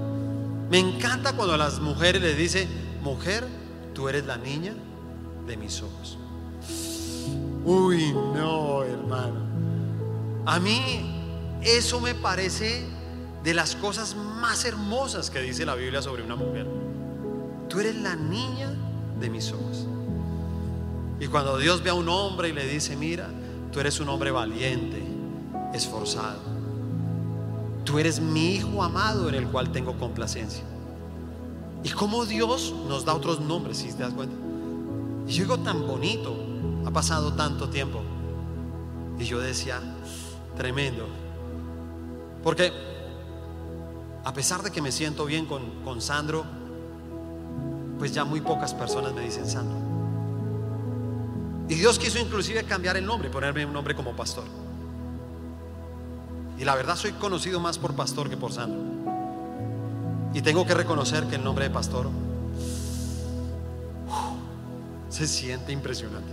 Me 0.69 0.79
encanta 0.79 1.33
cuando 1.33 1.53
a 1.53 1.57
las 1.57 1.79
mujeres 1.79 2.21
les 2.21 2.37
dice, 2.37 2.67
mujer, 3.01 3.45
tú 3.93 4.09
eres 4.09 4.25
la 4.25 4.37
niña 4.37 4.73
de 5.47 5.57
mis 5.57 5.81
ojos. 5.81 6.17
Uy, 7.63 8.13
no, 8.13 8.83
hermano. 8.83 9.39
A 10.45 10.59
mí 10.59 11.59
eso 11.63 11.99
me 11.99 12.13
parece 12.13 12.85
de 13.43 13.53
las 13.53 13.75
cosas 13.75 14.15
más 14.15 14.65
hermosas 14.65 15.29
que 15.29 15.41
dice 15.41 15.65
la 15.65 15.75
Biblia 15.75 16.01
sobre 16.01 16.23
una 16.23 16.35
mujer. 16.35 16.67
Tú 17.69 17.79
eres 17.79 17.95
la 17.95 18.15
niña 18.15 18.71
de 19.19 19.29
mis 19.29 19.51
ojos. 19.51 19.87
Y 21.19 21.27
cuando 21.27 21.57
Dios 21.57 21.81
ve 21.81 21.91
a 21.91 21.93
un 21.93 22.09
hombre 22.09 22.49
y 22.49 22.53
le 22.53 22.67
dice, 22.67 22.95
mira, 22.95 23.29
Tú 23.75 23.81
eres 23.81 23.99
un 23.99 24.07
hombre 24.07 24.31
valiente, 24.31 25.03
esforzado. 25.73 26.39
Tú 27.83 27.99
eres 27.99 28.21
mi 28.21 28.53
hijo 28.53 28.81
amado 28.81 29.27
en 29.27 29.35
el 29.35 29.49
cual 29.49 29.73
tengo 29.73 29.99
complacencia. 29.99 30.63
Y 31.83 31.89
como 31.89 32.25
Dios 32.25 32.73
nos 32.87 33.03
da 33.03 33.13
otros 33.13 33.41
nombres, 33.41 33.79
si 33.79 33.91
te 33.91 34.03
das 34.03 34.13
cuenta. 34.13 34.33
Y 35.27 35.33
yo 35.33 35.43
digo, 35.43 35.57
tan 35.57 35.85
bonito, 35.85 36.37
ha 36.85 36.91
pasado 36.91 37.33
tanto 37.33 37.67
tiempo. 37.67 37.99
Y 39.19 39.25
yo 39.25 39.41
decía, 39.41 39.81
tremendo. 40.55 41.07
Porque 42.43 42.71
a 44.23 44.31
pesar 44.31 44.63
de 44.63 44.71
que 44.71 44.81
me 44.81 44.93
siento 44.93 45.25
bien 45.25 45.45
con, 45.45 45.83
con 45.83 45.99
Sandro, 45.99 46.45
pues 47.99 48.13
ya 48.13 48.23
muy 48.23 48.39
pocas 48.39 48.73
personas 48.73 49.13
me 49.13 49.19
dicen 49.19 49.45
Sandro. 49.45 49.84
Y 51.67 51.75
Dios 51.75 51.97
quiso 51.97 52.19
inclusive 52.19 52.63
cambiar 52.63 52.95
el 52.97 53.05
nombre, 53.05 53.29
ponerme 53.29 53.65
un 53.65 53.73
nombre 53.73 53.95
como 53.95 54.15
pastor. 54.15 54.43
Y 56.57 56.63
la 56.63 56.75
verdad 56.75 56.95
soy 56.95 57.11
conocido 57.13 57.59
más 57.59 57.77
por 57.79 57.95
pastor 57.95 58.29
que 58.29 58.37
por 58.37 58.51
Sandro. 58.51 58.81
Y 60.33 60.41
tengo 60.41 60.65
que 60.65 60.73
reconocer 60.73 61.25
que 61.25 61.35
el 61.35 61.43
nombre 61.43 61.65
de 61.65 61.71
pastor 61.71 62.07
se 65.09 65.27
siente 65.27 65.71
impresionante. 65.71 66.31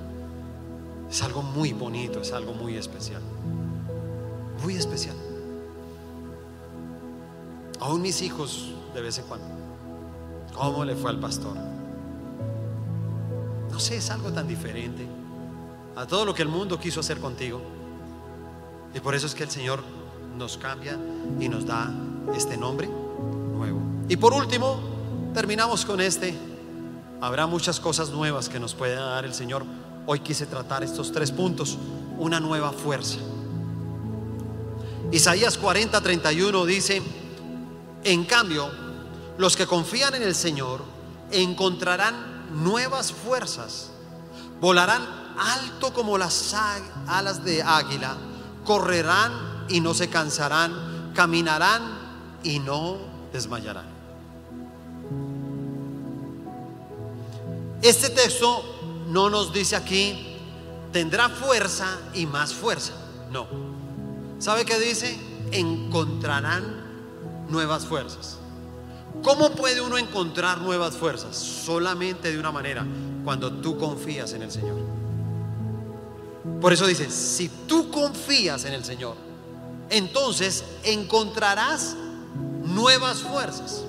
Es 1.11 1.23
algo 1.23 1.43
muy 1.43 1.73
bonito, 1.73 2.21
es 2.21 2.33
algo 2.33 2.53
muy 2.53 2.77
especial. 2.77 3.23
Muy 4.63 4.77
especial. 4.77 5.17
Aún 7.81 8.03
mis 8.03 8.23
hijos 8.23 8.75
de 8.95 9.01
vez 9.01 9.19
en 9.19 9.25
cuando. 9.25 9.47
¿Cómo 10.55 10.85
le 10.85 10.95
fue 10.95 11.11
al 11.11 11.19
pastor? 11.19 11.57
No 13.71 13.81
sé, 13.81 13.97
es 13.97 14.11
algo 14.11 14.31
tan 14.31 14.47
diferente 14.47 15.22
a 15.97 16.07
todo 16.07 16.25
lo 16.25 16.35
que 16.35 16.43
el 16.43 16.49
mundo 16.49 16.79
quiso 16.79 17.01
hacer 17.01 17.19
contigo. 17.19 17.61
Y 18.95 19.01
por 19.01 19.15
eso 19.15 19.27
es 19.27 19.35
que 19.35 19.45
el 19.45 19.51
Señor 19.51 19.83
nos 20.37 20.57
cambia 20.57 20.99
y 21.41 21.49
nos 21.49 21.67
da 21.67 21.93
este 22.35 22.57
nombre 22.57 22.89
nuevo. 22.89 23.81
Y 24.09 24.17
por 24.17 24.33
último, 24.33 24.81
terminamos 25.35 25.85
con 25.85 26.01
este. 26.01 26.35
Habrá 27.21 27.47
muchas 27.47 27.81
cosas 27.81 28.11
nuevas 28.11 28.49
que 28.49 28.59
nos 28.59 28.75
puede 28.75 28.95
dar 28.95 29.25
el 29.25 29.35
Señor. 29.35 29.65
Hoy 30.07 30.21
quise 30.21 30.47
tratar 30.47 30.83
estos 30.83 31.13
tres 31.13 31.31
puntos. 31.31 31.79
Una 32.19 32.41
nueva 32.41 32.73
fuerza. 32.73 33.19
Isaías 35.11 35.59
40, 35.59 36.01
31 36.01 36.65
dice, 36.65 37.03
en 38.05 38.25
cambio, 38.25 38.71
los 39.39 39.57
que 39.57 39.67
confían 39.67 40.15
en 40.15 40.23
el 40.23 40.35
Señor 40.35 40.81
encontrarán 41.31 42.63
nuevas 42.63 43.13
fuerzas, 43.13 43.91
volarán 44.61 45.22
alto 45.39 45.93
como 45.93 46.19
las 46.19 46.55
alas 47.07 47.45
de 47.45 47.63
águila, 47.63 48.17
correrán 48.65 49.33
y 49.69 49.81
no 49.81 49.95
se 49.95 50.09
cansarán, 50.09 51.13
caminarán 51.15 51.83
y 52.43 52.59
no 52.59 52.99
desmayarán. 53.33 53.87
Este 57.83 58.11
texto 58.11 59.05
no 59.09 59.29
nos 59.29 59.53
dice 59.53 59.75
aquí, 59.75 60.39
tendrá 60.93 61.29
fuerza 61.29 61.99
y 62.15 62.27
más 62.27 62.55
fuerza. 62.55 62.93
No. 63.31 63.47
¿Sabe 64.39 64.65
qué 64.65 64.79
dice? 64.79 65.19
Encontrarán 65.51 66.83
nuevas 67.49 67.87
fuerzas. 67.87 68.39
¿Cómo 69.23 69.51
puede 69.51 69.81
uno 69.81 69.99
encontrar 69.99 70.61
nuevas 70.61 70.97
fuerzas? 70.97 71.37
Solamente 71.37 72.33
de 72.33 72.39
una 72.39 72.53
manera, 72.53 72.85
cuando 73.25 73.53
tú 73.53 73.77
confías 73.77 74.33
en 74.33 74.43
el 74.43 74.51
Señor. 74.51 75.02
Por 76.61 76.73
eso 76.73 76.87
dice, 76.87 77.11
si 77.11 77.49
tú 77.67 77.91
confías 77.91 78.65
en 78.65 78.73
el 78.73 78.85
Señor, 78.85 79.17
entonces 79.91 80.65
encontrarás 80.83 81.95
nuevas 82.65 83.19
fuerzas. 83.19 83.83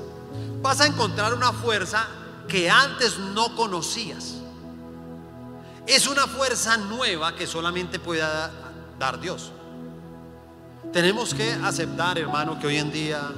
Vas 0.62 0.82
a 0.82 0.88
encontrar 0.88 1.34
una 1.34 1.51
fuerza 1.51 2.08
que 2.47 2.70
antes 2.70 3.18
no 3.18 3.56
conocías. 3.56 4.36
Es 5.88 6.08
una 6.08 6.28
fuerza 6.28 6.78
nueva 6.78 7.36
que 7.36 7.47
solamente 7.47 7.99
puede 7.99 8.24
dar 8.99 9.20
Dios. 9.20 9.51
Tenemos 10.91 11.34
que 11.34 11.51
aceptar, 11.54 12.20
hermano, 12.20 12.60
que 12.60 12.68
hoy 12.68 12.78
en 12.78 12.91
día 12.91 13.32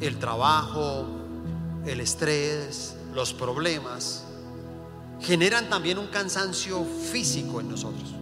el 0.00 0.18
trabajo, 0.18 1.06
el 1.84 2.00
estrés, 2.00 2.96
los 3.14 3.32
problemas, 3.32 4.24
generan 5.20 5.68
también 5.68 5.98
un 5.98 6.08
cansancio 6.08 6.84
físico 7.12 7.60
en 7.60 7.68
nosotros. 7.68 8.15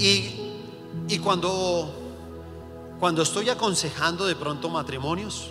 Y, 0.00 0.30
y 1.08 1.18
cuando, 1.18 1.92
cuando 2.98 3.20
estoy 3.20 3.50
aconsejando 3.50 4.24
de 4.24 4.34
pronto 4.34 4.70
matrimonios, 4.70 5.50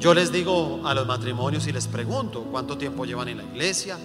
yo 0.00 0.12
les 0.12 0.32
digo 0.32 0.80
a 0.84 0.92
los 0.92 1.06
matrimonios 1.06 1.68
y 1.68 1.72
les 1.72 1.86
pregunto 1.86 2.42
cuánto 2.50 2.76
tiempo 2.76 3.04
llevan 3.04 3.28
en 3.28 3.38
la 3.38 3.44
iglesia. 3.44 3.96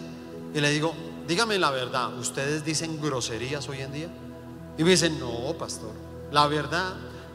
Y 0.53 0.61
les 0.61 0.71
digo, 0.71 0.93
dígame 1.27 1.57
la 1.57 1.71
verdad, 1.71 2.15
¿ustedes 2.19 2.63
dicen 2.63 3.01
groserías 3.01 3.67
hoy 3.67 3.81
en 3.81 3.91
día? 3.91 4.09
Y 4.77 4.83
me 4.83 4.91
dicen, 4.91 5.19
no, 5.19 5.53
pastor, 5.57 5.93
la 6.31 6.45
verdad 6.45 6.93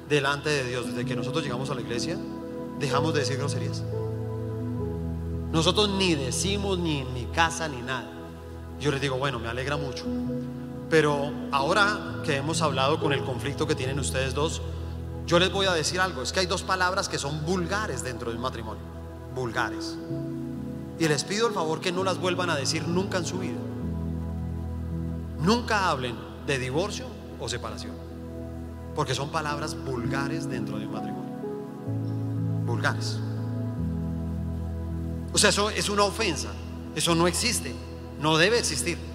delante 0.09 0.51
de 0.51 0.69
Dios, 0.69 0.87
desde 0.87 1.05
que 1.05 1.17
nosotros 1.17 1.43
llegamos 1.43 1.69
a 1.71 1.75
la 1.75 1.81
iglesia, 1.81 2.17
dejamos 2.79 3.13
de 3.13 3.21
decir 3.21 3.39
groserías. 3.39 3.83
Nosotros 5.51 5.89
ni 5.99 6.15
decimos 6.15 6.79
ni 6.79 6.99
en 6.99 7.13
mi 7.13 7.25
casa 7.27 7.67
ni 7.67 7.83
nada. 7.83 8.09
Yo 8.81 8.93
les 8.93 9.01
digo, 9.01 9.17
bueno, 9.17 9.41
me 9.41 9.49
alegra 9.49 9.77
mucho. 9.77 10.05
Pero 10.95 11.33
ahora 11.51 12.23
que 12.25 12.37
hemos 12.37 12.63
hablado 12.63 13.01
con 13.01 13.13
el 13.13 13.25
conflicto 13.25 13.67
que 13.67 13.75
tienen 13.75 13.99
ustedes 13.99 14.33
dos, 14.33 14.63
yo 15.27 15.41
les 15.41 15.51
voy 15.51 15.67
a 15.67 15.73
decir 15.73 15.99
algo. 15.99 16.23
Es 16.23 16.33
que 16.33 16.39
hay 16.39 16.47
dos 16.47 16.63
palabras 16.63 17.09
que 17.09 17.19
son 17.19 17.45
vulgares 17.45 18.05
dentro 18.05 18.31
del 18.31 18.39
matrimonio. 18.39 18.81
Vulgares. 19.35 19.97
Y 21.01 21.09
les 21.09 21.25
pido 21.25 21.49
el 21.49 21.53
favor 21.53 21.81
que 21.81 21.91
no 21.91 22.05
las 22.05 22.21
vuelvan 22.21 22.49
a 22.49 22.55
decir 22.55 22.87
nunca 22.87 23.19
en 23.19 23.27
su 23.27 23.41
vida. 23.41 23.59
Nunca 25.41 25.91
hablen 25.91 26.15
de 26.47 26.61
divorcio 26.61 27.07
o 27.41 27.49
separación. 27.49 27.97
Porque 28.95 29.17
son 29.17 29.31
palabras 29.31 29.77
vulgares 29.77 30.49
dentro 30.49 30.79
de 30.79 30.87
un 30.87 30.93
matrimonio. 30.93 31.33
Vulgares. 32.67 33.19
O 35.33 35.39
sea, 35.39 35.51
eso 35.51 35.71
es 35.71 35.89
una 35.89 36.05
ofensa. 36.05 36.51
Eso 36.95 37.17
no 37.17 37.27
existe. 37.27 37.75
No 38.21 38.37
debe 38.37 38.61
existir. 38.61 39.14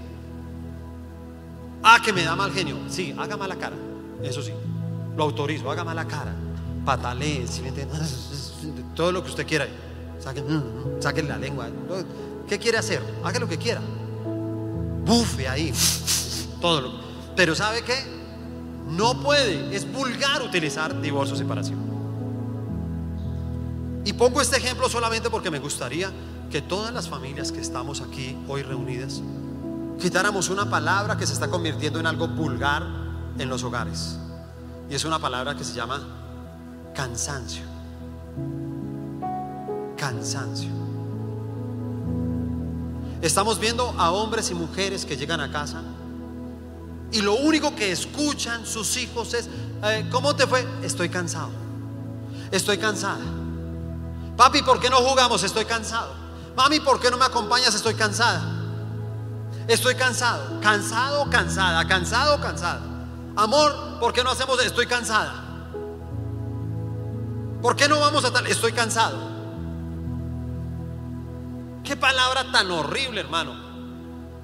Ah, 1.84 2.00
que 2.04 2.12
me 2.12 2.24
da 2.24 2.36
mal 2.36 2.52
genio. 2.52 2.78
Sí, 2.90 3.14
haga 3.18 3.38
mala 3.38 3.56
cara. 3.56 3.76
Eso 4.22 4.42
sí. 4.42 4.52
Lo 5.16 5.24
autorizo. 5.24 5.70
Haga 5.72 5.84
mala 5.84 6.06
cara. 6.06 6.34
Patalee. 6.86 7.46
Todo 8.96 9.12
lo 9.12 9.24
que 9.24 9.30
usted 9.30 9.48
quiera. 9.48 9.68
Saquen, 10.20 11.28
la 11.28 11.38
lengua. 11.38 11.70
¿Qué 12.48 12.60
quiere 12.60 12.78
hacer? 12.78 13.02
Haga 13.24 13.40
lo 13.40 13.48
que 13.48 13.58
quiera. 13.58 13.82
Bufe 15.06 15.48
ahí. 15.48 15.74
Todo 16.62 16.82
lo. 16.82 16.92
Pero 17.36 17.56
¿sabe 17.56 17.84
qué? 17.84 17.96
No 18.90 19.22
puede. 19.22 19.74
Es 19.76 19.90
vulgar 19.92 20.42
utilizar 20.42 21.00
divorcio 21.00 21.36
separación. 21.36 21.90
Y 24.04 24.14
pongo 24.14 24.42
este 24.42 24.58
ejemplo 24.58 24.90
solamente 24.90 25.30
porque 25.30 25.52
me 25.52 25.60
gustaría 25.60 26.12
que 26.50 26.62
todas 26.62 26.94
las 26.94 27.08
familias 27.08 27.52
que 27.52 27.62
estamos 27.62 28.02
aquí 28.02 28.36
hoy 28.48 28.64
reunidas 28.64 29.22
quitáramos 30.00 30.50
una 30.50 30.70
palabra 30.70 31.18
que 31.18 31.28
se 31.28 31.34
está 31.34 31.50
convirtiendo 31.50 32.00
en 32.00 32.08
algo 32.08 32.28
vulgar 32.28 32.84
en 33.38 33.50
los 33.50 33.64
hogares. 33.64 34.18
Y 34.90 34.96
es 34.96 35.06
una 35.06 35.20
palabra 35.20 35.56
que 35.56 35.64
se 35.64 35.74
llama 35.74 36.02
cansancio. 36.96 37.64
Cansancio. 39.98 40.70
Estamos 43.22 43.60
viendo 43.60 43.94
a 43.98 44.12
hombres 44.12 44.50
y 44.50 44.56
mujeres 44.56 45.06
que 45.06 45.18
llegan 45.18 45.42
a 45.42 45.52
casa 45.52 45.82
y 47.12 47.22
lo 47.22 47.36
único 47.36 47.76
que 47.76 47.92
escuchan 47.92 48.66
sus 48.66 48.96
hijos 48.98 49.34
es, 49.34 49.50
eh, 49.84 50.08
¿cómo 50.12 50.36
te 50.36 50.48
fue? 50.48 50.66
Estoy 50.84 51.10
cansado. 51.10 51.50
Estoy 52.52 52.78
cansada. 52.78 53.20
Papi, 54.38 54.62
¿por 54.62 54.80
qué 54.80 54.90
no 54.90 54.98
jugamos? 54.98 55.44
Estoy 55.44 55.66
cansado. 55.66 56.14
Mami, 56.56 56.80
¿por 56.80 57.00
qué 57.00 57.12
no 57.12 57.18
me 57.18 57.26
acompañas? 57.26 57.74
Estoy 57.76 57.96
cansada. 57.96 58.59
Estoy 59.70 59.94
cansado. 59.94 60.60
Cansado, 60.62 61.30
cansada. 61.30 61.88
Cansado, 61.88 62.42
cansada. 62.42 62.82
Amor, 63.36 64.00
¿por 64.00 64.12
qué 64.12 64.24
no 64.24 64.32
hacemos? 64.32 64.60
Estoy 64.64 64.88
cansada. 64.88 65.46
¿Por 67.62 67.76
qué 67.76 67.88
no 67.88 68.00
vamos 68.00 68.26
a 68.26 68.34
tal? 68.34 68.48
Estoy 68.48 68.72
cansado. 68.72 69.18
Qué 71.84 71.96
palabra 71.96 72.52
tan 72.52 72.72
horrible, 72.72 73.22
hermano. 73.22 73.54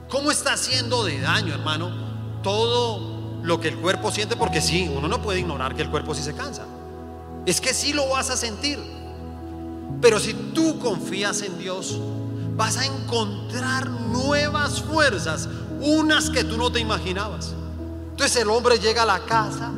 ¿Cómo 0.10 0.30
está 0.30 0.54
haciendo 0.54 1.04
de 1.04 1.20
daño, 1.20 1.56
hermano? 1.56 1.92
Todo 2.44 3.42
lo 3.42 3.60
que 3.60 3.70
el 3.70 3.78
cuerpo 3.78 4.12
siente, 4.12 4.36
porque 4.36 4.62
sí, 4.62 4.88
uno 4.96 5.08
no 5.08 5.22
puede 5.24 5.40
ignorar 5.40 5.76
que 5.76 5.82
el 5.82 5.90
cuerpo 5.90 6.14
sí 6.14 6.22
se 6.22 6.36
cansa. 6.36 6.66
Es 7.48 7.60
que 7.60 7.74
sí 7.74 7.94
lo 7.94 8.10
vas 8.10 8.30
a 8.30 8.38
sentir. 8.38 8.80
Pero 10.02 10.20
si 10.20 10.34
tú 10.54 10.78
confías 10.80 11.42
en 11.42 11.58
Dios, 11.58 12.00
vas 12.56 12.78
a 12.78 12.86
encontrar 12.86 13.89
nuevas 13.89 14.82
fuerzas, 14.82 15.49
unas 15.82 16.30
que 16.30 16.43
tú 16.43 16.58
no 16.58 16.72
te 16.72 16.80
imaginabas. 16.80 17.53
Entonces 18.12 18.41
el 18.41 18.49
hombre 18.49 18.80
llega 18.80 19.03
a 19.03 19.06
la 19.06 19.20
casa, 19.26 19.72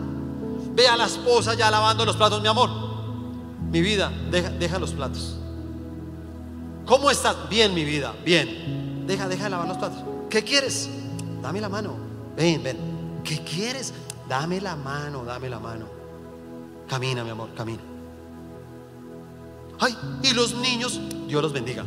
ve 0.74 0.88
a 0.88 0.96
la 0.96 1.06
esposa 1.06 1.56
ya 1.56 1.72
lavando 1.72 2.06
los 2.06 2.16
platos, 2.16 2.42
mi 2.42 2.48
amor, 2.48 2.70
mi 3.72 3.82
vida, 3.82 4.12
deja, 4.30 4.50
deja 4.50 4.80
los 4.80 4.92
platos. 4.92 5.38
¿Cómo 6.86 7.12
estás? 7.12 7.36
Bien, 7.50 7.74
mi 7.74 7.84
vida, 7.84 8.14
bien. 8.24 9.06
deja, 9.08 9.28
deja 9.28 9.46
de 9.46 9.50
lavar 9.50 9.68
los 9.68 9.78
platos. 9.78 10.00
¿Qué 10.30 10.44
quieres? 10.44 10.90
Dame 11.42 11.60
la 11.60 11.70
mano. 11.70 11.96
Ven, 12.36 12.64
ven. 12.64 12.78
¿Qué 13.24 13.44
quieres? 13.44 13.94
Dame 14.30 14.62
la 14.62 14.76
mano, 14.76 15.26
dame 15.26 15.50
la 15.50 15.60
mano. 15.60 15.86
Camina, 16.88 17.24
mi 17.24 17.32
amor, 17.32 17.50
camina. 17.56 17.82
Ay, 19.80 19.98
y 20.24 20.34
los 20.34 20.56
niños, 20.56 21.00
Dios 21.28 21.42
los 21.42 21.52
bendiga. 21.52 21.84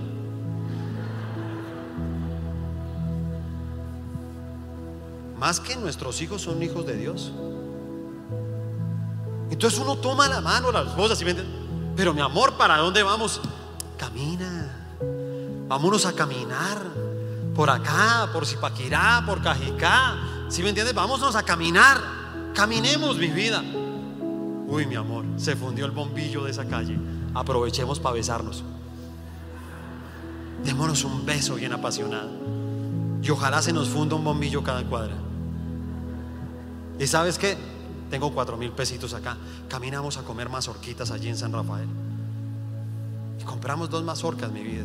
Más 5.41 5.59
que 5.59 5.75
nuestros 5.75 6.21
hijos 6.21 6.43
son 6.43 6.63
hijos 6.63 6.85
de 6.87 6.97
Dios. 6.99 7.33
Entonces 9.51 9.81
uno 9.81 9.97
toma 9.97 10.29
la 10.29 10.43
mano 10.43 10.69
a 10.69 10.73
la 10.73 10.83
esposa, 10.83 11.17
¿sí 11.17 11.25
pero 11.97 12.13
mi 12.13 12.21
amor, 12.21 12.59
¿para 12.59 12.77
dónde 12.77 13.03
vamos? 13.03 13.41
Camina. 13.97 14.97
Vámonos 15.67 16.05
a 16.05 16.13
caminar. 16.13 16.79
Por 17.55 17.71
acá, 17.71 18.29
por 18.35 18.45
Zipaquirá, 18.47 19.23
por 19.25 19.43
Cajicá. 19.43 20.19
¿Sí 20.51 20.63
me 20.63 20.69
entiendes? 20.69 20.95
Vámonos 20.95 21.35
a 21.35 21.43
caminar. 21.43 21.99
Caminemos 22.55 23.17
mi 23.17 23.29
vida. 23.29 23.63
Uy, 24.69 24.85
mi 24.85 24.95
amor, 24.95 25.25
se 25.37 25.57
fundió 25.57 25.87
el 25.87 25.93
bombillo 25.93 26.45
de 26.45 26.51
esa 26.51 26.67
calle. 26.67 26.99
Aprovechemos 27.35 27.99
para 27.99 28.15
besarnos. 28.15 28.63
Démonos 30.63 31.03
un 31.05 31.25
beso 31.25 31.55
bien 31.55 31.73
apasionado. 31.73 32.29
Y 33.23 33.31
ojalá 33.31 33.63
se 33.63 33.73
nos 33.73 33.89
funda 33.89 34.17
un 34.17 34.25
bombillo 34.25 34.63
cada 34.63 34.85
cuadra. 34.85 35.30
¿Y 37.01 37.07
sabes 37.07 37.39
qué? 37.39 37.57
Tengo 38.11 38.31
cuatro 38.35 38.59
mil 38.59 38.73
pesitos 38.73 39.15
acá. 39.15 39.39
Caminamos 39.71 40.19
a 40.19 40.23
comer 40.23 40.51
mazorquitas 40.51 41.11
allí 41.11 41.31
en 41.31 41.37
San 41.39 41.51
Rafael. 41.51 41.89
Y 43.41 43.45
compramos 43.45 43.89
dos 43.89 44.05
mazorcas, 44.05 44.53
mi 44.53 44.63
vida. 44.63 44.85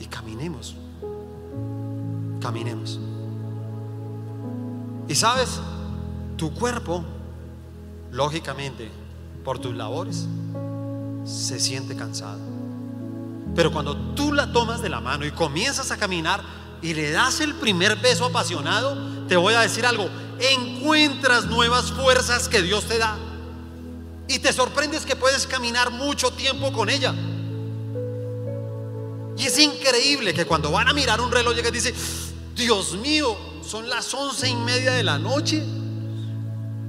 Y 0.00 0.06
caminemos. 0.06 0.74
Caminemos. 2.40 2.98
Y 5.06 5.14
sabes, 5.14 5.60
tu 6.36 6.52
cuerpo, 6.52 7.04
lógicamente, 8.10 8.90
por 9.44 9.60
tus 9.60 9.76
labores, 9.76 10.26
se 11.24 11.60
siente 11.60 11.94
cansado. 11.94 12.40
Pero 13.54 13.70
cuando 13.70 13.96
tú 14.16 14.32
la 14.32 14.52
tomas 14.52 14.82
de 14.82 14.88
la 14.88 14.98
mano 15.00 15.24
y 15.24 15.30
comienzas 15.30 15.92
a 15.92 15.96
caminar 15.96 16.42
y 16.82 16.94
le 16.94 17.10
das 17.10 17.40
el 17.40 17.54
primer 17.54 17.96
beso 17.96 18.26
apasionado, 18.26 19.26
te 19.26 19.36
voy 19.36 19.54
a 19.54 19.60
decir 19.60 19.86
algo, 19.86 20.08
encuentras 20.38 21.46
nuevas 21.46 21.90
fuerzas 21.92 22.48
que 22.48 22.62
Dios 22.62 22.84
te 22.84 22.98
da. 22.98 23.16
Y 24.28 24.38
te 24.40 24.52
sorprendes 24.52 25.06
que 25.06 25.16
puedes 25.16 25.46
caminar 25.46 25.90
mucho 25.90 26.30
tiempo 26.32 26.72
con 26.72 26.90
ella. 26.90 27.14
Y 29.36 29.44
es 29.44 29.58
increíble 29.58 30.34
que 30.34 30.46
cuando 30.46 30.70
van 30.70 30.88
a 30.88 30.92
mirar 30.92 31.20
un 31.20 31.30
reloj 31.30 31.54
llega 31.54 31.68
y 31.68 31.72
dice, 31.72 31.94
Dios 32.54 32.94
mío, 32.94 33.36
son 33.64 33.88
las 33.88 34.12
once 34.14 34.48
y 34.48 34.56
media 34.56 34.92
de 34.92 35.02
la 35.02 35.18
noche. 35.18 35.62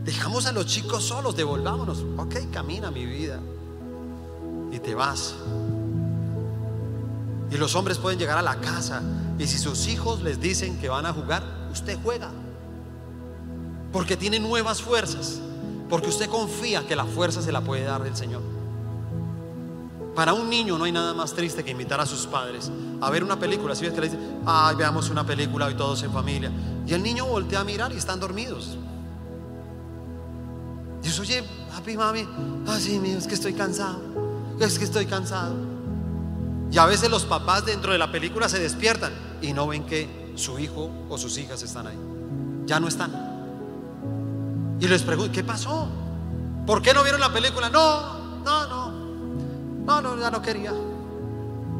Dejamos 0.03 0.45
a 0.45 0.51
los 0.51 0.65
chicos 0.65 1.03
solos, 1.03 1.35
devolvámonos. 1.35 2.05
Ok, 2.17 2.51
camina 2.51 2.89
mi 2.89 3.05
vida. 3.05 3.39
Y 4.71 4.79
te 4.79 4.95
vas. 4.95 5.35
Y 7.51 7.57
los 7.57 7.75
hombres 7.75 7.97
pueden 7.97 8.17
llegar 8.17 8.37
a 8.37 8.41
la 8.41 8.55
casa 8.55 9.01
y 9.39 9.47
si 9.47 9.57
sus 9.57 9.87
hijos 9.87 10.21
les 10.23 10.39
dicen 10.39 10.79
que 10.79 10.89
van 10.89 11.05
a 11.05 11.13
jugar, 11.13 11.43
usted 11.71 11.97
juega. 12.03 12.31
Porque 13.91 14.17
tiene 14.17 14.39
nuevas 14.39 14.81
fuerzas. 14.81 15.39
Porque 15.89 16.09
usted 16.09 16.29
confía 16.29 16.85
que 16.85 16.95
la 16.95 17.05
fuerza 17.05 17.41
se 17.41 17.51
la 17.51 17.61
puede 17.61 17.83
dar 17.83 18.05
el 18.05 18.15
Señor. 18.15 18.41
Para 20.15 20.33
un 20.33 20.49
niño 20.49 20.77
no 20.77 20.85
hay 20.85 20.91
nada 20.91 21.13
más 21.13 21.33
triste 21.33 21.63
que 21.63 21.71
invitar 21.71 21.99
a 22.01 22.05
sus 22.05 22.25
padres 22.25 22.71
a 22.99 23.09
ver 23.11 23.23
una 23.23 23.39
película. 23.39 23.75
Si 23.75 23.85
ves 23.85 23.93
que 23.93 24.01
le 24.01 24.09
dice, 24.09 24.19
ay, 24.45 24.75
veamos 24.75 25.09
una 25.09 25.23
película 25.23 25.67
hoy 25.67 25.75
todos 25.75 26.01
en 26.01 26.11
familia. 26.11 26.51
Y 26.87 26.93
el 26.93 27.03
niño 27.03 27.27
voltea 27.27 27.59
a 27.59 27.63
mirar 27.63 27.93
y 27.93 27.97
están 27.97 28.19
dormidos. 28.19 28.77
Dios, 31.03 31.19
oye, 31.19 31.43
papi, 31.69 31.95
mami, 31.95 32.27
ay, 32.67 32.99
mío, 32.99 33.17
es 33.17 33.27
que 33.27 33.35
estoy 33.35 33.53
cansado. 33.53 34.01
Es 34.59 34.79
que 34.79 34.85
estoy 34.85 35.05
cansado. 35.05 35.76
Y 36.71 36.77
a 36.77 36.85
veces 36.85 37.09
los 37.09 37.25
papás 37.25 37.65
dentro 37.65 37.91
de 37.91 37.97
la 37.97 38.11
película 38.11 38.49
se 38.49 38.59
despiertan 38.59 39.13
y 39.41 39.53
no 39.53 39.67
ven 39.67 39.85
que 39.85 40.33
su 40.35 40.59
hijo 40.59 40.91
o 41.09 41.17
sus 41.17 41.37
hijas 41.37 41.61
están 41.63 41.87
ahí. 41.87 41.97
Ya 42.65 42.79
no 42.79 42.87
están. 42.87 43.27
Y 44.79 44.87
les 44.87 45.01
pregunto, 45.01 45.31
¿qué 45.31 45.43
pasó? 45.43 45.87
¿Por 46.65 46.81
qué 46.81 46.93
no 46.93 47.03
vieron 47.03 47.21
la 47.21 47.31
película? 47.31 47.69
No, 47.69 48.41
no, 48.43 48.67
no. 48.67 48.91
No, 49.85 50.01
no, 50.01 50.19
ya 50.19 50.29
no 50.29 50.41
quería. 50.41 50.73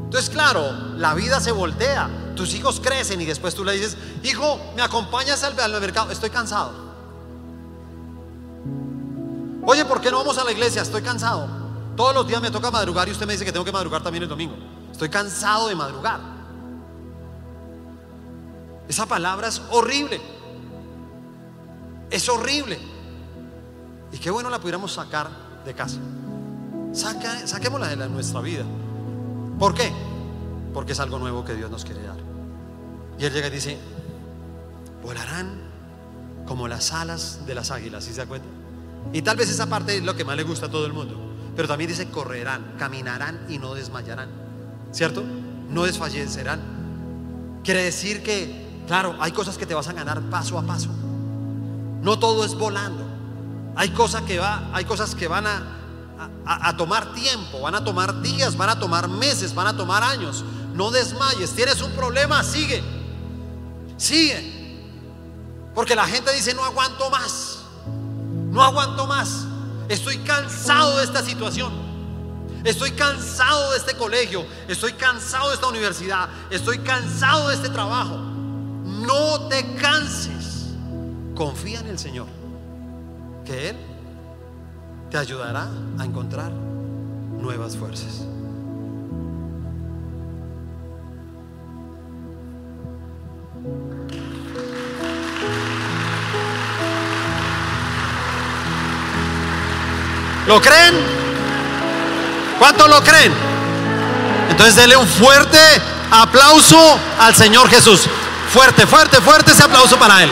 Entonces, 0.06 0.30
claro, 0.30 0.72
la 0.96 1.14
vida 1.14 1.42
se 1.42 1.52
voltea. 1.52 2.10
Tus 2.36 2.54
hijos 2.54 2.80
crecen 2.80 3.20
y 3.20 3.26
después 3.26 3.54
tú 3.54 3.66
le 3.66 3.74
dices, 3.74 3.98
hijo, 4.24 4.60
¿me 4.76 4.82
acompañas 4.82 5.44
al, 5.44 5.60
al 5.60 5.82
mercado? 5.82 6.12
Estoy 6.12 6.30
cansado. 6.30 6.72
Oye, 9.66 9.84
¿por 9.84 10.00
qué 10.00 10.10
no 10.10 10.20
vamos 10.20 10.38
a 10.38 10.46
la 10.46 10.54
iglesia? 10.54 10.82
Estoy 10.82 11.02
cansado. 11.02 11.46
Todos 11.98 12.16
los 12.16 12.26
días 12.26 12.42
me 12.42 12.50
toca 12.50 12.72
madrugar 12.72 13.10
y 13.10 13.12
usted 13.12 13.28
me 13.28 13.34
dice 13.34 13.44
que 13.44 13.52
tengo 13.52 13.66
que 13.66 13.72
madrugar 13.72 14.02
también 14.02 14.24
el 14.24 14.30
domingo. 14.30 14.56
Estoy 14.98 15.10
cansado 15.10 15.68
de 15.68 15.76
madrugar. 15.76 16.20
Esa 18.88 19.06
palabra 19.06 19.48
es 19.48 19.62
horrible. 19.70 20.20
Es 22.10 22.28
horrible. 22.28 22.80
Y 24.12 24.18
qué 24.18 24.32
bueno 24.32 24.50
la 24.50 24.58
pudiéramos 24.58 24.92
sacar 24.92 25.30
de 25.64 25.76
casa. 25.76 26.00
Saca, 26.94 27.46
saquémosla 27.46 27.96
de 27.96 28.10
nuestra 28.10 28.42
vida. 28.42 28.64
¿Por 29.60 29.76
qué? 29.76 29.94
Porque 30.74 30.94
es 30.94 31.00
algo 31.00 31.20
nuevo 31.20 31.46
que 31.46 31.54
Dios 31.54 31.70
nos 31.70 31.86
quiere 31.86 32.02
dar. 32.02 32.18
Y 33.20 33.26
Él 33.26 33.32
llega 33.32 33.50
y 33.50 33.52
dice, 33.52 33.78
volarán 35.04 35.62
como 36.48 36.68
las 36.68 36.92
alas 36.92 37.42
de 37.46 37.54
las 37.54 37.70
águilas, 37.70 38.04
¿sí 38.04 38.14
se 38.14 38.22
da 38.22 38.26
cuenta? 38.26 38.48
Y 39.14 39.22
tal 39.22 39.38
vez 39.38 39.48
esa 39.52 39.68
parte 39.68 39.96
es 39.96 40.04
lo 40.04 40.16
que 40.16 40.26
más 40.26 40.36
le 40.36 40.42
gusta 40.42 40.66
a 40.66 40.72
todo 40.72 40.88
el 40.88 40.94
mundo. 40.94 41.22
Pero 41.56 41.68
también 41.68 41.88
dice, 41.88 42.10
correrán, 42.10 42.74
caminarán 42.80 43.46
y 43.48 43.60
no 43.60 43.76
desmayarán. 43.76 44.47
¿Cierto? 44.92 45.24
No 45.70 45.84
desfallecerán. 45.84 46.62
Quiere 47.64 47.84
decir 47.84 48.24
que, 48.24 48.84
claro, 48.88 49.16
hay 49.20 49.32
cosas 49.32 49.58
que 49.58 49.66
te 49.66 49.74
vas 49.74 49.88
a 49.88 49.94
ganar 49.94 50.22
paso 50.30 50.58
a 50.58 50.64
paso. 50.64 50.90
No 52.02 52.18
todo 52.20 52.46
es 52.46 52.56
volando. 52.56 53.06
Hay 53.76 53.90
cosas 53.90 54.24
que, 54.24 54.40
va, 54.40 54.70
hay 54.74 54.86
cosas 54.86 55.14
que 55.14 55.28
van 55.28 55.46
a, 55.46 55.78
a, 56.46 56.70
a 56.70 56.78
tomar 56.78 57.14
tiempo, 57.14 57.62
van 57.62 57.76
a 57.76 57.84
tomar 57.84 58.22
días, 58.22 58.56
van 58.56 58.70
a 58.70 58.80
tomar 58.80 59.08
meses, 59.08 59.54
van 59.54 59.68
a 59.68 59.78
tomar 59.78 60.04
años. 60.04 60.44
No 60.74 60.92
desmayes. 60.92 61.52
Tienes 61.52 61.82
un 61.82 61.92
problema, 61.92 62.44
sigue. 62.44 62.84
Sigue. 63.98 64.58
Porque 65.76 65.96
la 65.96 66.06
gente 66.08 66.34
dice, 66.34 66.54
no 66.54 66.64
aguanto 66.64 67.10
más. 67.10 67.60
No 68.52 68.64
aguanto 68.64 69.06
más. 69.06 69.46
Estoy 69.90 70.18
cansado 70.20 70.98
de 70.98 71.04
esta 71.04 71.24
situación. 71.24 71.87
Estoy 72.64 72.92
cansado 72.92 73.72
de 73.72 73.78
este 73.78 73.96
colegio, 73.96 74.46
estoy 74.68 74.94
cansado 74.94 75.50
de 75.50 75.56
esta 75.56 75.68
universidad, 75.68 76.30
estoy 76.50 76.80
cansado 76.80 77.50
de 77.50 77.56
este 77.56 77.70
trabajo. 77.70 78.18
No 78.18 79.48
te 79.48 79.76
canses. 79.76 80.68
Confía 81.36 81.80
en 81.80 81.88
el 81.88 82.00
Señor, 82.00 82.28
que 83.46 83.70
Él 83.70 83.78
te 85.10 85.18
ayudará 85.18 85.70
a 85.98 86.06
encontrar 86.06 86.52
nuevas 86.52 87.78
fuerzas. 87.78 88.26
¿Lo 100.48 100.62
creen? 100.62 101.17
¿Cuántos 102.60 102.90
lo 102.90 103.04
creen? 103.04 103.32
Entonces 104.50 104.76
denle 104.76 104.98
un 104.98 105.08
fuerte 105.08 105.60
aplauso 106.10 106.78
al 107.20 107.36
Señor 107.36 107.70
Jesús. 107.70 108.08
Fuerte, 108.52 108.88
fuerte, 108.88 109.22
fuerte 109.22 109.52
ese 109.52 109.64
aplauso 109.64 109.98
para 109.98 110.24
Él. 110.24 110.32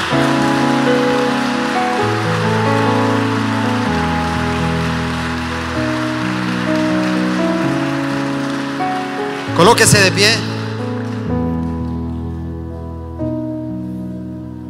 Colóquese 9.56 10.00
de 10.00 10.12
pie. 10.12 10.38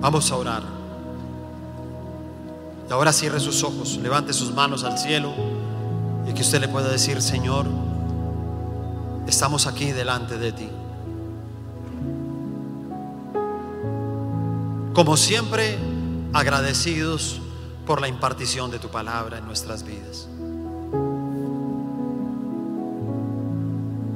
Vamos 0.02 0.30
a 0.32 0.36
orar. 0.36 0.64
Y 2.88 2.94
ahora 2.94 3.12
cierre 3.12 3.40
sus 3.40 3.64
ojos, 3.64 3.98
levante 3.98 4.32
sus 4.34 4.54
manos 4.54 4.84
al 4.84 5.00
cielo 5.00 5.55
y 6.28 6.34
que 6.34 6.42
usted 6.42 6.60
le 6.60 6.68
pueda 6.68 6.90
decir, 6.90 7.22
Señor, 7.22 7.68
estamos 9.28 9.68
aquí 9.68 9.92
delante 9.92 10.38
de 10.38 10.52
ti. 10.52 10.70
Como 14.94 15.18
siempre, 15.18 15.78
agradecidos 16.34 17.42
por 17.86 18.02
la 18.02 18.08
impartición 18.08 18.72
de 18.72 18.80
tu 18.80 18.90
palabra 18.90 19.38
en 19.38 19.46
nuestras 19.46 19.84
vidas. 19.84 20.28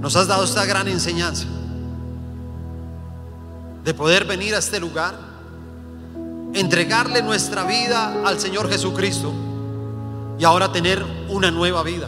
Nos 0.02 0.16
has 0.16 0.28
dado 0.28 0.46
esta 0.46 0.66
gran 0.66 0.88
enseñanza 0.88 1.46
de 3.84 3.94
poder 3.94 4.26
venir 4.26 4.56
a 4.56 4.60
este 4.60 4.80
lugar, 4.80 5.16
entregarle 6.54 7.22
nuestra 7.22 7.64
vida 7.66 8.24
al 8.26 8.40
Señor 8.40 8.70
Jesucristo 8.70 9.34
y 10.40 10.46
ahora 10.46 10.72
tener 10.72 11.04
una 11.28 11.52
nueva 11.52 11.84
vida. 11.84 12.08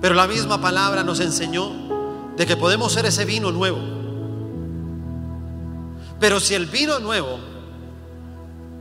Pero 0.00 0.14
la 0.14 0.26
misma 0.26 0.60
palabra 0.60 1.04
nos 1.04 1.20
enseñó 1.20 1.70
de 2.36 2.44
que 2.44 2.56
podemos 2.56 2.92
ser 2.92 3.06
ese 3.06 3.24
vino 3.24 3.52
nuevo. 3.52 3.78
Pero 6.18 6.40
si 6.40 6.54
el 6.54 6.66
vino 6.66 6.98
nuevo 6.98 7.38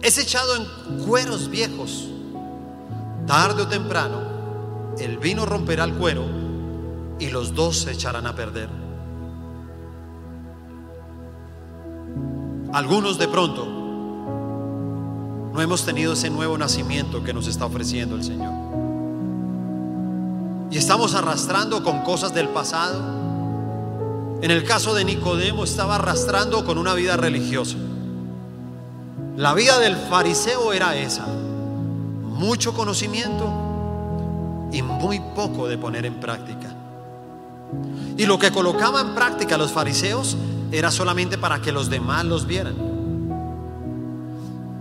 es 0.02 0.18
echado 0.18 0.56
en 0.56 1.06
cueros 1.06 1.50
viejos, 1.50 2.08
tarde 3.28 3.62
o 3.62 3.68
temprano, 3.68 4.96
el 4.98 5.20
vino 5.20 5.46
romperá 5.46 5.84
el 5.84 5.94
cuero 5.94 6.24
y 7.20 7.30
los 7.30 7.54
dos 7.54 7.78
se 7.78 7.92
echarán 7.92 8.26
a 8.26 8.36
perder. 8.36 8.70
Algunos 12.74 13.18
de 13.20 13.28
pronto 13.28 13.79
no 15.60 15.64
hemos 15.64 15.84
tenido 15.84 16.14
ese 16.14 16.30
nuevo 16.30 16.58
nacimiento 16.58 17.22
que 17.22 17.34
nos 17.34 17.46
está 17.46 17.66
ofreciendo 17.66 18.16
el 18.16 18.24
Señor. 18.24 18.54
Y 20.72 20.78
estamos 20.78 21.16
arrastrando 21.16 21.84
con 21.84 22.00
cosas 22.04 22.34
del 22.34 22.48
pasado. 22.48 22.98
En 24.42 24.52
el 24.52 24.64
caso 24.64 24.94
de 24.94 25.04
Nicodemo 25.04 25.66
estaba 25.66 25.96
arrastrando 25.96 26.64
con 26.64 26.78
una 26.78 26.94
vida 26.94 27.18
religiosa. 27.18 27.76
La 29.36 29.54
vida 29.54 29.80
del 29.80 29.98
fariseo 29.98 30.72
era 30.72 30.96
esa. 30.96 31.26
Mucho 31.28 32.74
conocimiento 32.74 33.52
y 34.72 34.82
muy 34.82 35.20
poco 35.36 35.68
de 35.68 35.78
poner 35.78 36.06
en 36.06 36.22
práctica. 36.22 36.74
Y 38.16 38.26
lo 38.26 38.40
que 38.40 38.52
colocaba 38.52 39.02
en 39.02 39.14
práctica 39.14 39.58
los 39.58 39.74
fariseos 39.74 40.38
era 40.72 40.90
solamente 40.90 41.38
para 41.38 41.62
que 41.62 41.74
los 41.74 41.90
demás 41.90 42.24
los 42.24 42.48
vieran. 42.48 42.99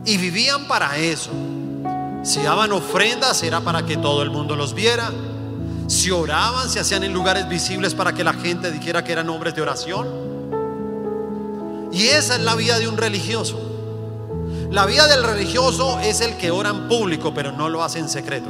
Y 0.09 0.17
vivían 0.17 0.67
para 0.67 0.97
eso. 0.97 1.31
Si 2.23 2.41
daban 2.41 2.73
ofrendas 2.73 3.43
era 3.43 3.61
para 3.61 3.85
que 3.85 3.99
todo 3.99 4.23
el 4.23 4.31
mundo 4.31 4.57
los 4.57 4.73
viera. 4.73 5.13
Si 5.87 6.11
oraban, 6.11 6.71
se 6.71 6.81
hacían 6.81 7.05
en 7.05 7.13
lugares 7.13 7.47
visibles 7.47 7.93
para 7.95 8.15
que 8.15 8.25
la 8.25 8.33
gente 8.33 8.73
dijera 8.73 9.05
que 9.05 9.13
eran 9.13 9.29
hombres 9.29 9.55
de 9.55 9.61
oración. 9.61 10.09
Y 11.93 12.05
esa 12.05 12.37
es 12.37 12.41
la 12.41 12.55
vida 12.55 12.79
de 12.79 12.89
un 12.89 12.97
religioso. 12.97 13.61
La 14.71 14.87
vida 14.87 15.07
del 15.09 15.25
religioso 15.25 16.01
es 16.01 16.23
el 16.23 16.39
que 16.39 16.51
ora 16.51 16.71
en 16.71 16.89
público, 16.89 17.35
pero 17.35 17.53
no 17.53 17.69
lo 17.69 17.85
hace 17.85 17.99
en 17.99 18.09
secreto. 18.09 18.49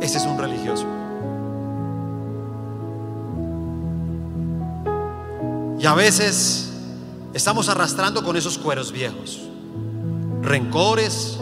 Ese 0.00 0.16
es 0.16 0.24
un 0.24 0.38
religioso. 0.38 0.86
Y 5.78 5.84
a 5.84 5.92
veces 5.92 6.70
estamos 7.34 7.68
arrastrando 7.68 8.24
con 8.24 8.34
esos 8.38 8.56
cueros 8.56 8.90
viejos. 8.90 9.50
Rencores, 10.44 11.38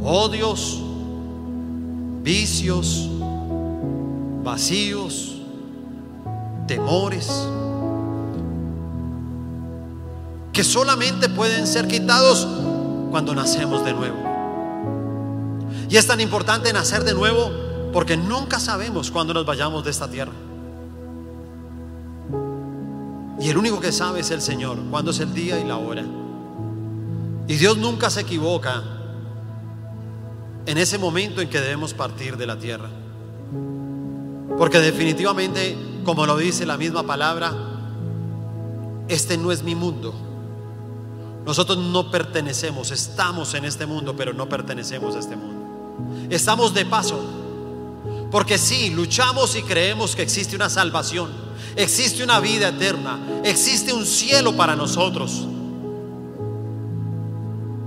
odios, 0.00 0.80
vicios, 2.22 3.10
vacíos, 4.44 5.34
temores, 6.68 7.48
que 10.52 10.62
solamente 10.62 11.28
pueden 11.28 11.66
ser 11.66 11.88
quitados 11.88 12.46
cuando 13.10 13.34
nacemos 13.34 13.84
de 13.84 13.92
nuevo. 13.92 14.16
Y 15.90 15.96
es 15.96 16.06
tan 16.06 16.20
importante 16.20 16.72
nacer 16.72 17.02
de 17.02 17.12
nuevo 17.12 17.50
porque 17.92 18.16
nunca 18.16 18.60
sabemos 18.60 19.10
cuándo 19.10 19.34
nos 19.34 19.44
vayamos 19.44 19.84
de 19.84 19.90
esta 19.90 20.08
tierra. 20.08 20.32
Y 23.40 23.48
el 23.48 23.58
único 23.58 23.80
que 23.80 23.90
sabe 23.90 24.20
es 24.20 24.30
el 24.30 24.40
Señor, 24.40 24.78
cuándo 24.92 25.10
es 25.10 25.18
el 25.18 25.34
día 25.34 25.58
y 25.58 25.64
la 25.64 25.76
hora. 25.76 26.04
Y 27.46 27.56
Dios 27.56 27.76
nunca 27.76 28.10
se 28.10 28.22
equivoca 28.22 28.82
en 30.66 30.78
ese 30.78 30.98
momento 30.98 31.40
en 31.40 31.48
que 31.48 31.60
debemos 31.60 31.92
partir 31.92 32.36
de 32.36 32.46
la 32.46 32.58
tierra. 32.58 32.88
Porque 34.56 34.80
definitivamente, 34.80 35.76
como 36.04 36.26
lo 36.26 36.36
dice 36.36 36.64
la 36.64 36.76
misma 36.76 37.02
palabra, 37.02 37.52
este 39.08 39.36
no 39.36 39.52
es 39.52 39.62
mi 39.62 39.74
mundo. 39.74 40.14
Nosotros 41.44 41.76
no 41.76 42.10
pertenecemos, 42.10 42.90
estamos 42.90 43.52
en 43.54 43.66
este 43.66 43.84
mundo, 43.84 44.16
pero 44.16 44.32
no 44.32 44.48
pertenecemos 44.48 45.14
a 45.14 45.18
este 45.18 45.36
mundo. 45.36 46.28
Estamos 46.30 46.72
de 46.72 46.86
paso. 46.86 47.20
Porque 48.30 48.58
sí, 48.58 48.90
luchamos 48.90 49.54
y 49.54 49.62
creemos 49.62 50.16
que 50.16 50.22
existe 50.22 50.56
una 50.56 50.68
salvación, 50.68 51.30
existe 51.76 52.24
una 52.24 52.40
vida 52.40 52.68
eterna, 52.68 53.18
existe 53.44 53.92
un 53.92 54.04
cielo 54.06 54.56
para 54.56 54.74
nosotros. 54.74 55.46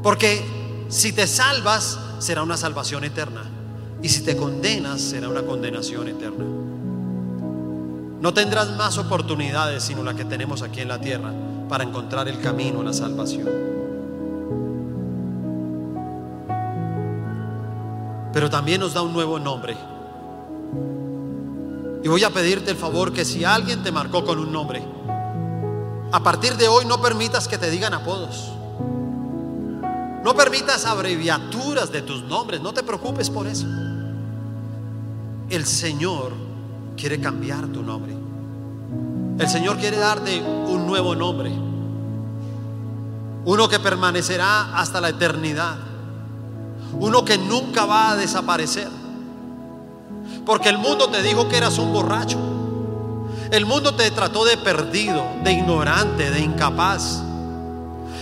Porque 0.07 0.41
si 0.87 1.11
te 1.11 1.27
salvas, 1.27 1.99
será 2.19 2.41
una 2.41 2.55
salvación 2.55 3.03
eterna. 3.03 3.43
Y 4.01 4.07
si 4.07 4.21
te 4.23 4.37
condenas, 4.37 5.01
será 5.01 5.27
una 5.27 5.41
condenación 5.41 6.07
eterna. 6.07 6.45
No 8.21 8.33
tendrás 8.33 8.69
más 8.77 8.97
oportunidades 8.97 9.83
sino 9.83 10.03
la 10.03 10.13
que 10.13 10.23
tenemos 10.23 10.61
aquí 10.61 10.79
en 10.79 10.87
la 10.87 11.01
tierra 11.01 11.33
para 11.67 11.83
encontrar 11.83 12.29
el 12.29 12.39
camino 12.39 12.79
a 12.79 12.83
la 12.85 12.93
salvación. 12.93 13.49
Pero 18.31 18.49
también 18.49 18.79
nos 18.79 18.93
da 18.93 19.01
un 19.01 19.11
nuevo 19.11 19.39
nombre. 19.39 19.75
Y 22.01 22.07
voy 22.07 22.23
a 22.23 22.29
pedirte 22.29 22.71
el 22.71 22.77
favor 22.77 23.11
que 23.11 23.25
si 23.25 23.43
alguien 23.43 23.83
te 23.83 23.91
marcó 23.91 24.23
con 24.23 24.39
un 24.39 24.53
nombre, 24.53 24.81
a 26.13 26.23
partir 26.23 26.55
de 26.55 26.69
hoy 26.69 26.85
no 26.85 27.01
permitas 27.01 27.49
que 27.49 27.57
te 27.57 27.69
digan 27.69 27.93
apodos. 27.93 28.53
No 30.27 30.35
permitas 30.35 30.85
abreviaturas 30.85 31.89
de 31.89 32.01
tus 32.01 32.21
nombres, 32.23 32.59
no 32.59 32.73
te 32.73 32.83
preocupes 32.83 33.29
por 33.29 33.47
eso. 33.47 33.65
El 35.49 35.65
Señor 35.65 36.33
quiere 36.97 37.21
cambiar 37.21 37.67
tu 37.67 37.81
nombre. 37.81 38.13
El 39.39 39.47
Señor 39.47 39.77
quiere 39.77 39.95
darte 39.95 40.41
un 40.41 40.85
nuevo 40.85 41.15
nombre. 41.15 41.49
Uno 43.45 43.69
que 43.69 43.79
permanecerá 43.79 44.77
hasta 44.77 44.99
la 44.99 45.07
eternidad. 45.07 45.77
Uno 46.99 47.23
que 47.23 47.37
nunca 47.37 47.85
va 47.85 48.11
a 48.11 48.17
desaparecer. 48.17 48.89
Porque 50.45 50.67
el 50.67 50.77
mundo 50.77 51.07
te 51.07 51.21
dijo 51.21 51.47
que 51.47 51.55
eras 51.55 51.77
un 51.77 51.93
borracho. 51.93 52.37
El 53.49 53.65
mundo 53.65 53.95
te 53.95 54.11
trató 54.11 54.43
de 54.43 54.57
perdido, 54.57 55.25
de 55.45 55.53
ignorante, 55.53 56.29
de 56.29 56.41
incapaz. 56.41 57.23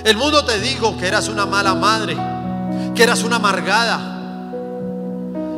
El 0.05 0.17
mundo 0.17 0.45
te 0.45 0.59
dijo 0.59 0.95
que 0.97 1.07
eras 1.07 1.27
una 1.29 1.47
mala 1.47 1.73
madre, 1.73 2.15
que 2.93 3.01
eras 3.01 3.23
una 3.23 3.37
amargada, 3.37 4.51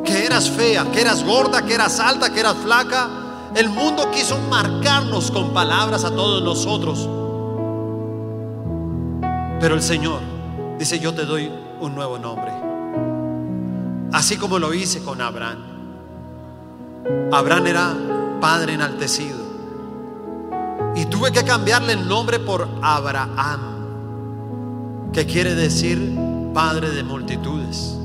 que 0.05 0.25
eras 0.25 0.49
fea, 0.49 0.89
que 0.89 1.01
eras 1.01 1.21
gorda, 1.25 1.65
que 1.65 1.73
eras 1.73 1.99
alta, 1.99 2.31
que 2.31 2.39
eras 2.39 2.55
flaca. 2.63 3.09
El 3.53 3.67
mundo 3.67 4.09
quiso 4.09 4.37
marcarnos 4.49 5.31
con 5.31 5.53
palabras 5.53 6.05
a 6.05 6.11
todos 6.11 6.41
nosotros. 6.41 7.09
Pero 9.59 9.75
el 9.75 9.81
Señor 9.81 10.21
dice, 10.79 10.97
yo 10.97 11.13
te 11.13 11.25
doy 11.25 11.51
un 11.81 11.93
nuevo 11.93 12.17
nombre. 12.17 12.53
Así 14.13 14.37
como 14.37 14.59
lo 14.59 14.73
hice 14.73 15.03
con 15.03 15.19
Abraham. 15.19 15.57
Abraham 17.33 17.67
era 17.67 17.93
padre 18.39 18.75
enaltecido. 18.75 19.39
Y 20.95 21.05
tuve 21.07 21.33
que 21.33 21.43
cambiarle 21.43 21.91
el 21.91 22.07
nombre 22.07 22.39
por 22.39 22.65
Abraham, 22.81 23.76
que 25.13 25.25
quiere 25.25 25.55
decir 25.55 25.99
padre 26.53 26.89
de 26.89 27.03
multitudes. 27.03 27.95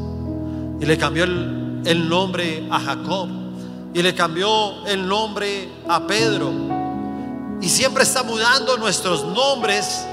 Y 0.80 0.84
le 0.84 0.98
cambió 0.98 1.24
el, 1.24 1.82
el 1.84 2.09
nombre 2.09 2.66
a 2.70 2.80
Jacob. 2.80 3.28
Y 3.94 4.03
le 4.03 4.14
cambió 4.14 4.86
el 4.86 5.07
nombre 5.07 5.68
a 5.88 6.07
Pedro. 6.07 6.50
Y 7.61 7.68
siempre 7.68 8.03
está 8.03 8.22
mudando 8.22 8.76
nuestros 8.76 9.24
nombres 9.24 10.05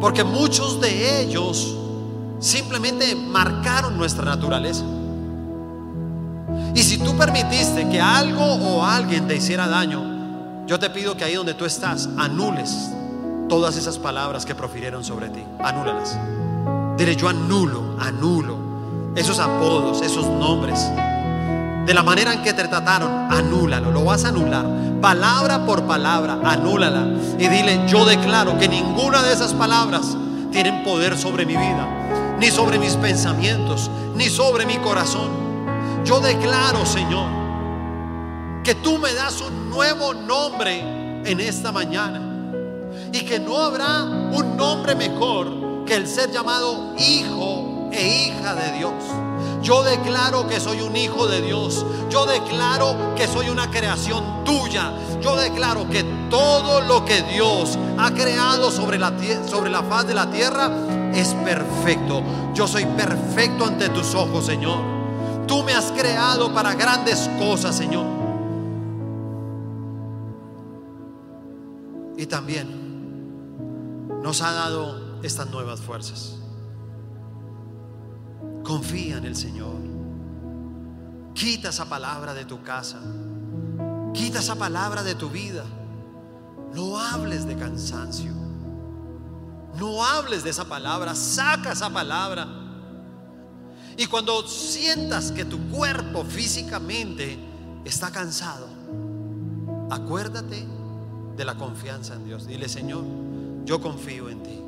porque 0.00 0.24
muchos 0.24 0.80
de 0.80 1.22
ellos 1.22 1.74
simplemente 2.38 3.14
marcaron 3.14 3.96
nuestra 3.96 4.24
naturaleza. 4.24 4.84
Y 6.74 6.82
si 6.82 6.98
tú 6.98 7.16
permitiste 7.16 7.88
que 7.88 8.00
algo 8.00 8.44
o 8.44 8.84
alguien 8.84 9.26
te 9.26 9.36
hiciera 9.36 9.66
daño, 9.66 10.66
yo 10.66 10.78
te 10.78 10.90
pido 10.90 11.16
que 11.16 11.24
ahí 11.24 11.34
donde 11.34 11.54
tú 11.54 11.64
estás, 11.64 12.08
anules 12.18 12.90
todas 13.48 13.76
esas 13.76 13.98
palabras 13.98 14.44
que 14.44 14.54
profirieron 14.54 15.04
sobre 15.04 15.28
ti. 15.28 15.44
Anúlalas. 15.62 16.18
Dile, 16.96 17.16
yo 17.16 17.28
anulo, 17.28 17.96
anulo 18.00 18.56
esos 19.16 19.38
apodos, 19.38 20.02
esos 20.02 20.26
nombres. 20.26 20.90
De 21.86 21.94
la 21.94 22.02
manera 22.02 22.32
en 22.34 22.42
que 22.42 22.52
te 22.52 22.64
trataron, 22.64 23.32
anúlalo, 23.32 23.90
lo 23.90 24.04
vas 24.04 24.24
a 24.24 24.28
anular. 24.28 24.66
Palabra 25.00 25.64
por 25.64 25.84
palabra, 25.84 26.38
anúlala. 26.44 27.06
Y 27.38 27.48
dile, 27.48 27.82
yo 27.88 28.04
declaro 28.04 28.58
que 28.58 28.68
ninguna 28.68 29.22
de 29.22 29.32
esas 29.32 29.54
palabras 29.54 30.16
tienen 30.50 30.82
poder 30.84 31.16
sobre 31.16 31.46
mi 31.46 31.56
vida, 31.56 32.36
ni 32.38 32.50
sobre 32.50 32.78
mis 32.78 32.94
pensamientos, 32.94 33.90
ni 34.14 34.28
sobre 34.28 34.66
mi 34.66 34.76
corazón. 34.78 35.28
Yo 36.04 36.20
declaro, 36.20 36.84
Señor, 36.84 37.28
que 38.62 38.74
tú 38.74 38.98
me 38.98 39.12
das 39.14 39.40
un 39.40 39.70
nuevo 39.70 40.12
nombre 40.12 40.80
en 41.24 41.40
esta 41.40 41.72
mañana. 41.72 42.25
Y 43.12 43.20
que 43.20 43.38
no 43.38 43.58
habrá 43.58 44.02
un 44.02 44.56
nombre 44.56 44.94
mejor 44.94 45.84
que 45.84 45.94
el 45.94 46.06
ser 46.06 46.30
llamado 46.30 46.94
hijo 46.98 47.88
e 47.92 48.26
hija 48.26 48.54
de 48.54 48.78
Dios. 48.78 48.92
Yo 49.62 49.82
declaro 49.82 50.46
que 50.46 50.60
soy 50.60 50.80
un 50.80 50.96
hijo 50.96 51.26
de 51.26 51.40
Dios. 51.42 51.84
Yo 52.10 52.26
declaro 52.26 53.14
que 53.16 53.26
soy 53.26 53.48
una 53.48 53.70
creación 53.70 54.44
tuya. 54.44 54.92
Yo 55.20 55.36
declaro 55.36 55.88
que 55.88 56.04
todo 56.30 56.82
lo 56.82 57.04
que 57.04 57.22
Dios 57.22 57.78
ha 57.98 58.12
creado 58.12 58.70
sobre 58.70 58.98
la, 58.98 59.12
sobre 59.48 59.70
la 59.70 59.82
faz 59.82 60.06
de 60.06 60.14
la 60.14 60.30
tierra 60.30 60.70
es 61.14 61.34
perfecto. 61.34 62.22
Yo 62.54 62.68
soy 62.68 62.84
perfecto 62.84 63.64
ante 63.64 63.88
tus 63.88 64.14
ojos, 64.14 64.46
Señor. 64.46 64.78
Tú 65.46 65.62
me 65.62 65.72
has 65.72 65.90
creado 65.92 66.52
para 66.52 66.74
grandes 66.74 67.28
cosas, 67.38 67.76
Señor. 67.76 68.06
Y 72.16 72.26
también 72.26 72.85
nos 74.26 74.42
ha 74.42 74.50
dado 74.50 75.20
estas 75.22 75.48
nuevas 75.50 75.80
fuerzas. 75.80 76.34
Confía 78.64 79.18
en 79.18 79.24
el 79.24 79.36
Señor. 79.36 79.76
Quita 81.32 81.68
esa 81.68 81.88
palabra 81.88 82.34
de 82.34 82.44
tu 82.44 82.60
casa. 82.60 82.98
Quita 84.12 84.40
esa 84.40 84.56
palabra 84.56 85.04
de 85.04 85.14
tu 85.14 85.28
vida. 85.28 85.62
No 86.74 86.98
hables 86.98 87.46
de 87.46 87.54
cansancio. 87.54 88.32
No 89.78 90.04
hables 90.04 90.42
de 90.42 90.50
esa 90.50 90.64
palabra. 90.64 91.14
Saca 91.14 91.70
esa 91.70 91.88
palabra. 91.88 92.48
Y 93.96 94.06
cuando 94.06 94.44
sientas 94.48 95.30
que 95.30 95.44
tu 95.44 95.68
cuerpo 95.68 96.24
físicamente 96.24 97.38
está 97.84 98.10
cansado, 98.10 98.66
acuérdate 99.88 100.66
de 101.36 101.44
la 101.44 101.54
confianza 101.54 102.14
en 102.14 102.24
Dios. 102.24 102.48
Dile, 102.48 102.68
Señor, 102.68 103.04
yo 103.66 103.80
confío 103.80 104.30
en 104.30 104.42
ti. 104.42 104.60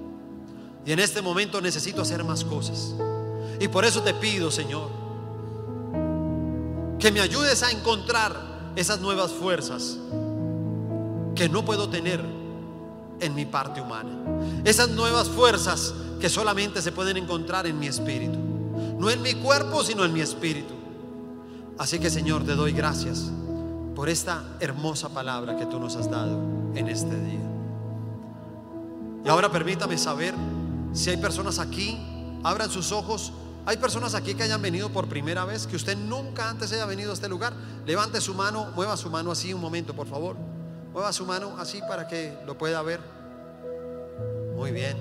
Y 0.84 0.92
en 0.92 0.98
este 0.98 1.22
momento 1.22 1.60
necesito 1.60 2.02
hacer 2.02 2.24
más 2.24 2.44
cosas. 2.44 2.94
Y 3.60 3.68
por 3.68 3.84
eso 3.84 4.02
te 4.02 4.12
pido, 4.14 4.50
Señor, 4.50 4.90
que 6.98 7.10
me 7.12 7.20
ayudes 7.20 7.62
a 7.62 7.70
encontrar 7.70 8.72
esas 8.76 9.00
nuevas 9.00 9.32
fuerzas 9.32 9.96
que 11.34 11.48
no 11.48 11.64
puedo 11.64 11.88
tener 11.88 12.22
en 13.20 13.34
mi 13.34 13.46
parte 13.46 13.80
humana. 13.80 14.10
Esas 14.64 14.90
nuevas 14.90 15.28
fuerzas 15.28 15.94
que 16.20 16.28
solamente 16.28 16.82
se 16.82 16.92
pueden 16.92 17.16
encontrar 17.16 17.66
en 17.66 17.78
mi 17.78 17.86
espíritu. 17.86 18.38
No 18.98 19.10
en 19.10 19.22
mi 19.22 19.34
cuerpo, 19.34 19.84
sino 19.84 20.04
en 20.04 20.12
mi 20.12 20.20
espíritu. 20.20 20.74
Así 21.78 22.00
que 22.00 22.10
Señor, 22.10 22.44
te 22.44 22.56
doy 22.56 22.72
gracias 22.72 23.30
por 23.94 24.08
esta 24.08 24.44
hermosa 24.58 25.08
palabra 25.08 25.56
que 25.56 25.66
tú 25.66 25.78
nos 25.78 25.94
has 25.96 26.10
dado 26.10 26.40
en 26.74 26.88
este 26.88 27.20
día. 27.20 27.57
Y 29.24 29.28
ahora 29.28 29.50
permítame 29.50 29.98
saber 29.98 30.34
si 30.92 31.10
hay 31.10 31.16
personas 31.16 31.58
aquí, 31.58 31.98
abran 32.42 32.70
sus 32.70 32.92
ojos 32.92 33.32
hay 33.68 33.76
personas 33.76 34.14
aquí 34.14 34.34
que 34.34 34.44
hayan 34.44 34.62
venido 34.62 34.88
por 34.88 35.08
primera 35.08 35.44
vez, 35.44 35.66
que 35.66 35.76
usted 35.76 35.94
nunca 35.94 36.48
antes 36.48 36.72
haya 36.72 36.86
venido 36.86 37.10
a 37.10 37.12
este 37.12 37.28
lugar. 37.28 37.52
Levante 37.84 38.18
su 38.18 38.32
mano, 38.32 38.72
mueva 38.74 38.96
su 38.96 39.10
mano 39.10 39.30
así 39.30 39.52
un 39.52 39.60
momento, 39.60 39.94
por 39.94 40.06
favor. 40.06 40.36
Mueva 40.94 41.12
su 41.12 41.26
mano 41.26 41.54
así 41.58 41.78
para 41.86 42.08
que 42.08 42.34
lo 42.46 42.56
pueda 42.56 42.80
ver. 42.80 42.98
Muy 44.56 44.70
bien. 44.70 44.96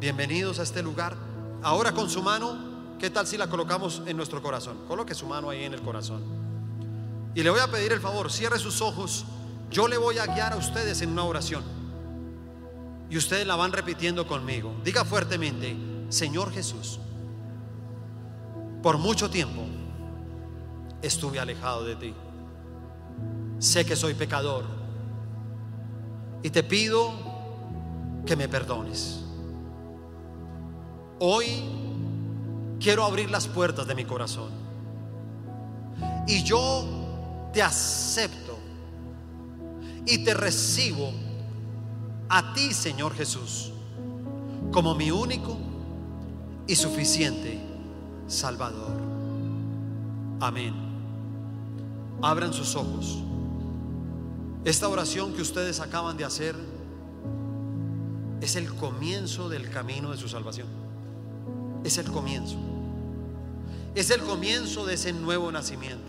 Bienvenidos 0.00 0.58
a 0.58 0.64
este 0.64 0.82
lugar. 0.82 1.16
Ahora 1.62 1.92
con 1.92 2.10
su 2.10 2.22
mano, 2.22 2.58
¿qué 2.98 3.08
tal 3.08 3.26
si 3.26 3.38
la 3.38 3.46
colocamos 3.46 4.02
en 4.04 4.18
nuestro 4.18 4.42
corazón? 4.42 4.76
Coloque 4.86 5.14
su 5.14 5.24
mano 5.24 5.48
ahí 5.48 5.64
en 5.64 5.72
el 5.72 5.80
corazón. 5.80 6.22
Y 7.34 7.42
le 7.42 7.48
voy 7.48 7.60
a 7.60 7.68
pedir 7.68 7.90
el 7.92 8.00
favor, 8.00 8.30
cierre 8.30 8.58
sus 8.58 8.82
ojos. 8.82 9.24
Yo 9.70 9.88
le 9.88 9.96
voy 9.96 10.18
a 10.18 10.26
guiar 10.26 10.52
a 10.52 10.56
ustedes 10.56 11.00
en 11.00 11.08
una 11.08 11.24
oración. 11.24 11.79
Y 13.10 13.18
ustedes 13.18 13.46
la 13.46 13.56
van 13.56 13.72
repitiendo 13.72 14.26
conmigo. 14.26 14.72
Diga 14.84 15.04
fuertemente, 15.04 15.76
Señor 16.08 16.52
Jesús 16.52 17.00
por 18.82 18.98
mucho 18.98 19.28
tiempo 19.28 19.62
estuve 21.02 21.38
alejado 21.38 21.84
de 21.84 21.96
ti. 21.96 22.14
Sé 23.58 23.84
que 23.84 23.94
soy 23.94 24.14
pecador 24.14 24.64
y 26.42 26.50
te 26.50 26.62
pido 26.62 27.12
que 28.24 28.36
me 28.36 28.48
perdones. 28.48 29.20
Hoy 31.18 31.46
quiero 32.80 33.04
abrir 33.04 33.30
las 33.30 33.46
puertas 33.46 33.86
de 33.86 33.94
mi 33.94 34.04
corazón 34.04 34.50
y 36.26 36.42
yo 36.42 37.50
te 37.52 37.62
acepto 37.62 38.58
y 40.06 40.24
te 40.24 40.32
recibo 40.32 41.12
a 42.30 42.54
ti, 42.54 42.72
Señor 42.72 43.12
Jesús, 43.14 43.72
como 44.70 44.94
mi 44.94 45.10
único 45.10 45.58
y 46.68 46.76
suficiente 46.76 47.60
Salvador. 48.28 48.92
Amén. 50.38 50.72
Abran 52.22 52.52
sus 52.52 52.76
ojos. 52.76 53.18
Esta 54.64 54.88
oración 54.88 55.34
que 55.34 55.42
ustedes 55.42 55.80
acaban 55.80 56.16
de 56.16 56.24
hacer 56.24 56.54
es 58.40 58.54
el 58.54 58.72
comienzo 58.74 59.48
del 59.48 59.68
camino 59.68 60.12
de 60.12 60.16
su 60.16 60.28
salvación. 60.28 60.68
Es 61.82 61.98
el 61.98 62.06
comienzo. 62.12 62.56
Es 63.96 64.10
el 64.10 64.20
comienzo 64.20 64.86
de 64.86 64.94
ese 64.94 65.12
nuevo 65.12 65.50
nacimiento. 65.50 66.08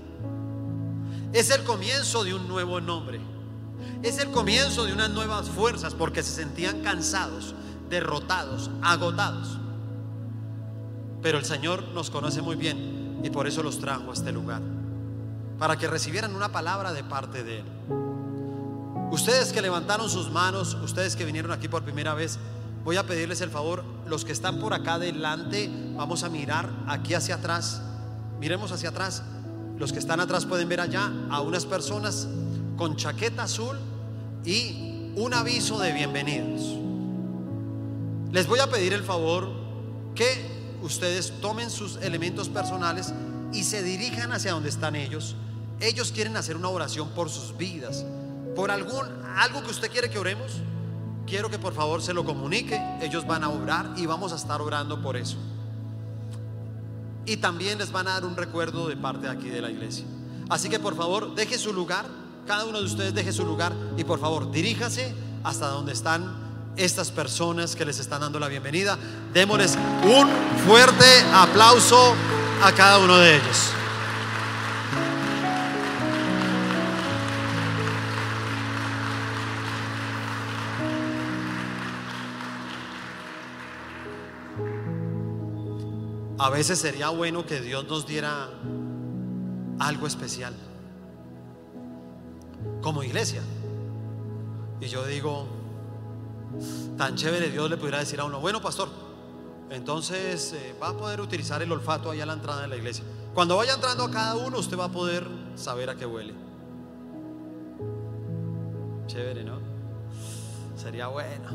Es 1.33 1.49
el 1.49 1.63
comienzo 1.63 2.23
de 2.23 2.35
un 2.35 2.47
nuevo 2.47 2.79
nombre. 2.79 3.30
Es 4.03 4.17
el 4.17 4.31
comienzo 4.31 4.85
de 4.85 4.93
unas 4.93 5.11
nuevas 5.11 5.49
fuerzas 5.49 5.93
porque 5.93 6.23
se 6.23 6.31
sentían 6.31 6.81
cansados, 6.81 7.53
derrotados, 7.87 8.71
agotados. 8.81 9.59
Pero 11.21 11.37
el 11.37 11.45
Señor 11.45 11.83
nos 11.89 12.09
conoce 12.09 12.41
muy 12.41 12.55
bien 12.55 13.19
y 13.23 13.29
por 13.29 13.45
eso 13.45 13.61
los 13.61 13.77
trajo 13.77 14.09
a 14.09 14.13
este 14.13 14.31
lugar, 14.31 14.63
para 15.59 15.77
que 15.77 15.87
recibieran 15.87 16.35
una 16.35 16.51
palabra 16.51 16.93
de 16.93 17.03
parte 17.03 17.43
de 17.43 17.59
Él. 17.59 17.65
Ustedes 19.11 19.53
que 19.53 19.61
levantaron 19.61 20.09
sus 20.09 20.31
manos, 20.31 20.73
ustedes 20.83 21.15
que 21.15 21.23
vinieron 21.23 21.51
aquí 21.51 21.67
por 21.67 21.83
primera 21.83 22.15
vez, 22.15 22.39
voy 22.83 22.97
a 22.97 23.05
pedirles 23.05 23.41
el 23.41 23.51
favor, 23.51 23.83
los 24.07 24.25
que 24.25 24.31
están 24.31 24.59
por 24.59 24.73
acá 24.73 24.95
adelante, 24.95 25.69
vamos 25.95 26.23
a 26.23 26.29
mirar 26.29 26.71
aquí 26.87 27.13
hacia 27.13 27.35
atrás, 27.35 27.83
miremos 28.39 28.71
hacia 28.71 28.89
atrás, 28.89 29.21
los 29.77 29.93
que 29.93 29.99
están 29.99 30.19
atrás 30.19 30.47
pueden 30.47 30.69
ver 30.69 30.81
allá 30.81 31.11
a 31.29 31.41
unas 31.41 31.67
personas 31.67 32.27
con 32.77 32.95
chaqueta 32.95 33.43
azul 33.43 33.77
y 34.45 35.11
un 35.15 35.33
aviso 35.33 35.79
de 35.79 35.91
bienvenidos. 35.91 36.77
Les 38.31 38.47
voy 38.47 38.59
a 38.59 38.67
pedir 38.67 38.93
el 38.93 39.03
favor 39.03 39.49
que 40.15 40.79
ustedes 40.81 41.33
tomen 41.41 41.69
sus 41.69 41.97
elementos 41.97 42.49
personales 42.49 43.13
y 43.53 43.63
se 43.63 43.83
dirijan 43.83 44.31
hacia 44.31 44.53
donde 44.53 44.69
están 44.69 44.95
ellos. 44.95 45.35
Ellos 45.79 46.11
quieren 46.11 46.37
hacer 46.37 46.55
una 46.55 46.69
oración 46.69 47.09
por 47.09 47.29
sus 47.29 47.57
vidas, 47.57 48.05
por 48.55 48.71
algún 48.71 49.05
algo 49.35 49.63
que 49.63 49.71
usted 49.71 49.91
quiere 49.91 50.09
que 50.09 50.19
oremos. 50.19 50.53
Quiero 51.25 51.49
que 51.49 51.59
por 51.59 51.73
favor 51.73 52.01
se 52.01 52.13
lo 52.13 52.25
comunique. 52.25 52.81
Ellos 53.01 53.25
van 53.25 53.43
a 53.43 53.49
orar 53.49 53.93
y 53.95 54.05
vamos 54.05 54.33
a 54.33 54.35
estar 54.35 54.61
orando 54.61 55.01
por 55.01 55.17
eso. 55.17 55.37
Y 57.25 57.37
también 57.37 57.77
les 57.77 57.91
van 57.91 58.07
a 58.07 58.11
dar 58.11 58.25
un 58.25 58.35
recuerdo 58.35 58.87
de 58.87 58.97
parte 58.97 59.27
de 59.27 59.29
aquí 59.29 59.49
de 59.49 59.61
la 59.61 59.69
iglesia. 59.69 60.05
Así 60.49 60.69
que 60.69 60.79
por 60.79 60.95
favor, 60.95 61.35
deje 61.35 61.57
su 61.57 61.71
lugar. 61.73 62.20
Cada 62.47 62.65
uno 62.65 62.79
de 62.79 62.85
ustedes 62.85 63.13
deje 63.13 63.31
su 63.31 63.45
lugar 63.45 63.73
y 63.97 64.03
por 64.03 64.19
favor, 64.19 64.51
diríjase 64.51 65.13
hasta 65.43 65.67
donde 65.67 65.93
están 65.93 66.41
estas 66.75 67.11
personas 67.11 67.75
que 67.75 67.85
les 67.85 67.99
están 67.99 68.21
dando 68.21 68.39
la 68.39 68.47
bienvenida. 68.47 68.97
Démosles 69.33 69.77
un 70.03 70.27
fuerte 70.65 71.05
aplauso 71.33 72.15
a 72.63 72.71
cada 72.71 72.99
uno 72.99 73.17
de 73.17 73.35
ellos. 73.35 73.69
A 86.39 86.49
veces 86.49 86.79
sería 86.79 87.09
bueno 87.09 87.45
que 87.45 87.61
Dios 87.61 87.85
nos 87.85 88.07
diera 88.07 88.49
algo 89.79 90.07
especial 90.07 90.55
como 92.81 93.03
iglesia. 93.03 93.41
Y 94.79 94.87
yo 94.87 95.05
digo, 95.05 95.45
tan 96.97 97.15
chévere 97.15 97.49
Dios 97.49 97.69
le 97.69 97.77
pudiera 97.77 97.99
decir 97.99 98.19
a 98.19 98.25
uno, 98.25 98.39
bueno 98.39 98.61
pastor, 98.61 98.89
entonces 99.69 100.53
eh, 100.53 100.75
va 100.81 100.89
a 100.89 100.97
poder 100.97 101.21
utilizar 101.21 101.61
el 101.61 101.71
olfato 101.71 102.11
ahí 102.11 102.19
a 102.19 102.25
la 102.25 102.33
entrada 102.33 102.63
de 102.63 102.67
la 102.67 102.75
iglesia. 102.75 103.05
Cuando 103.33 103.55
vaya 103.55 103.73
entrando 103.75 104.03
a 104.03 104.11
cada 104.11 104.35
uno, 104.35 104.59
usted 104.59 104.77
va 104.77 104.85
a 104.85 104.91
poder 104.91 105.25
saber 105.55 105.89
a 105.89 105.95
qué 105.95 106.05
huele. 106.05 106.33
Chévere, 109.07 109.43
¿no? 109.43 109.59
Sería 110.75 111.07
bueno. 111.07 111.49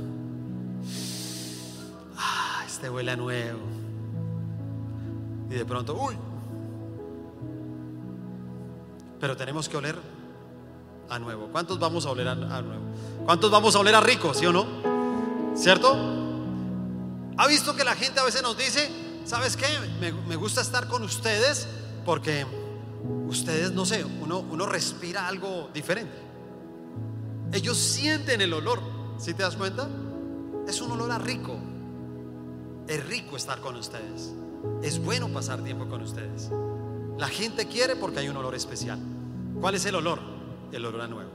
Ah, 2.16 2.62
este 2.66 2.88
huele 2.88 3.10
a 3.10 3.16
nuevo. 3.16 3.60
Y 5.50 5.54
de 5.54 5.64
pronto, 5.66 5.94
uy. 5.94 6.16
Pero 9.20 9.36
tenemos 9.36 9.68
que 9.68 9.76
oler 9.76 9.96
a 11.08 11.18
nuevo. 11.18 11.48
¿Cuántos 11.50 11.78
vamos 11.78 12.06
a 12.06 12.10
oler 12.10 12.28
a, 12.28 12.34
nuevo? 12.34 12.82
¿Cuántos 13.24 13.50
vamos 13.50 13.74
a 13.74 13.80
oler 13.80 13.94
a 13.94 14.00
rico, 14.00 14.34
sí 14.34 14.46
o 14.46 14.52
no? 14.52 14.66
¿Cierto? 15.54 15.96
¿Ha 17.36 17.46
visto 17.46 17.74
que 17.74 17.84
la 17.84 17.94
gente 17.94 18.20
a 18.20 18.24
veces 18.24 18.42
nos 18.42 18.56
dice, 18.56 18.90
¿sabes 19.24 19.56
qué? 19.56 19.66
Me, 20.00 20.12
me 20.12 20.36
gusta 20.36 20.60
estar 20.60 20.88
con 20.88 21.02
ustedes 21.02 21.68
porque 22.04 22.46
ustedes, 23.28 23.72
no 23.72 23.84
sé, 23.84 24.04
uno, 24.04 24.40
uno 24.40 24.66
respira 24.66 25.26
algo 25.26 25.70
diferente. 25.72 26.16
Ellos 27.52 27.76
sienten 27.76 28.40
el 28.40 28.52
olor, 28.52 28.80
¿sí 29.18 29.34
te 29.34 29.42
das 29.42 29.56
cuenta? 29.56 29.88
Es 30.66 30.80
un 30.80 30.90
olor 30.92 31.12
a 31.12 31.18
rico. 31.18 31.56
Es 32.88 33.04
rico 33.06 33.36
estar 33.36 33.60
con 33.60 33.76
ustedes. 33.76 34.32
Es 34.82 34.98
bueno 35.02 35.28
pasar 35.28 35.62
tiempo 35.62 35.88
con 35.88 36.02
ustedes. 36.02 36.50
La 37.18 37.28
gente 37.28 37.66
quiere 37.66 37.96
porque 37.96 38.20
hay 38.20 38.28
un 38.28 38.36
olor 38.36 38.54
especial. 38.54 38.98
¿Cuál 39.60 39.74
es 39.74 39.86
el 39.86 39.94
olor? 39.94 40.35
El 40.72 40.84
olor 40.84 41.08
nuevo. 41.08 41.30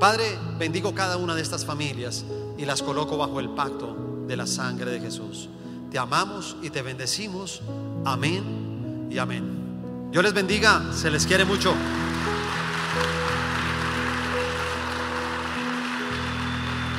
Padre, 0.00 0.24
bendigo 0.58 0.94
cada 0.94 1.16
una 1.16 1.34
de 1.34 1.42
estas 1.42 1.64
familias 1.64 2.24
y 2.58 2.64
las 2.64 2.82
coloco 2.82 3.16
bajo 3.16 3.40
el 3.40 3.50
pacto 3.50 4.24
de 4.26 4.36
la 4.36 4.46
sangre 4.46 4.90
de 4.90 5.00
Jesús. 5.00 5.48
Te 5.90 5.98
amamos 5.98 6.56
y 6.62 6.70
te 6.70 6.82
bendecimos. 6.82 7.62
Amén 8.04 9.08
y 9.10 9.18
amén. 9.18 10.08
Dios 10.10 10.24
les 10.24 10.34
bendiga, 10.34 10.92
se 10.92 11.10
les 11.10 11.26
quiere 11.26 11.44
mucho. 11.44 11.74